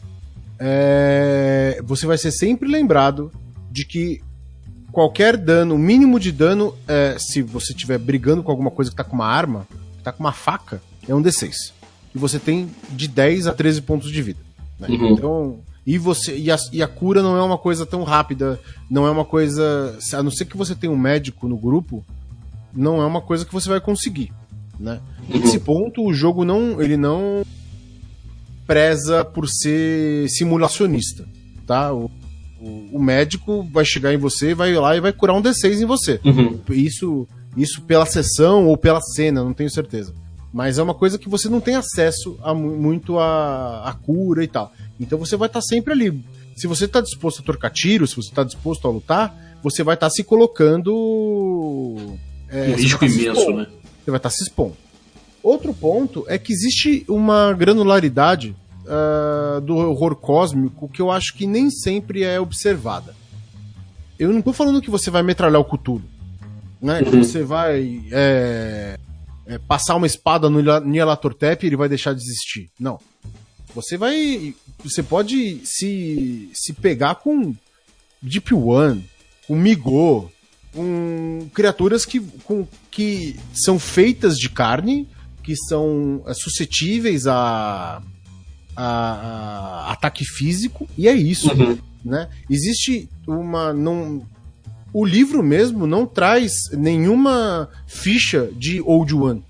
é, 0.58 1.80
você 1.84 2.06
vai 2.06 2.18
ser 2.18 2.30
sempre 2.30 2.68
lembrado 2.68 3.32
de 3.70 3.84
que 3.84 4.20
qualquer 4.92 5.36
dano, 5.36 5.74
o 5.74 5.78
mínimo 5.78 6.18
de 6.18 6.32
dano, 6.32 6.74
é, 6.86 7.16
se 7.18 7.42
você 7.42 7.72
estiver 7.72 7.98
brigando 7.98 8.42
com 8.42 8.50
alguma 8.50 8.70
coisa 8.70 8.90
que 8.90 8.96
tá 8.96 9.04
com 9.04 9.14
uma 9.14 9.26
arma, 9.26 9.66
que 9.98 10.02
tá 10.02 10.12
com 10.12 10.20
uma 10.20 10.32
faca, 10.32 10.82
é 11.06 11.14
um 11.14 11.22
D6. 11.22 11.72
E 12.14 12.18
você 12.18 12.38
tem 12.38 12.68
de 12.90 13.08
10 13.08 13.46
a 13.46 13.52
13 13.52 13.82
pontos 13.82 14.10
de 14.10 14.22
vida. 14.22 14.40
Né? 14.78 14.88
Uhum. 14.88 15.12
Então. 15.12 15.58
E, 15.86 15.96
você, 15.96 16.36
e 16.36 16.50
a, 16.50 16.56
e, 16.70 16.82
a, 16.82 16.88
cura 16.88 17.22
não 17.22 17.34
é 17.36 17.42
uma 17.42 17.56
coisa 17.56 17.86
tão 17.86 18.02
rápida, 18.02 18.60
não 18.90 19.06
é 19.06 19.10
uma 19.10 19.24
coisa. 19.24 19.96
A 20.12 20.22
não 20.22 20.30
ser 20.30 20.44
que 20.44 20.56
você 20.56 20.74
tenha 20.74 20.92
um 20.92 20.98
médico 20.98 21.48
no 21.48 21.56
grupo, 21.56 22.04
não 22.72 23.00
é 23.00 23.06
uma 23.06 23.20
coisa 23.20 23.44
que 23.44 23.52
você 23.52 23.68
vai 23.68 23.80
conseguir, 23.80 24.32
né? 24.78 25.00
Uhum. 25.28 25.40
Nesse 25.40 25.58
ponto, 25.58 26.04
o 26.04 26.12
jogo 26.12 26.44
não, 26.44 26.80
ele 26.80 26.96
não 26.96 27.44
preza 28.66 29.24
por 29.24 29.48
ser 29.48 30.28
simulacionista, 30.28 31.26
tá? 31.66 31.92
O, 31.92 32.10
o, 32.60 32.96
o 32.96 33.02
médico 33.02 33.62
vai 33.72 33.84
chegar 33.84 34.12
em 34.12 34.18
você, 34.18 34.54
vai 34.54 34.74
lá 34.74 34.96
e 34.96 35.00
vai 35.00 35.12
curar 35.12 35.34
um 35.34 35.42
D6 35.42 35.80
em 35.80 35.86
você. 35.86 36.20
Uhum. 36.24 36.60
Isso, 36.70 37.26
isso 37.56 37.82
pela 37.82 38.06
sessão 38.06 38.66
ou 38.66 38.76
pela 38.76 39.00
cena, 39.00 39.42
não 39.42 39.54
tenho 39.54 39.70
certeza. 39.70 40.14
Mas 40.52 40.78
é 40.78 40.82
uma 40.82 40.94
coisa 40.94 41.18
que 41.18 41.28
você 41.28 41.48
não 41.48 41.60
tem 41.60 41.76
acesso 41.76 42.38
a 42.42 42.54
muito 42.54 43.18
a, 43.18 43.88
a 43.88 43.92
cura 43.92 44.42
e 44.42 44.48
tal. 44.48 44.72
Então 44.98 45.18
você 45.18 45.36
vai 45.36 45.46
estar 45.46 45.60
tá 45.60 45.66
sempre 45.66 45.92
ali. 45.92 46.24
Se 46.56 46.66
você 46.66 46.86
está 46.86 47.00
disposto 47.00 47.40
a 47.40 47.44
trocar 47.44 47.70
tiros, 47.70 48.10
se 48.10 48.16
você 48.16 48.30
está 48.30 48.42
disposto 48.42 48.88
a 48.88 48.90
lutar, 48.90 49.58
você 49.62 49.82
vai 49.82 49.94
estar 49.94 50.06
tá 50.06 50.10
se 50.10 50.24
colocando 50.24 51.96
é, 52.50 52.70
um 52.70 52.74
risco 52.74 53.04
imenso, 53.04 53.50
né? 53.50 53.66
Você 54.04 54.10
vai 54.10 54.18
estar 54.18 54.30
se 54.30 54.42
expondo. 54.42 54.76
Outro 55.42 55.72
ponto 55.72 56.24
é 56.28 56.38
que 56.38 56.52
existe 56.52 57.04
uma 57.08 57.52
granularidade 57.52 58.54
uh, 58.84 59.60
do 59.60 59.76
horror 59.76 60.16
cósmico 60.16 60.88
que 60.88 61.00
eu 61.00 61.10
acho 61.10 61.34
que 61.34 61.46
nem 61.46 61.70
sempre 61.70 62.22
é 62.22 62.40
observada. 62.40 63.14
Eu 64.18 64.30
não 64.30 64.40
estou 64.40 64.52
falando 64.52 64.82
que 64.82 64.90
você 64.90 65.10
vai 65.10 65.22
metralhar 65.22 65.60
o 65.60 65.64
Cthulhu, 65.64 66.02
né? 66.80 67.02
Que 67.02 67.14
uhum. 67.14 67.22
você 67.22 67.42
vai 67.42 68.02
é, 68.10 68.98
é, 69.46 69.58
passar 69.58 69.94
uma 69.94 70.06
espada 70.06 70.50
no 70.50 70.60
Nyarlathotep 70.60 71.64
e 71.64 71.68
ele 71.68 71.76
vai 71.76 71.88
deixar 71.88 72.14
de 72.14 72.20
existir. 72.20 72.70
Não. 72.78 72.98
Você 73.74 73.96
vai... 73.96 74.54
Você 74.82 75.02
pode 75.02 75.60
se, 75.64 76.50
se 76.52 76.72
pegar 76.72 77.16
com 77.16 77.54
Deep 78.20 78.52
One, 78.54 79.04
com 79.46 79.54
Migo, 79.54 80.30
com 80.72 81.48
criaturas 81.54 82.04
que, 82.04 82.20
com, 82.44 82.66
que 82.90 83.36
são 83.54 83.78
feitas 83.78 84.36
de 84.36 84.48
carne, 84.48 85.08
que 85.42 85.56
são 85.56 86.22
é, 86.26 86.34
suscetíveis 86.34 87.26
a, 87.26 88.02
a, 88.76 88.84
a, 88.84 89.92
ataque 89.92 90.24
físico, 90.24 90.88
e 90.96 91.08
é 91.08 91.14
isso. 91.14 91.50
Uhum. 91.52 91.78
Né? 92.04 92.28
Existe 92.48 93.08
uma. 93.26 93.72
Não, 93.72 94.22
o 94.92 95.04
livro 95.04 95.42
mesmo 95.42 95.86
não 95.86 96.06
traz 96.06 96.52
nenhuma 96.72 97.68
ficha 97.86 98.48
de 98.56 98.80
Old 98.80 99.14
One. 99.14 99.44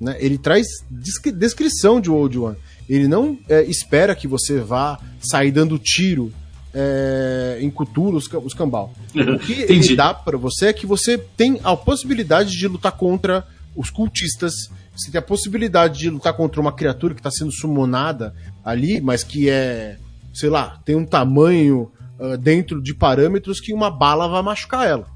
Né? 0.00 0.16
Ele 0.20 0.38
traz 0.38 0.66
descrição 0.90 2.00
de 2.00 2.10
Old 2.10 2.38
One. 2.38 2.56
Ele 2.88 3.08
não 3.08 3.38
é, 3.48 3.62
espera 3.64 4.14
que 4.14 4.28
você 4.28 4.60
vá 4.60 5.00
sair 5.20 5.50
dando 5.50 5.78
tiro 5.78 6.32
é, 6.78 7.56
em 7.62 7.70
Cthulhu, 7.70 8.18
os, 8.18 8.28
os 8.44 8.52
cambal. 8.52 8.92
O 9.14 9.38
que 9.38 9.62
ele 9.72 9.96
dá 9.96 10.12
para 10.12 10.36
você 10.36 10.66
é 10.66 10.72
que 10.74 10.84
você 10.86 11.16
tem 11.16 11.58
a 11.64 11.74
possibilidade 11.74 12.50
de 12.50 12.68
lutar 12.68 12.92
contra 12.92 13.46
os 13.74 13.88
cultistas, 13.88 14.52
você 14.94 15.10
tem 15.10 15.18
a 15.18 15.22
possibilidade 15.22 15.98
de 15.98 16.10
lutar 16.10 16.34
contra 16.34 16.60
uma 16.60 16.72
criatura 16.72 17.14
que 17.14 17.20
está 17.20 17.30
sendo 17.30 17.50
summonada 17.50 18.34
ali, 18.62 19.00
mas 19.00 19.24
que 19.24 19.48
é, 19.48 19.96
sei 20.34 20.50
lá, 20.50 20.78
tem 20.84 20.94
um 20.94 21.06
tamanho 21.06 21.90
uh, 22.18 22.36
dentro 22.36 22.82
de 22.82 22.94
parâmetros 22.94 23.58
que 23.58 23.72
uma 23.72 23.90
bala 23.90 24.28
vai 24.28 24.42
machucar 24.42 24.86
ela. 24.86 25.06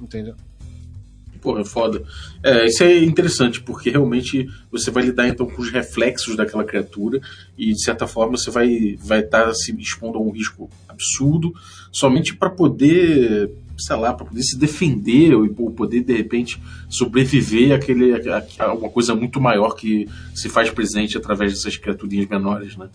Entendeu? 0.00 0.34
Porra, 1.40 1.64
foda. 1.64 2.02
É, 2.42 2.66
isso 2.66 2.84
é 2.84 2.98
interessante, 2.98 3.62
porque 3.62 3.90
realmente 3.90 4.46
você 4.70 4.90
vai 4.90 5.04
lidar 5.04 5.28
então 5.28 5.46
com 5.46 5.62
os 5.62 5.70
reflexos 5.70 6.36
daquela 6.36 6.64
criatura 6.64 7.20
e 7.56 7.72
de 7.72 7.82
certa 7.82 8.06
forma 8.06 8.36
você 8.36 8.50
vai 8.50 8.68
estar 8.68 9.06
vai 9.06 9.22
tá 9.22 9.54
se 9.54 9.74
expondo 9.80 10.18
a 10.18 10.20
um 10.20 10.30
risco 10.30 10.70
absurdo 11.00 11.52
somente 11.90 12.34
para 12.34 12.50
poder, 12.50 13.50
sei 13.78 13.96
lá, 13.96 14.12
para 14.12 14.26
poder 14.26 14.42
se 14.42 14.58
defender 14.58 15.34
ou 15.34 15.48
poder 15.72 16.02
de 16.02 16.16
repente 16.16 16.60
sobreviver 16.88 17.72
àquele, 17.72 18.14
a, 18.30 18.44
a, 18.58 18.74
uma 18.74 18.90
coisa 18.90 19.14
muito 19.14 19.40
maior 19.40 19.74
que 19.74 20.08
se 20.34 20.48
faz 20.48 20.70
presente 20.70 21.16
através 21.16 21.52
dessas 21.52 21.76
criaturinhas 21.76 22.28
menores, 22.28 22.76
né? 22.76 22.88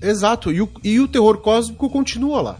Exato, 0.00 0.50
e 0.50 0.62
o, 0.62 0.68
e 0.82 0.98
o 0.98 1.06
terror 1.06 1.38
cósmico 1.38 1.90
continua 1.90 2.40
lá 2.40 2.58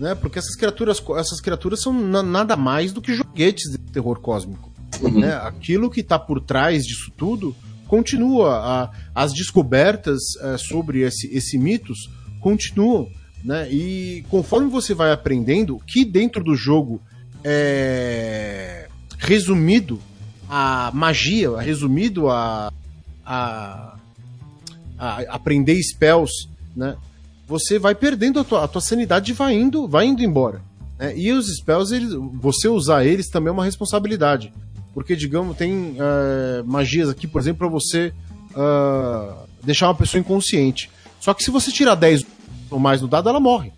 né? 0.00 0.14
Porque 0.14 0.38
essas 0.38 0.56
criaturas, 0.56 1.00
essas 1.18 1.40
criaturas 1.42 1.82
são 1.82 1.92
nada 1.92 2.56
mais 2.56 2.90
do 2.90 3.02
que 3.02 3.14
joguetes 3.14 3.70
de 3.70 3.78
terror 3.78 4.18
cósmico. 4.18 4.72
Uhum. 5.02 5.20
Né? 5.20 5.34
Aquilo 5.34 5.90
que 5.90 6.00
está 6.00 6.18
por 6.18 6.40
trás 6.40 6.84
disso 6.84 7.12
tudo 7.16 7.54
continua. 7.86 8.56
A, 8.56 8.90
as 9.14 9.34
descobertas 9.34 10.18
é, 10.40 10.56
sobre 10.56 11.00
esse, 11.02 11.28
esse 11.36 11.58
mitos 11.58 12.10
continuam. 12.40 13.06
Né? 13.44 13.70
E 13.70 14.24
conforme 14.28 14.68
você 14.68 14.94
vai 14.94 15.12
aprendendo 15.12 15.80
que 15.86 16.04
dentro 16.04 16.42
do 16.44 16.54
jogo 16.54 17.00
é 17.42 18.88
resumido 19.18 20.00
a 20.48 20.90
magia, 20.92 21.56
resumido 21.58 22.28
a, 22.28 22.72
a, 23.24 23.96
a 24.98 25.20
aprender 25.28 25.80
spells, 25.82 26.48
né? 26.74 26.96
você 27.46 27.78
vai 27.78 27.94
perdendo 27.94 28.40
a 28.40 28.44
tua, 28.44 28.64
a 28.64 28.68
tua 28.68 28.80
sanidade 28.80 29.30
e 29.30 29.34
vai 29.34 29.54
indo, 29.54 29.86
vai 29.86 30.06
indo 30.06 30.22
embora. 30.22 30.60
Né? 30.98 31.16
E 31.16 31.32
os 31.32 31.46
spells, 31.56 31.94
eles, 31.94 32.12
você 32.40 32.68
usar 32.68 33.04
eles 33.04 33.28
também 33.28 33.48
é 33.48 33.52
uma 33.52 33.64
responsabilidade. 33.64 34.52
Porque, 34.92 35.14
digamos, 35.14 35.56
tem 35.56 35.92
uh, 35.92 36.64
magias 36.64 37.08
aqui, 37.08 37.26
por 37.26 37.40
exemplo, 37.40 37.58
para 37.60 37.68
você 37.68 38.12
uh, 38.50 39.46
deixar 39.62 39.86
uma 39.86 39.94
pessoa 39.94 40.20
inconsciente. 40.20 40.90
Só 41.20 41.32
que 41.32 41.44
se 41.44 41.50
você 41.50 41.70
tirar 41.70 41.94
10 41.94 42.24
ou 42.70 42.78
mais 42.78 43.02
no 43.02 43.08
dado, 43.08 43.28
ela 43.28 43.40
morre. 43.40 43.72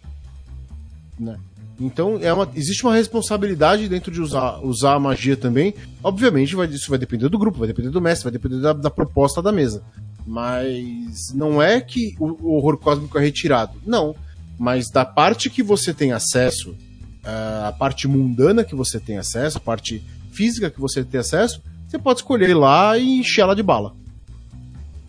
Né? 1.18 1.36
Então 1.80 2.18
é 2.20 2.32
uma, 2.32 2.48
existe 2.54 2.84
uma 2.84 2.94
responsabilidade 2.94 3.88
dentro 3.88 4.12
de 4.12 4.20
usar, 4.20 4.60
usar 4.64 4.94
a 4.94 5.00
magia 5.00 5.36
também. 5.36 5.74
Obviamente, 6.02 6.54
vai, 6.54 6.66
isso 6.68 6.90
vai 6.90 6.98
depender 6.98 7.28
do 7.28 7.38
grupo, 7.38 7.58
vai 7.58 7.68
depender 7.68 7.90
do 7.90 8.00
mestre, 8.00 8.24
vai 8.24 8.32
depender 8.32 8.60
da, 8.60 8.72
da 8.72 8.90
proposta 8.90 9.42
da 9.42 9.50
mesa. 9.50 9.82
Mas 10.26 11.32
não 11.34 11.60
é 11.60 11.80
que 11.80 12.14
o 12.20 12.54
horror 12.54 12.76
cósmico 12.76 13.18
é 13.18 13.20
retirado. 13.20 13.78
Não. 13.84 14.14
Mas 14.58 14.90
da 14.90 15.04
parte 15.04 15.50
que 15.50 15.62
você 15.62 15.92
tem 15.92 16.12
acesso, 16.12 16.70
uh, 16.70 17.66
a 17.66 17.74
parte 17.76 18.06
mundana 18.06 18.62
que 18.62 18.74
você 18.74 19.00
tem 19.00 19.18
acesso, 19.18 19.58
a 19.58 19.60
parte 19.60 20.04
física 20.30 20.70
que 20.70 20.80
você 20.80 21.02
tem 21.02 21.18
acesso, 21.18 21.60
você 21.88 21.98
pode 21.98 22.20
escolher 22.20 22.50
ir 22.50 22.54
lá 22.54 22.96
e 22.96 23.18
encher 23.18 23.42
ela 23.42 23.56
de 23.56 23.62
bala. 23.62 23.94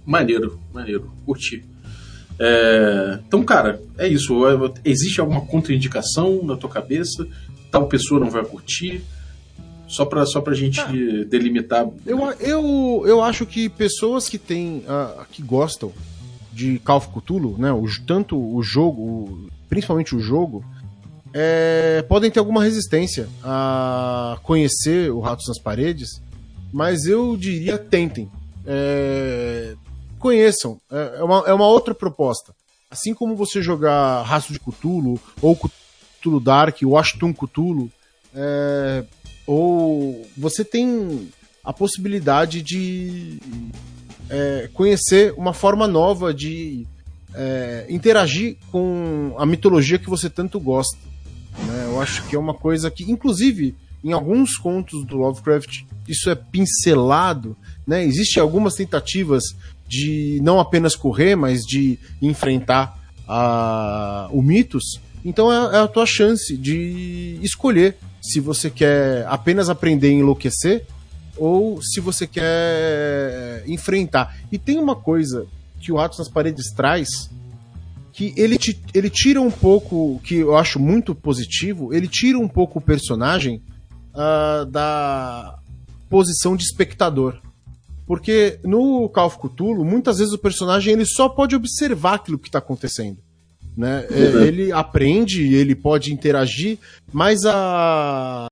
Maneiro, 0.06 0.60
maneiro. 0.74 1.12
Curti. 1.26 1.64
É, 2.46 3.20
então, 3.26 3.42
cara, 3.42 3.82
é 3.98 4.06
isso. 4.06 4.42
Existe 4.84 5.22
alguma 5.22 5.42
contraindicação 5.46 6.44
na 6.44 6.58
tua 6.58 6.70
cabeça? 6.70 7.26
Tal 7.72 7.88
pessoa 7.88 8.20
não 8.20 8.30
vai 8.30 8.44
curtir? 8.44 9.02
Só 9.88 10.04
pra, 10.04 10.26
só 10.26 10.42
pra 10.42 10.54
gente 10.54 10.82
ah, 10.82 10.92
delimitar. 11.30 11.88
Eu, 12.06 12.20
eu, 12.42 13.04
eu 13.06 13.24
acho 13.24 13.46
que 13.46 13.70
pessoas 13.70 14.28
que 14.28 14.38
têm. 14.38 14.80
Uh, 14.80 15.24
que 15.32 15.42
gostam 15.42 15.94
de 16.52 16.80
Call 16.80 16.98
of 16.98 17.08
Cthulhu, 17.10 17.56
né? 17.58 17.72
O, 17.72 17.86
tanto 18.06 18.38
o 18.38 18.62
jogo, 18.62 19.50
principalmente 19.70 20.14
o 20.14 20.20
jogo, 20.20 20.66
é, 21.34 22.04
podem 22.10 22.30
ter 22.30 22.40
alguma 22.40 22.64
resistência 22.64 23.28
a 23.42 24.38
conhecer 24.44 25.12
o 25.12 25.20
Ratos 25.20 25.48
nas 25.48 25.60
Paredes, 25.60 26.22
mas 26.74 27.06
eu 27.06 27.38
diria 27.38 27.78
tentem. 27.78 28.30
É, 28.66 29.76
conheçam. 30.24 30.80
É, 30.90 31.18
é, 31.20 31.24
uma, 31.24 31.44
é 31.46 31.54
uma 31.54 31.68
outra 31.68 31.94
proposta. 31.94 32.56
Assim 32.90 33.14
como 33.14 33.36
você 33.36 33.62
jogar 33.62 34.24
Rastro 34.24 34.54
de 34.54 34.60
Cthulhu, 34.60 35.20
ou 35.42 35.58
Cthulhu 35.58 36.40
Dark, 36.40 36.78
ou 36.86 36.98
Ashton 36.98 37.34
Cthulhu, 37.34 37.92
é, 38.34 39.04
ou 39.46 40.26
você 40.38 40.64
tem 40.64 41.30
a 41.62 41.74
possibilidade 41.74 42.62
de 42.62 43.38
é, 44.30 44.70
conhecer 44.74 45.34
uma 45.38 45.54
forma 45.54 45.88
nova 45.88 46.34
de 46.34 46.88
é, 47.36 47.86
interagir 47.90 48.56
com 48.72 49.36
a 49.38 49.46
mitologia 49.46 50.00
que 50.00 50.10
você 50.10 50.30
tanto 50.30 50.58
gosta. 50.58 50.98
Né? 51.68 51.86
Eu 51.88 52.02
acho 52.02 52.24
que 52.28 52.36
é 52.36 52.40
uma 52.40 52.54
coisa 52.54 52.90
que, 52.90 53.04
inclusive, 53.12 53.76
em 54.04 54.14
alguns 54.14 54.58
contos 54.58 55.06
do 55.06 55.18
Lovecraft, 55.18 55.84
isso 56.08 56.30
é 56.30 56.36
pincelado. 56.36 57.58
Né? 57.86 58.04
Existem 58.06 58.42
algumas 58.42 58.76
tentativas 58.76 59.44
de 59.94 60.40
não 60.42 60.60
apenas 60.60 60.96
correr, 60.96 61.36
mas 61.36 61.62
de 61.62 62.00
enfrentar 62.22 62.98
a, 63.28 64.28
o 64.32 64.42
mitos. 64.42 65.00
Então 65.24 65.52
é, 65.52 65.78
é 65.78 65.80
a 65.80 65.88
tua 65.88 66.06
chance 66.06 66.58
de 66.58 67.38
escolher 67.42 67.96
se 68.22 68.40
você 68.40 68.70
quer 68.70 69.26
apenas 69.28 69.70
aprender 69.70 70.08
a 70.08 70.14
enlouquecer 70.14 70.86
ou 71.38 71.82
se 71.82 72.00
você 72.00 72.26
quer 72.26 73.64
enfrentar. 73.68 74.36
E 74.52 74.58
tem 74.58 74.80
uma 74.80 74.96
coisa 74.96 75.46
que 75.80 75.92
o 75.92 75.98
Ratos 75.98 76.18
nas 76.18 76.30
Paredes 76.30 76.72
traz 76.74 77.30
que 78.12 78.34
ele, 78.38 78.58
te, 78.58 78.80
ele 78.94 79.10
tira 79.10 79.42
um 79.42 79.50
pouco, 79.52 80.20
que 80.24 80.36
eu 80.36 80.56
acho 80.56 80.80
muito 80.80 81.16
positivo, 81.16 81.94
ele 81.94 82.08
tira 82.08 82.38
um 82.38 82.48
pouco 82.48 82.78
o 82.78 82.82
personagem 82.82 83.62
uh, 84.14 84.66
da 84.66 85.58
posição 86.10 86.56
de 86.56 86.64
espectador. 86.64 87.40
Porque 88.14 88.60
no 88.64 89.10
Call 89.10 89.26
of 89.26 89.40
Cthulhu, 89.40 89.84
muitas 89.84 90.20
vezes 90.20 90.36
o 90.36 90.38
personagem 90.38 90.94
ele 90.94 91.04
só 91.04 91.28
pode 91.28 91.56
observar 91.56 92.14
aquilo 92.14 92.38
que 92.38 92.48
está 92.48 92.60
acontecendo. 92.60 93.18
Né? 93.76 94.06
Uhum. 94.08 94.42
Ele 94.44 94.72
aprende, 94.72 95.52
ele 95.52 95.74
pode 95.74 96.14
interagir, 96.14 96.78
mas 97.12 97.44
a, 97.44 98.46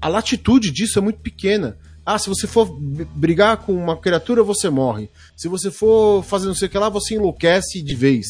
a 0.00 0.08
latitude 0.08 0.72
disso 0.72 0.98
é 0.98 1.02
muito 1.02 1.20
pequena. 1.20 1.78
Ah, 2.04 2.18
se 2.18 2.28
você 2.28 2.48
for 2.48 2.68
brigar 3.14 3.58
com 3.58 3.72
uma 3.72 3.96
criatura, 3.96 4.42
você 4.42 4.68
morre. 4.68 5.08
Se 5.36 5.46
você 5.46 5.70
for 5.70 6.24
fazer 6.24 6.48
não 6.48 6.54
sei 6.56 6.66
o 6.66 6.70
que 6.72 6.78
lá, 6.78 6.88
você 6.88 7.14
enlouquece 7.14 7.80
de 7.80 7.94
vez. 7.94 8.26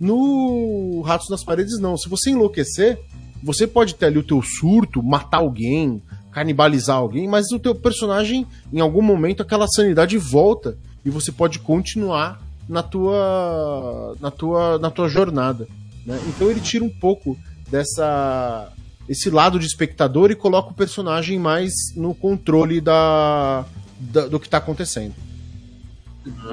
No 0.00 1.00
Ratos 1.02 1.30
nas 1.30 1.44
Paredes, 1.44 1.78
não. 1.78 1.96
Se 1.96 2.08
você 2.08 2.30
enlouquecer, 2.30 2.98
você 3.40 3.68
pode 3.68 3.94
ter 3.94 4.06
ali 4.06 4.18
o 4.18 4.26
teu 4.26 4.42
surto, 4.42 5.00
matar 5.00 5.38
alguém, 5.38 6.02
canibalizar 6.36 6.98
alguém, 6.98 7.26
mas 7.26 7.50
o 7.50 7.58
teu 7.58 7.74
personagem, 7.74 8.46
em 8.70 8.78
algum 8.78 9.00
momento, 9.00 9.40
aquela 9.40 9.66
sanidade 9.66 10.18
volta 10.18 10.76
e 11.02 11.08
você 11.08 11.32
pode 11.32 11.58
continuar 11.58 12.42
na 12.68 12.82
tua, 12.82 14.14
na 14.20 14.30
tua, 14.30 14.78
na 14.78 14.90
tua 14.90 15.08
jornada. 15.08 15.66
Né? 16.04 16.20
Então 16.28 16.50
ele 16.50 16.60
tira 16.60 16.84
um 16.84 16.90
pouco 16.90 17.38
dessa 17.70 18.70
esse 19.08 19.30
lado 19.30 19.58
de 19.58 19.64
espectador 19.64 20.30
e 20.30 20.34
coloca 20.34 20.72
o 20.72 20.74
personagem 20.74 21.38
mais 21.38 21.72
no 21.96 22.14
controle 22.14 22.82
da, 22.82 23.64
da 23.98 24.26
do 24.26 24.38
que 24.38 24.46
está 24.46 24.58
acontecendo. 24.58 25.14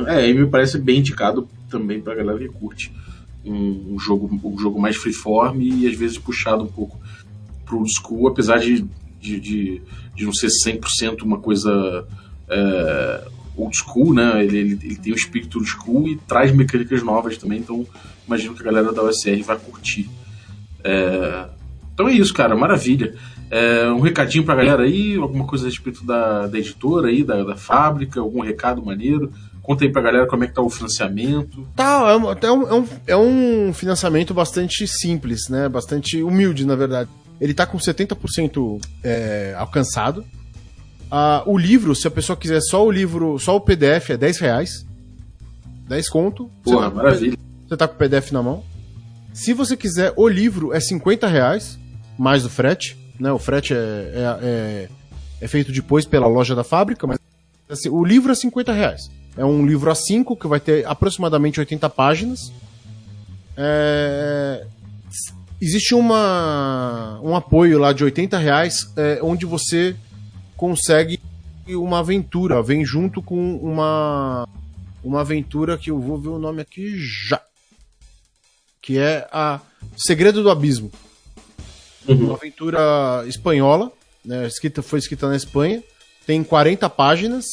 É, 0.08 0.30
e 0.30 0.34
me 0.34 0.48
parece 0.48 0.80
bem 0.80 1.00
indicado 1.00 1.46
também 1.70 2.00
para 2.00 2.16
galera 2.16 2.40
que 2.40 2.48
curte 2.48 2.90
um, 3.44 3.96
um, 3.96 4.00
jogo, 4.00 4.30
um 4.46 4.58
jogo 4.58 4.80
mais 4.80 4.96
freeform 4.96 5.60
e 5.60 5.90
às 5.90 5.98
vezes 5.98 6.18
puxado 6.18 6.64
um 6.64 6.68
pouco 6.68 6.98
pro 7.66 7.80
old 7.80 7.92
school, 8.00 8.30
apesar 8.30 8.60
de, 8.60 8.86
de, 9.24 9.40
de, 9.40 9.82
de 10.14 10.26
não 10.26 10.34
ser 10.34 10.48
100% 10.48 11.22
uma 11.24 11.40
coisa 11.40 12.06
é, 12.50 13.28
old 13.56 13.76
school, 13.76 14.14
né? 14.14 14.44
Ele, 14.44 14.58
ele, 14.58 14.80
ele, 14.84 14.96
tem 14.98 15.14
o 15.14 15.16
espírito 15.16 15.58
old 15.58 15.70
school 15.70 16.10
e 16.10 16.18
traz 16.28 16.52
mecânicas 16.52 17.02
novas 17.02 17.38
também, 17.38 17.60
então 17.60 17.88
imagino 18.28 18.54
que 18.54 18.62
a 18.62 18.66
galera 18.66 18.92
da 18.92 19.02
OSR 19.02 19.42
vai 19.44 19.58
curtir. 19.58 20.10
É, 20.84 21.46
então 21.94 22.10
é 22.10 22.12
isso, 22.14 22.34
cara, 22.34 22.56
maravilha. 22.56 23.16
É, 23.50 23.88
um 23.90 24.02
recadinho 24.02 24.44
pra 24.44 24.56
galera 24.56 24.84
aí, 24.84 25.16
alguma 25.16 25.46
coisa 25.46 25.66
a 25.66 25.70
respeito 25.70 26.06
da, 26.06 26.48
da 26.48 26.58
editora 26.58 27.08
aí, 27.08 27.24
da, 27.24 27.44
da 27.44 27.56
fábrica, 27.56 28.20
algum 28.20 28.42
recado 28.42 28.84
maneiro. 28.84 29.32
Conta 29.62 29.86
aí 29.86 29.92
pra 29.92 30.02
galera 30.02 30.28
como 30.28 30.44
é 30.44 30.48
que 30.48 30.54
tá 30.54 30.62
o 30.62 30.70
financiamento. 30.70 31.66
Tá, 31.74 32.12
é 32.12 32.18
um, 32.18 32.32
é 32.32 32.52
um, 32.52 32.88
é 33.08 33.16
um 33.16 33.70
é 33.70 33.74
financiamento 33.74 34.34
bastante 34.34 34.86
simples, 34.86 35.48
né? 35.48 35.70
Bastante 35.70 36.22
humilde, 36.22 36.66
na 36.66 36.76
verdade. 36.76 37.10
Ele 37.40 37.54
tá 37.54 37.66
com 37.66 37.78
70% 37.78 38.82
é, 39.04 39.54
alcançado. 39.58 40.26
Ah, 41.12 41.44
o 41.46 41.58
livro, 41.58 41.94
se 41.96 42.08
a 42.08 42.12
pessoa 42.12 42.36
quiser 42.36 42.62
só 42.62 42.86
o 42.86 42.92
livro, 42.92 43.38
só 43.38 43.56
o 43.56 43.62
PDF, 43.62 44.12
é 44.12 44.18
10 44.18 44.40
reais. 44.40 44.86
10 45.88 46.10
conto. 46.10 46.50
Porra, 46.64 46.90
tá 46.90 46.96
maravilha. 46.96 47.38
Você 47.68 47.78
tá 47.78 47.88
com 47.88 47.96
o 47.96 47.98
PDF 47.98 48.32
na 48.32 48.42
mão. 48.42 48.64
Se 49.34 49.54
você 49.54 49.76
quiser 49.76 50.14
o 50.16 50.28
livro, 50.28 50.74
é 50.74 50.80
50 50.80 51.28
reais 51.28 51.78
mais 52.18 52.46
o 52.46 52.50
frete. 52.50 52.98
Né? 53.20 53.32
O 53.32 53.40
frete 53.40 53.74
é, 53.74 53.78
é, 53.78 54.40
é, 54.42 54.90
é 55.42 55.48
feito 55.48 55.72
depois 55.72 56.06
pela 56.06 56.28
loja 56.28 56.56
da 56.56 56.64
fábrica, 56.64 57.06
mas 57.08 57.20
assim, 57.70 57.90
o 57.90 58.04
livro 58.04 58.32
é 58.32 58.36
50 58.36 58.72
reais. 58.72 59.10
É 59.36 59.44
um 59.44 59.66
livro 59.66 59.92
A5 59.92 60.38
que 60.38 60.48
vai 60.48 60.60
ter 60.60 60.86
aproximadamente 60.86 61.60
80 61.60 61.90
páginas. 61.90 62.52
É... 63.58 64.66
Existe 65.64 65.96
uma, 65.96 67.22
um 67.24 67.34
apoio 67.38 67.80
lá 67.80 67.94
de 67.94 68.04
80 68.04 68.38
reais 68.38 68.92
é, 68.98 69.20
onde 69.24 69.46
você 69.46 69.96
consegue 70.58 71.22
uma 71.70 72.00
aventura. 72.00 72.62
Vem 72.62 72.84
junto 72.84 73.22
com 73.22 73.56
uma, 73.56 74.46
uma 75.02 75.22
aventura 75.22 75.78
que 75.78 75.90
eu 75.90 75.98
vou 76.02 76.20
ver 76.20 76.28
o 76.28 76.38
nome 76.38 76.62
aqui 76.62 76.98
já. 76.98 77.42
Que 78.82 78.98
é 78.98 79.26
a 79.32 79.62
Segredo 79.96 80.44
do 80.44 80.50
Abismo. 80.50 80.92
Uhum. 82.10 82.26
Uma 82.26 82.34
aventura 82.34 83.24
espanhola, 83.26 83.90
né, 84.26 84.46
escrita, 84.46 84.82
foi 84.82 85.00
escrita 85.00 85.30
na 85.30 85.38
Espanha. 85.38 85.82
Tem 86.28 86.44
40 86.44 86.90
páginas, 86.90 87.46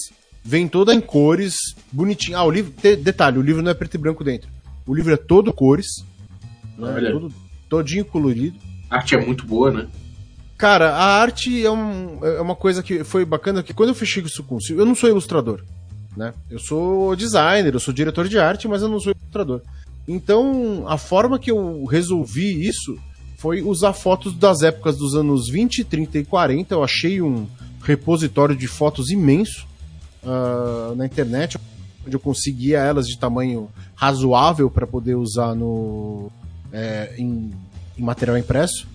vem 0.44 0.66
toda 0.66 0.92
em 0.92 1.00
cores, 1.00 1.54
bonitinho. 1.92 2.36
Ah, 2.36 2.42
o 2.42 2.50
livro. 2.50 2.72
De, 2.72 2.96
detalhe, 2.96 3.38
o 3.38 3.42
livro 3.42 3.62
não 3.62 3.70
é 3.70 3.74
preto 3.74 3.94
e 3.94 3.98
branco 3.98 4.24
dentro. 4.24 4.50
O 4.84 4.92
livro 4.92 5.14
é 5.14 5.16
todo 5.16 5.52
cores. 5.52 5.86
Né, 6.76 7.10
todo, 7.12 7.32
todinho 7.70 8.04
colorido. 8.04 8.58
A 8.90 8.96
arte 8.96 9.14
é 9.14 9.24
muito 9.24 9.46
boa, 9.46 9.70
né? 9.70 9.86
Cara, 10.58 10.90
a 10.90 11.22
arte 11.22 11.64
é, 11.64 11.70
um, 11.70 12.22
é 12.22 12.40
uma 12.40 12.54
coisa 12.54 12.82
que 12.82 13.02
foi 13.02 13.24
bacana, 13.24 13.62
que 13.62 13.72
quando 13.72 13.90
eu 13.90 13.94
fechei 13.94 14.22
isso 14.22 14.42
com 14.42 14.58
eu 14.68 14.84
não 14.84 14.94
sou 14.94 15.08
ilustrador, 15.08 15.62
né? 16.14 16.34
Eu 16.50 16.58
sou 16.58 17.16
designer, 17.16 17.72
eu 17.72 17.80
sou 17.80 17.94
diretor 17.94 18.28
de 18.28 18.38
arte, 18.38 18.68
mas 18.68 18.82
eu 18.82 18.88
não 18.88 19.00
sou 19.00 19.14
ilustrador. 19.18 19.62
Então, 20.06 20.84
a 20.86 20.98
forma 20.98 21.38
que 21.38 21.50
eu 21.50 21.84
resolvi 21.86 22.66
isso 22.66 22.98
foi 23.38 23.62
usar 23.62 23.94
fotos 23.94 24.34
das 24.34 24.62
épocas 24.62 24.98
dos 24.98 25.14
anos 25.14 25.48
20, 25.48 25.84
30 25.84 26.18
e 26.18 26.24
40. 26.24 26.74
Eu 26.74 26.84
achei 26.84 27.22
um 27.22 27.46
repositório 27.82 28.54
de 28.54 28.66
fotos 28.66 29.10
imenso 29.10 29.66
uh, 30.22 30.94
na 30.94 31.06
internet, 31.06 31.58
onde 32.04 32.14
eu 32.14 32.20
conseguia 32.20 32.80
elas 32.80 33.06
de 33.06 33.18
tamanho 33.18 33.70
razoável 33.94 34.68
para 34.68 34.86
poder 34.86 35.14
usar 35.14 35.54
no, 35.54 36.30
é, 36.72 37.14
em, 37.18 37.52
em, 37.98 38.02
material 38.02 38.36
impresso. 38.38 38.86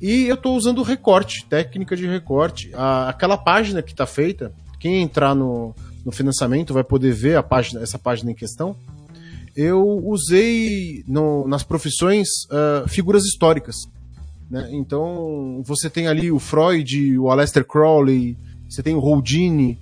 E 0.00 0.24
eu 0.24 0.34
estou 0.34 0.56
usando 0.56 0.82
recorte, 0.82 1.46
técnica 1.46 1.96
de 1.96 2.06
recorte. 2.06 2.70
A, 2.74 3.08
aquela 3.08 3.36
página 3.36 3.82
que 3.82 3.92
está 3.92 4.06
feita, 4.06 4.52
quem 4.78 5.02
entrar 5.02 5.34
no, 5.34 5.74
no 6.04 6.12
financiamento 6.12 6.74
vai 6.74 6.84
poder 6.84 7.12
ver 7.12 7.36
a 7.36 7.42
página, 7.42 7.82
essa 7.82 7.98
página 7.98 8.30
em 8.30 8.34
questão 8.34 8.76
eu 9.56 9.82
usei 10.04 11.04
no, 11.06 11.46
nas 11.46 11.62
profissões 11.62 12.26
uh, 12.50 12.88
figuras 12.88 13.24
históricas. 13.24 13.76
Né? 14.50 14.68
Então, 14.72 15.62
você 15.64 15.88
tem 15.88 16.08
ali 16.08 16.30
o 16.30 16.38
Freud, 16.38 17.18
o 17.18 17.30
Aleister 17.30 17.64
Crowley, 17.64 18.36
você 18.68 18.82
tem 18.82 18.94
o 18.94 19.00
Houdini, 19.00 19.78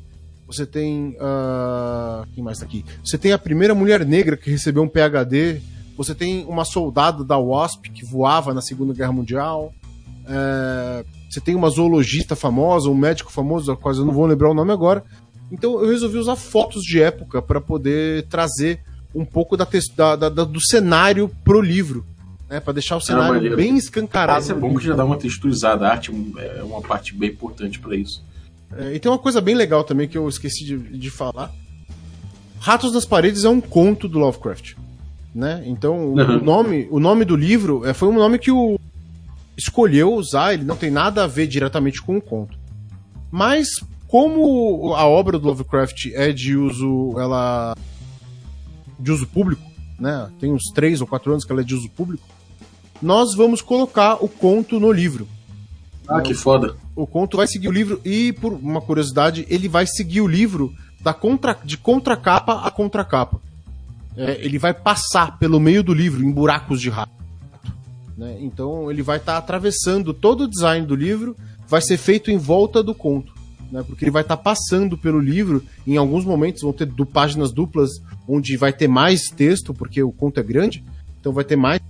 você 0.47 0.67
tem. 0.67 1.17
Uh, 1.17 2.27
quem 2.35 2.45
mais 2.45 2.59
tá 2.59 2.67
aqui? 2.67 2.85
Você 3.03 3.17
tem 3.17 3.33
a 3.33 3.39
primeira 3.39 3.75
mulher 3.75 4.05
negra 4.05 4.37
que 4.37 4.51
recebeu 4.51 4.83
um 4.83 4.89
PhD, 4.89 5.63
você 5.97 6.15
tem 6.15 6.45
uma 6.47 6.65
soldada 6.65 7.25
da 7.25 7.39
WASP 7.39 7.91
que 7.91 8.05
voava 8.05 8.55
na 8.55 8.61
Segunda 8.61 8.95
Guerra 8.95 9.13
Mundial. 9.13 9.73
Uh, 10.25 11.05
você 11.29 11.41
tem 11.41 11.55
uma 11.55 11.69
zoologista 11.71 12.37
famosa, 12.37 12.89
um 12.89 12.95
médico 12.95 13.33
famoso, 13.33 13.75
qual 13.77 13.95
eu 13.95 14.05
não 14.05 14.13
vou 14.13 14.27
lembrar 14.27 14.51
o 14.51 14.55
nome 14.55 14.73
agora. 14.73 15.05
Então 15.51 15.81
eu 15.81 15.89
resolvi 15.89 16.19
usar 16.19 16.37
fotos 16.37 16.83
de 16.83 17.03
época 17.03 17.43
para 17.43 17.61
poder 17.61 18.27
trazer 18.29 18.81
um 19.15 19.25
pouco 19.25 19.57
da, 19.57 19.67
da, 19.97 20.29
da, 20.29 20.45
do 20.45 20.61
cenário 20.61 21.31
pro 21.45 21.61
livro. 21.61 22.07
Né, 22.49 22.61
para 22.61 22.75
deixar 22.75 22.97
o 22.97 23.01
cenário 23.01 23.57
bem 23.57 23.79
escancarado. 23.79 24.43
Isso 24.43 24.53
é 24.53 24.55
bom 24.55 24.75
que 24.77 24.85
já 24.85 24.95
dá 24.95 25.07
uma 25.07 25.17
texturizada. 25.17 25.87
A 25.87 25.91
arte 25.91 26.13
é 26.39 26.63
uma 26.63 26.83
parte 26.83 27.15
bem 27.15 27.31
importante 27.31 27.81
para 27.81 27.97
isso. 27.97 28.23
É, 28.77 28.95
e 28.95 28.99
tem 28.99 29.11
uma 29.11 29.19
coisa 29.19 29.41
bem 29.41 29.55
legal 29.55 29.85
também 29.85 30.07
que 30.07 30.19
eu 30.19 30.29
esqueci 30.29 30.65
de, 30.65 30.77
de 30.99 31.11
falar. 31.11 31.51
Ratos 32.61 32.93
nas 32.93 33.07
Paredes 33.07 33.45
é 33.45 33.49
um 33.49 33.61
conto 33.61 34.07
do 34.07 34.19
Lovecraft. 34.19 34.75
Né? 35.35 35.63
Então, 35.67 36.13
uhum. 36.13 36.39
o, 36.39 36.45
nome, 36.45 36.89
o 36.91 37.01
nome 37.01 37.25
do 37.25 37.35
livro 37.35 37.87
é, 37.87 37.95
foi 37.95 38.09
um 38.09 38.15
nome 38.15 38.39
que 38.39 38.51
o 38.51 38.79
escolheu 39.57 40.15
usar, 40.15 40.55
ele 40.55 40.65
não 40.65 40.77
tem 40.77 40.91
nada 40.91 41.25
a 41.25 41.27
ver 41.27 41.47
diretamente 41.47 42.03
com 42.03 42.17
o 42.17 42.23
conto. 42.23 42.59
Mas, 43.31 43.69
como 44.09 44.95
a 44.95 45.07
obra 45.07 45.39
do 45.39 45.47
Lovecraft 45.47 46.11
é 46.13 46.33
de 46.33 46.57
uso. 46.57 47.15
ela. 47.19 47.75
de 48.99 49.11
uso 49.11 49.27
público, 49.27 49.63
né? 49.99 50.31
Tem 50.39 50.53
uns 50.53 50.65
3 50.75 51.01
ou 51.01 51.07
4 51.07 51.33
anos 51.33 51.45
que 51.45 51.53
ela 51.53 51.63
é 51.63 51.65
de 51.65 51.75
uso 51.75 51.89
público. 51.91 52.27
Nós 53.01 53.35
vamos 53.35 53.61
colocar 53.61 54.23
o 54.23 54.29
conto 54.29 54.79
no 54.79 54.93
livro. 54.93 55.27
Ah, 56.07 56.21
que 56.21 56.35
foda. 56.35 56.77
O 56.95 57.07
conto 57.07 57.37
vai 57.37 57.47
seguir 57.47 57.69
o 57.69 57.73
livro 57.73 58.01
e, 58.05 58.33
por 58.35 58.53
uma 58.53 58.81
curiosidade, 58.81 59.47
ele 59.49 59.69
vai 59.69 59.87
seguir 59.87 60.21
o 60.21 60.27
livro 60.27 60.73
da 61.01 61.15
contra, 61.15 61.57
de 61.65 61.77
contracapa 61.77 62.61
a 62.67 62.71
contracapa. 62.71 63.41
É, 64.17 64.45
ele 64.45 64.59
vai 64.59 64.75
passar 64.75 65.39
pelo 65.39 65.59
meio 65.59 65.83
do 65.83 65.95
livro 65.95 66.23
em 66.23 66.31
buracos 66.31 66.81
de 66.81 66.91
rato. 66.91 67.13
Né? 68.17 68.37
Então 68.41 68.91
ele 68.91 69.03
vai 69.03 69.17
estar 69.17 69.33
tá 69.33 69.39
atravessando 69.39 70.13
todo 70.13 70.43
o 70.43 70.49
design 70.49 70.87
do 70.87 70.95
livro, 70.95 71.37
vai 71.67 71.81
ser 71.81 71.97
feito 71.97 72.31
em 72.31 72.37
volta 72.37 72.83
do 72.83 72.95
conto. 72.95 73.33
Né? 73.71 73.83
Porque 73.83 74.05
ele 74.05 74.11
vai 74.11 74.23
estar 74.23 74.37
tá 74.37 74.43
passando 74.43 74.99
pelo 74.99 75.19
livro, 75.19 75.65
em 75.87 75.97
alguns 75.97 76.25
momentos 76.25 76.63
vão 76.63 76.73
ter 76.73 76.89
páginas 77.07 77.53
duplas, 77.53 77.91
onde 78.29 78.57
vai 78.57 78.73
ter 78.73 78.89
mais 78.89 79.23
texto, 79.29 79.73
porque 79.73 80.03
o 80.03 80.13
conto 80.13 80.39
é 80.39 80.43
grande, 80.43 80.85
então 81.19 81.33
vai 81.33 81.45
ter 81.45 81.57
mais 81.57 81.81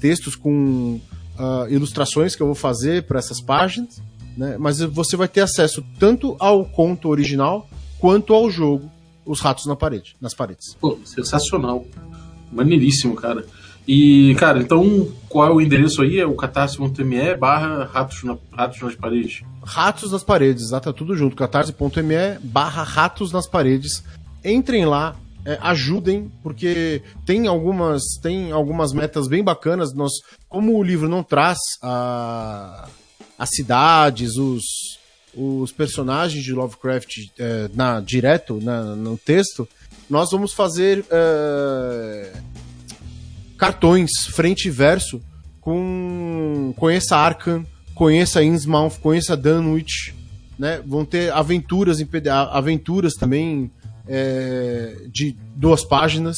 textos 0.00 0.36
com 0.36 1.00
uh, 1.38 1.68
ilustrações 1.70 2.36
que 2.36 2.42
eu 2.42 2.46
vou 2.46 2.54
fazer 2.54 3.04
para 3.04 3.18
essas 3.18 3.40
páginas, 3.40 4.02
né? 4.36 4.56
mas 4.58 4.80
você 4.80 5.16
vai 5.16 5.28
ter 5.28 5.40
acesso 5.40 5.82
tanto 5.98 6.36
ao 6.38 6.64
conto 6.64 7.08
original 7.08 7.68
quanto 7.98 8.34
ao 8.34 8.50
jogo 8.50 8.90
Os 9.24 9.40
Ratos 9.40 9.66
na 9.66 9.76
Parede, 9.76 10.16
nas 10.20 10.34
paredes. 10.34 10.76
Pô, 10.80 10.98
sensacional. 11.04 11.86
Maneiríssimo, 12.50 13.14
cara. 13.14 13.46
E, 13.86 14.34
cara, 14.38 14.60
então 14.60 15.08
qual 15.28 15.48
é 15.48 15.50
o 15.50 15.60
endereço 15.60 16.02
aí? 16.02 16.20
É 16.20 16.26
o 16.26 16.34
catarse.me 16.34 17.34
barra 17.36 17.84
ratos, 17.84 18.22
na, 18.22 18.36
ratos 18.52 18.80
nas 18.80 18.94
paredes? 18.94 19.42
Ratos 19.64 20.12
nas 20.12 20.22
paredes, 20.22 20.70
tá 20.70 20.92
tudo 20.92 21.16
junto. 21.16 21.34
catarse.me 21.34 22.38
barra 22.42 22.82
ratos 22.82 23.32
nas 23.32 23.46
paredes. 23.46 24.04
Entrem 24.44 24.84
lá, 24.84 25.16
é, 25.44 25.58
ajudem, 25.60 26.30
porque 26.42 27.02
tem 27.26 27.48
algumas, 27.48 28.02
tem 28.22 28.52
algumas 28.52 28.92
metas 28.92 29.26
bem 29.26 29.42
bacanas. 29.42 29.92
Nós, 29.94 30.12
como 30.48 30.78
o 30.78 30.82
livro 30.82 31.08
não 31.08 31.22
traz 31.22 31.58
a, 31.82 32.88
as 33.36 33.50
cidades, 33.50 34.36
os, 34.36 34.62
os 35.34 35.72
personagens 35.72 36.42
de 36.44 36.52
Lovecraft 36.52 37.28
é, 37.38 37.70
na, 37.74 38.00
direto 38.00 38.60
na, 38.60 38.94
no 38.96 39.16
texto, 39.16 39.68
nós 40.08 40.30
vamos 40.30 40.52
fazer 40.52 41.04
é, 41.10 42.32
cartões 43.56 44.10
frente 44.30 44.68
e 44.68 44.70
verso 44.70 45.20
com 45.60 46.74
conheça 46.76 47.16
Arkham, 47.16 47.64
conheça 47.94 48.42
Innsmouth, 48.42 48.98
conheça 49.00 49.36
Dunwich, 49.36 50.14
né? 50.58 50.82
Vão 50.86 51.04
ter 51.04 51.32
aventuras 51.32 52.00
em 52.00 52.08
aventuras 52.52 53.14
também 53.14 53.70
é, 54.06 55.06
de 55.10 55.36
duas 55.54 55.84
páginas 55.84 56.36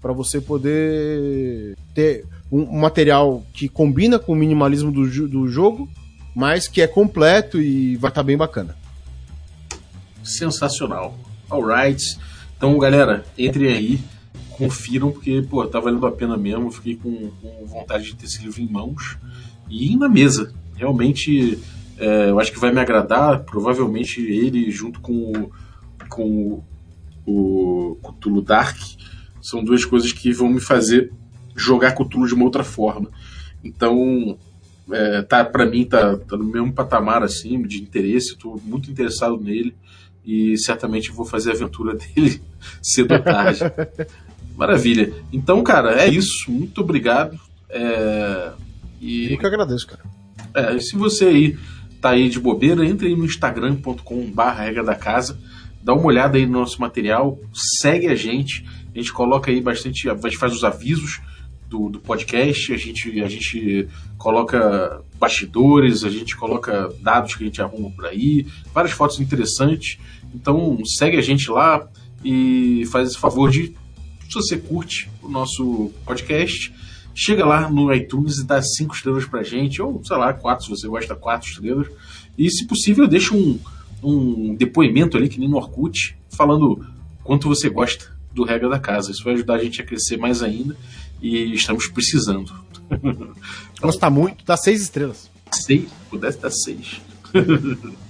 para 0.00 0.12
você 0.12 0.40
poder 0.40 1.76
ter 1.94 2.24
um, 2.50 2.62
um, 2.62 2.80
material 2.80 3.44
que 3.52 3.68
combina 3.68 4.18
com 4.18 4.32
o 4.32 4.36
minimalismo 4.36 4.90
do, 4.90 5.28
do 5.28 5.46
jogo, 5.46 5.88
mas 6.34 6.68
que 6.68 6.80
é 6.80 6.86
completo 6.86 7.60
e 7.60 7.96
vai 7.96 8.10
estar 8.10 8.20
tá 8.20 8.26
bem 8.26 8.36
bacana. 8.36 8.76
Sensacional. 10.22 11.18
Alright. 11.50 12.18
Então, 12.56 12.78
galera, 12.78 13.24
entrem 13.36 13.72
aí, 13.72 14.00
confiram, 14.50 15.10
porque, 15.10 15.42
pô, 15.42 15.66
tá 15.66 15.80
valendo 15.80 16.06
a 16.06 16.12
pena 16.12 16.36
mesmo. 16.36 16.70
Fiquei 16.70 16.96
com, 16.96 17.30
com 17.30 17.66
vontade 17.66 18.04
de 18.04 18.14
ter 18.14 18.26
esse 18.26 18.42
livro 18.42 18.60
em 18.60 18.68
mãos 18.68 19.18
e 19.68 19.96
na 19.96 20.08
mesa. 20.08 20.54
Realmente, 20.76 21.58
é, 21.98 22.30
eu 22.30 22.38
acho 22.38 22.52
que 22.52 22.60
vai 22.60 22.72
me 22.72 22.80
agradar. 22.80 23.40
Provavelmente 23.44 24.20
ele, 24.20 24.70
junto 24.70 25.00
com 25.00 25.32
o, 25.32 25.50
com 26.08 26.62
o 27.26 27.98
Cthulhu 28.02 28.42
Dark, 28.42 28.78
são 29.40 29.62
duas 29.62 29.84
coisas 29.84 30.12
que 30.12 30.32
vão 30.32 30.48
me 30.48 30.60
fazer 30.60 31.12
jogar 31.54 31.92
Cthulhu 31.92 32.26
de 32.26 32.34
uma 32.34 32.44
outra 32.44 32.64
forma. 32.64 33.10
Então, 33.62 34.38
é, 34.90 35.22
tá, 35.22 35.44
para 35.44 35.66
mim 35.66 35.84
tá, 35.84 36.16
tá, 36.16 36.36
no 36.36 36.44
mesmo 36.44 36.72
patamar 36.72 37.22
assim 37.22 37.62
de 37.62 37.80
interesse, 37.80 38.32
estou 38.32 38.60
muito 38.64 38.90
interessado 38.90 39.38
nele 39.38 39.74
e 40.24 40.56
certamente 40.58 41.10
vou 41.10 41.24
fazer 41.24 41.50
a 41.50 41.54
aventura 41.54 41.94
dele 42.14 42.40
cedo 42.80 43.14
ou 43.14 43.20
tarde. 43.20 43.60
Maravilha. 44.56 45.12
Então, 45.32 45.62
cara, 45.62 46.02
é 46.02 46.08
isso. 46.08 46.50
Muito 46.50 46.82
obrigado. 46.82 47.38
É, 47.70 48.52
e, 49.00 49.32
Eu 49.32 49.38
que 49.38 49.46
agradeço, 49.46 49.86
cara. 49.86 50.02
É, 50.54 50.78
se 50.78 50.96
você 50.96 51.24
aí 51.24 51.58
tá 52.00 52.10
aí 52.10 52.28
de 52.28 52.38
bobeira, 52.38 52.84
entre 52.84 53.08
aí 53.08 53.16
no 53.16 53.24
instagram.com/barra 53.24 54.64
regra 54.64 54.84
da 54.84 54.94
casa 54.94 55.38
dá 55.82 55.92
uma 55.94 56.06
olhada 56.06 56.38
aí 56.38 56.46
no 56.46 56.60
nosso 56.60 56.80
material, 56.80 57.38
segue 57.52 58.06
a 58.06 58.14
gente, 58.14 58.64
a 58.94 58.98
gente 58.98 59.12
coloca 59.12 59.50
aí 59.50 59.60
bastante, 59.60 60.08
a 60.08 60.14
gente 60.14 60.38
faz 60.38 60.52
os 60.52 60.62
avisos 60.62 61.20
do, 61.72 61.88
do 61.88 61.98
podcast, 61.98 62.72
a 62.72 62.76
gente, 62.76 63.22
a 63.22 63.28
gente 63.28 63.88
coloca 64.18 65.02
bastidores, 65.18 66.04
a 66.04 66.10
gente 66.10 66.36
coloca 66.36 66.92
dados 67.00 67.34
que 67.34 67.42
a 67.42 67.46
gente 67.46 67.62
arruma 67.62 67.90
por 67.90 68.04
aí, 68.04 68.46
várias 68.74 68.92
fotos 68.92 69.18
interessantes. 69.20 69.98
Então 70.34 70.78
segue 70.84 71.16
a 71.16 71.22
gente 71.22 71.50
lá 71.50 71.88
e 72.22 72.84
faz 72.92 73.08
esse 73.08 73.18
favor 73.18 73.50
de, 73.50 73.74
se 74.28 74.34
você 74.34 74.58
curte 74.58 75.10
o 75.22 75.28
nosso 75.28 75.90
podcast, 76.04 76.72
chega 77.14 77.44
lá 77.44 77.70
no 77.70 77.92
iTunes 77.92 78.38
e 78.38 78.46
dá 78.46 78.60
cinco 78.62 78.94
estrelas 78.94 79.24
pra 79.24 79.42
gente, 79.42 79.80
ou 79.80 80.04
sei 80.04 80.16
lá, 80.16 80.32
quatro, 80.34 80.64
se 80.64 80.70
você 80.70 80.86
gosta, 80.86 81.14
quatro 81.14 81.48
estrelas. 81.48 81.88
E 82.36 82.50
se 82.50 82.66
possível, 82.66 83.08
deixa 83.08 83.34
um, 83.34 83.58
um 84.02 84.54
depoimento 84.54 85.16
ali, 85.16 85.28
que 85.28 85.40
nem 85.40 85.48
no 85.48 85.56
Orkut, 85.56 86.16
falando 86.36 86.84
quanto 87.24 87.48
você 87.48 87.68
gosta 87.70 88.12
do 88.34 88.44
Regra 88.44 88.68
da 88.68 88.78
Casa. 88.78 89.10
Isso 89.10 89.24
vai 89.24 89.34
ajudar 89.34 89.54
a 89.54 89.64
gente 89.64 89.80
a 89.80 89.84
crescer 89.84 90.16
mais 90.16 90.42
ainda 90.42 90.76
e 91.20 91.54
estamos 91.54 91.86
precisando. 91.86 92.52
Gosta 93.80 94.10
muito, 94.10 94.44
dá 94.44 94.56
seis 94.56 94.82
estrelas. 94.82 95.30
Seis? 95.50 95.88
Pudesse 96.10 96.40
dar 96.40 96.50
seis. 96.50 97.00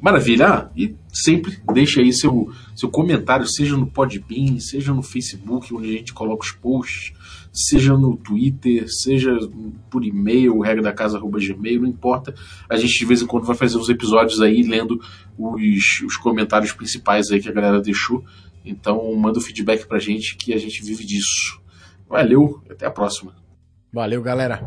Maravilha. 0.00 0.48
Ah, 0.48 0.70
e 0.76 0.94
sempre 1.12 1.58
deixe 1.72 2.00
aí 2.00 2.12
seu, 2.12 2.52
seu 2.74 2.88
comentário, 2.88 3.46
seja 3.46 3.76
no 3.76 3.86
Podbean, 3.86 4.60
seja 4.60 4.94
no 4.94 5.02
Facebook, 5.02 5.74
onde 5.74 5.88
a 5.88 5.92
gente 5.98 6.14
coloca 6.14 6.44
os 6.44 6.52
posts, 6.52 7.12
seja 7.52 7.94
no 7.94 8.16
Twitter, 8.16 8.86
seja 8.88 9.36
por 9.90 10.04
e-mail, 10.04 10.60
regra 10.60 10.82
da 10.82 10.92
casa.gmail, 10.92 11.80
não 11.80 11.88
importa. 11.88 12.32
A 12.70 12.76
gente 12.76 12.96
de 12.96 13.04
vez 13.04 13.22
em 13.22 13.26
quando 13.26 13.44
vai 13.44 13.56
fazer 13.56 13.76
os 13.76 13.88
episódios 13.88 14.40
aí 14.40 14.62
lendo 14.62 15.00
os, 15.36 16.00
os 16.06 16.16
comentários 16.16 16.72
principais 16.72 17.30
aí 17.30 17.40
que 17.40 17.48
a 17.48 17.52
galera 17.52 17.80
deixou. 17.80 18.24
Então 18.68 19.14
manda 19.14 19.38
o 19.38 19.42
feedback 19.42 19.86
pra 19.86 19.98
gente 19.98 20.36
que 20.36 20.52
a 20.52 20.58
gente 20.58 20.82
vive 20.82 21.04
disso. 21.04 21.60
Valeu, 22.08 22.62
até 22.70 22.86
a 22.86 22.90
próxima. 22.90 23.34
Valeu, 23.92 24.22
galera. 24.22 24.60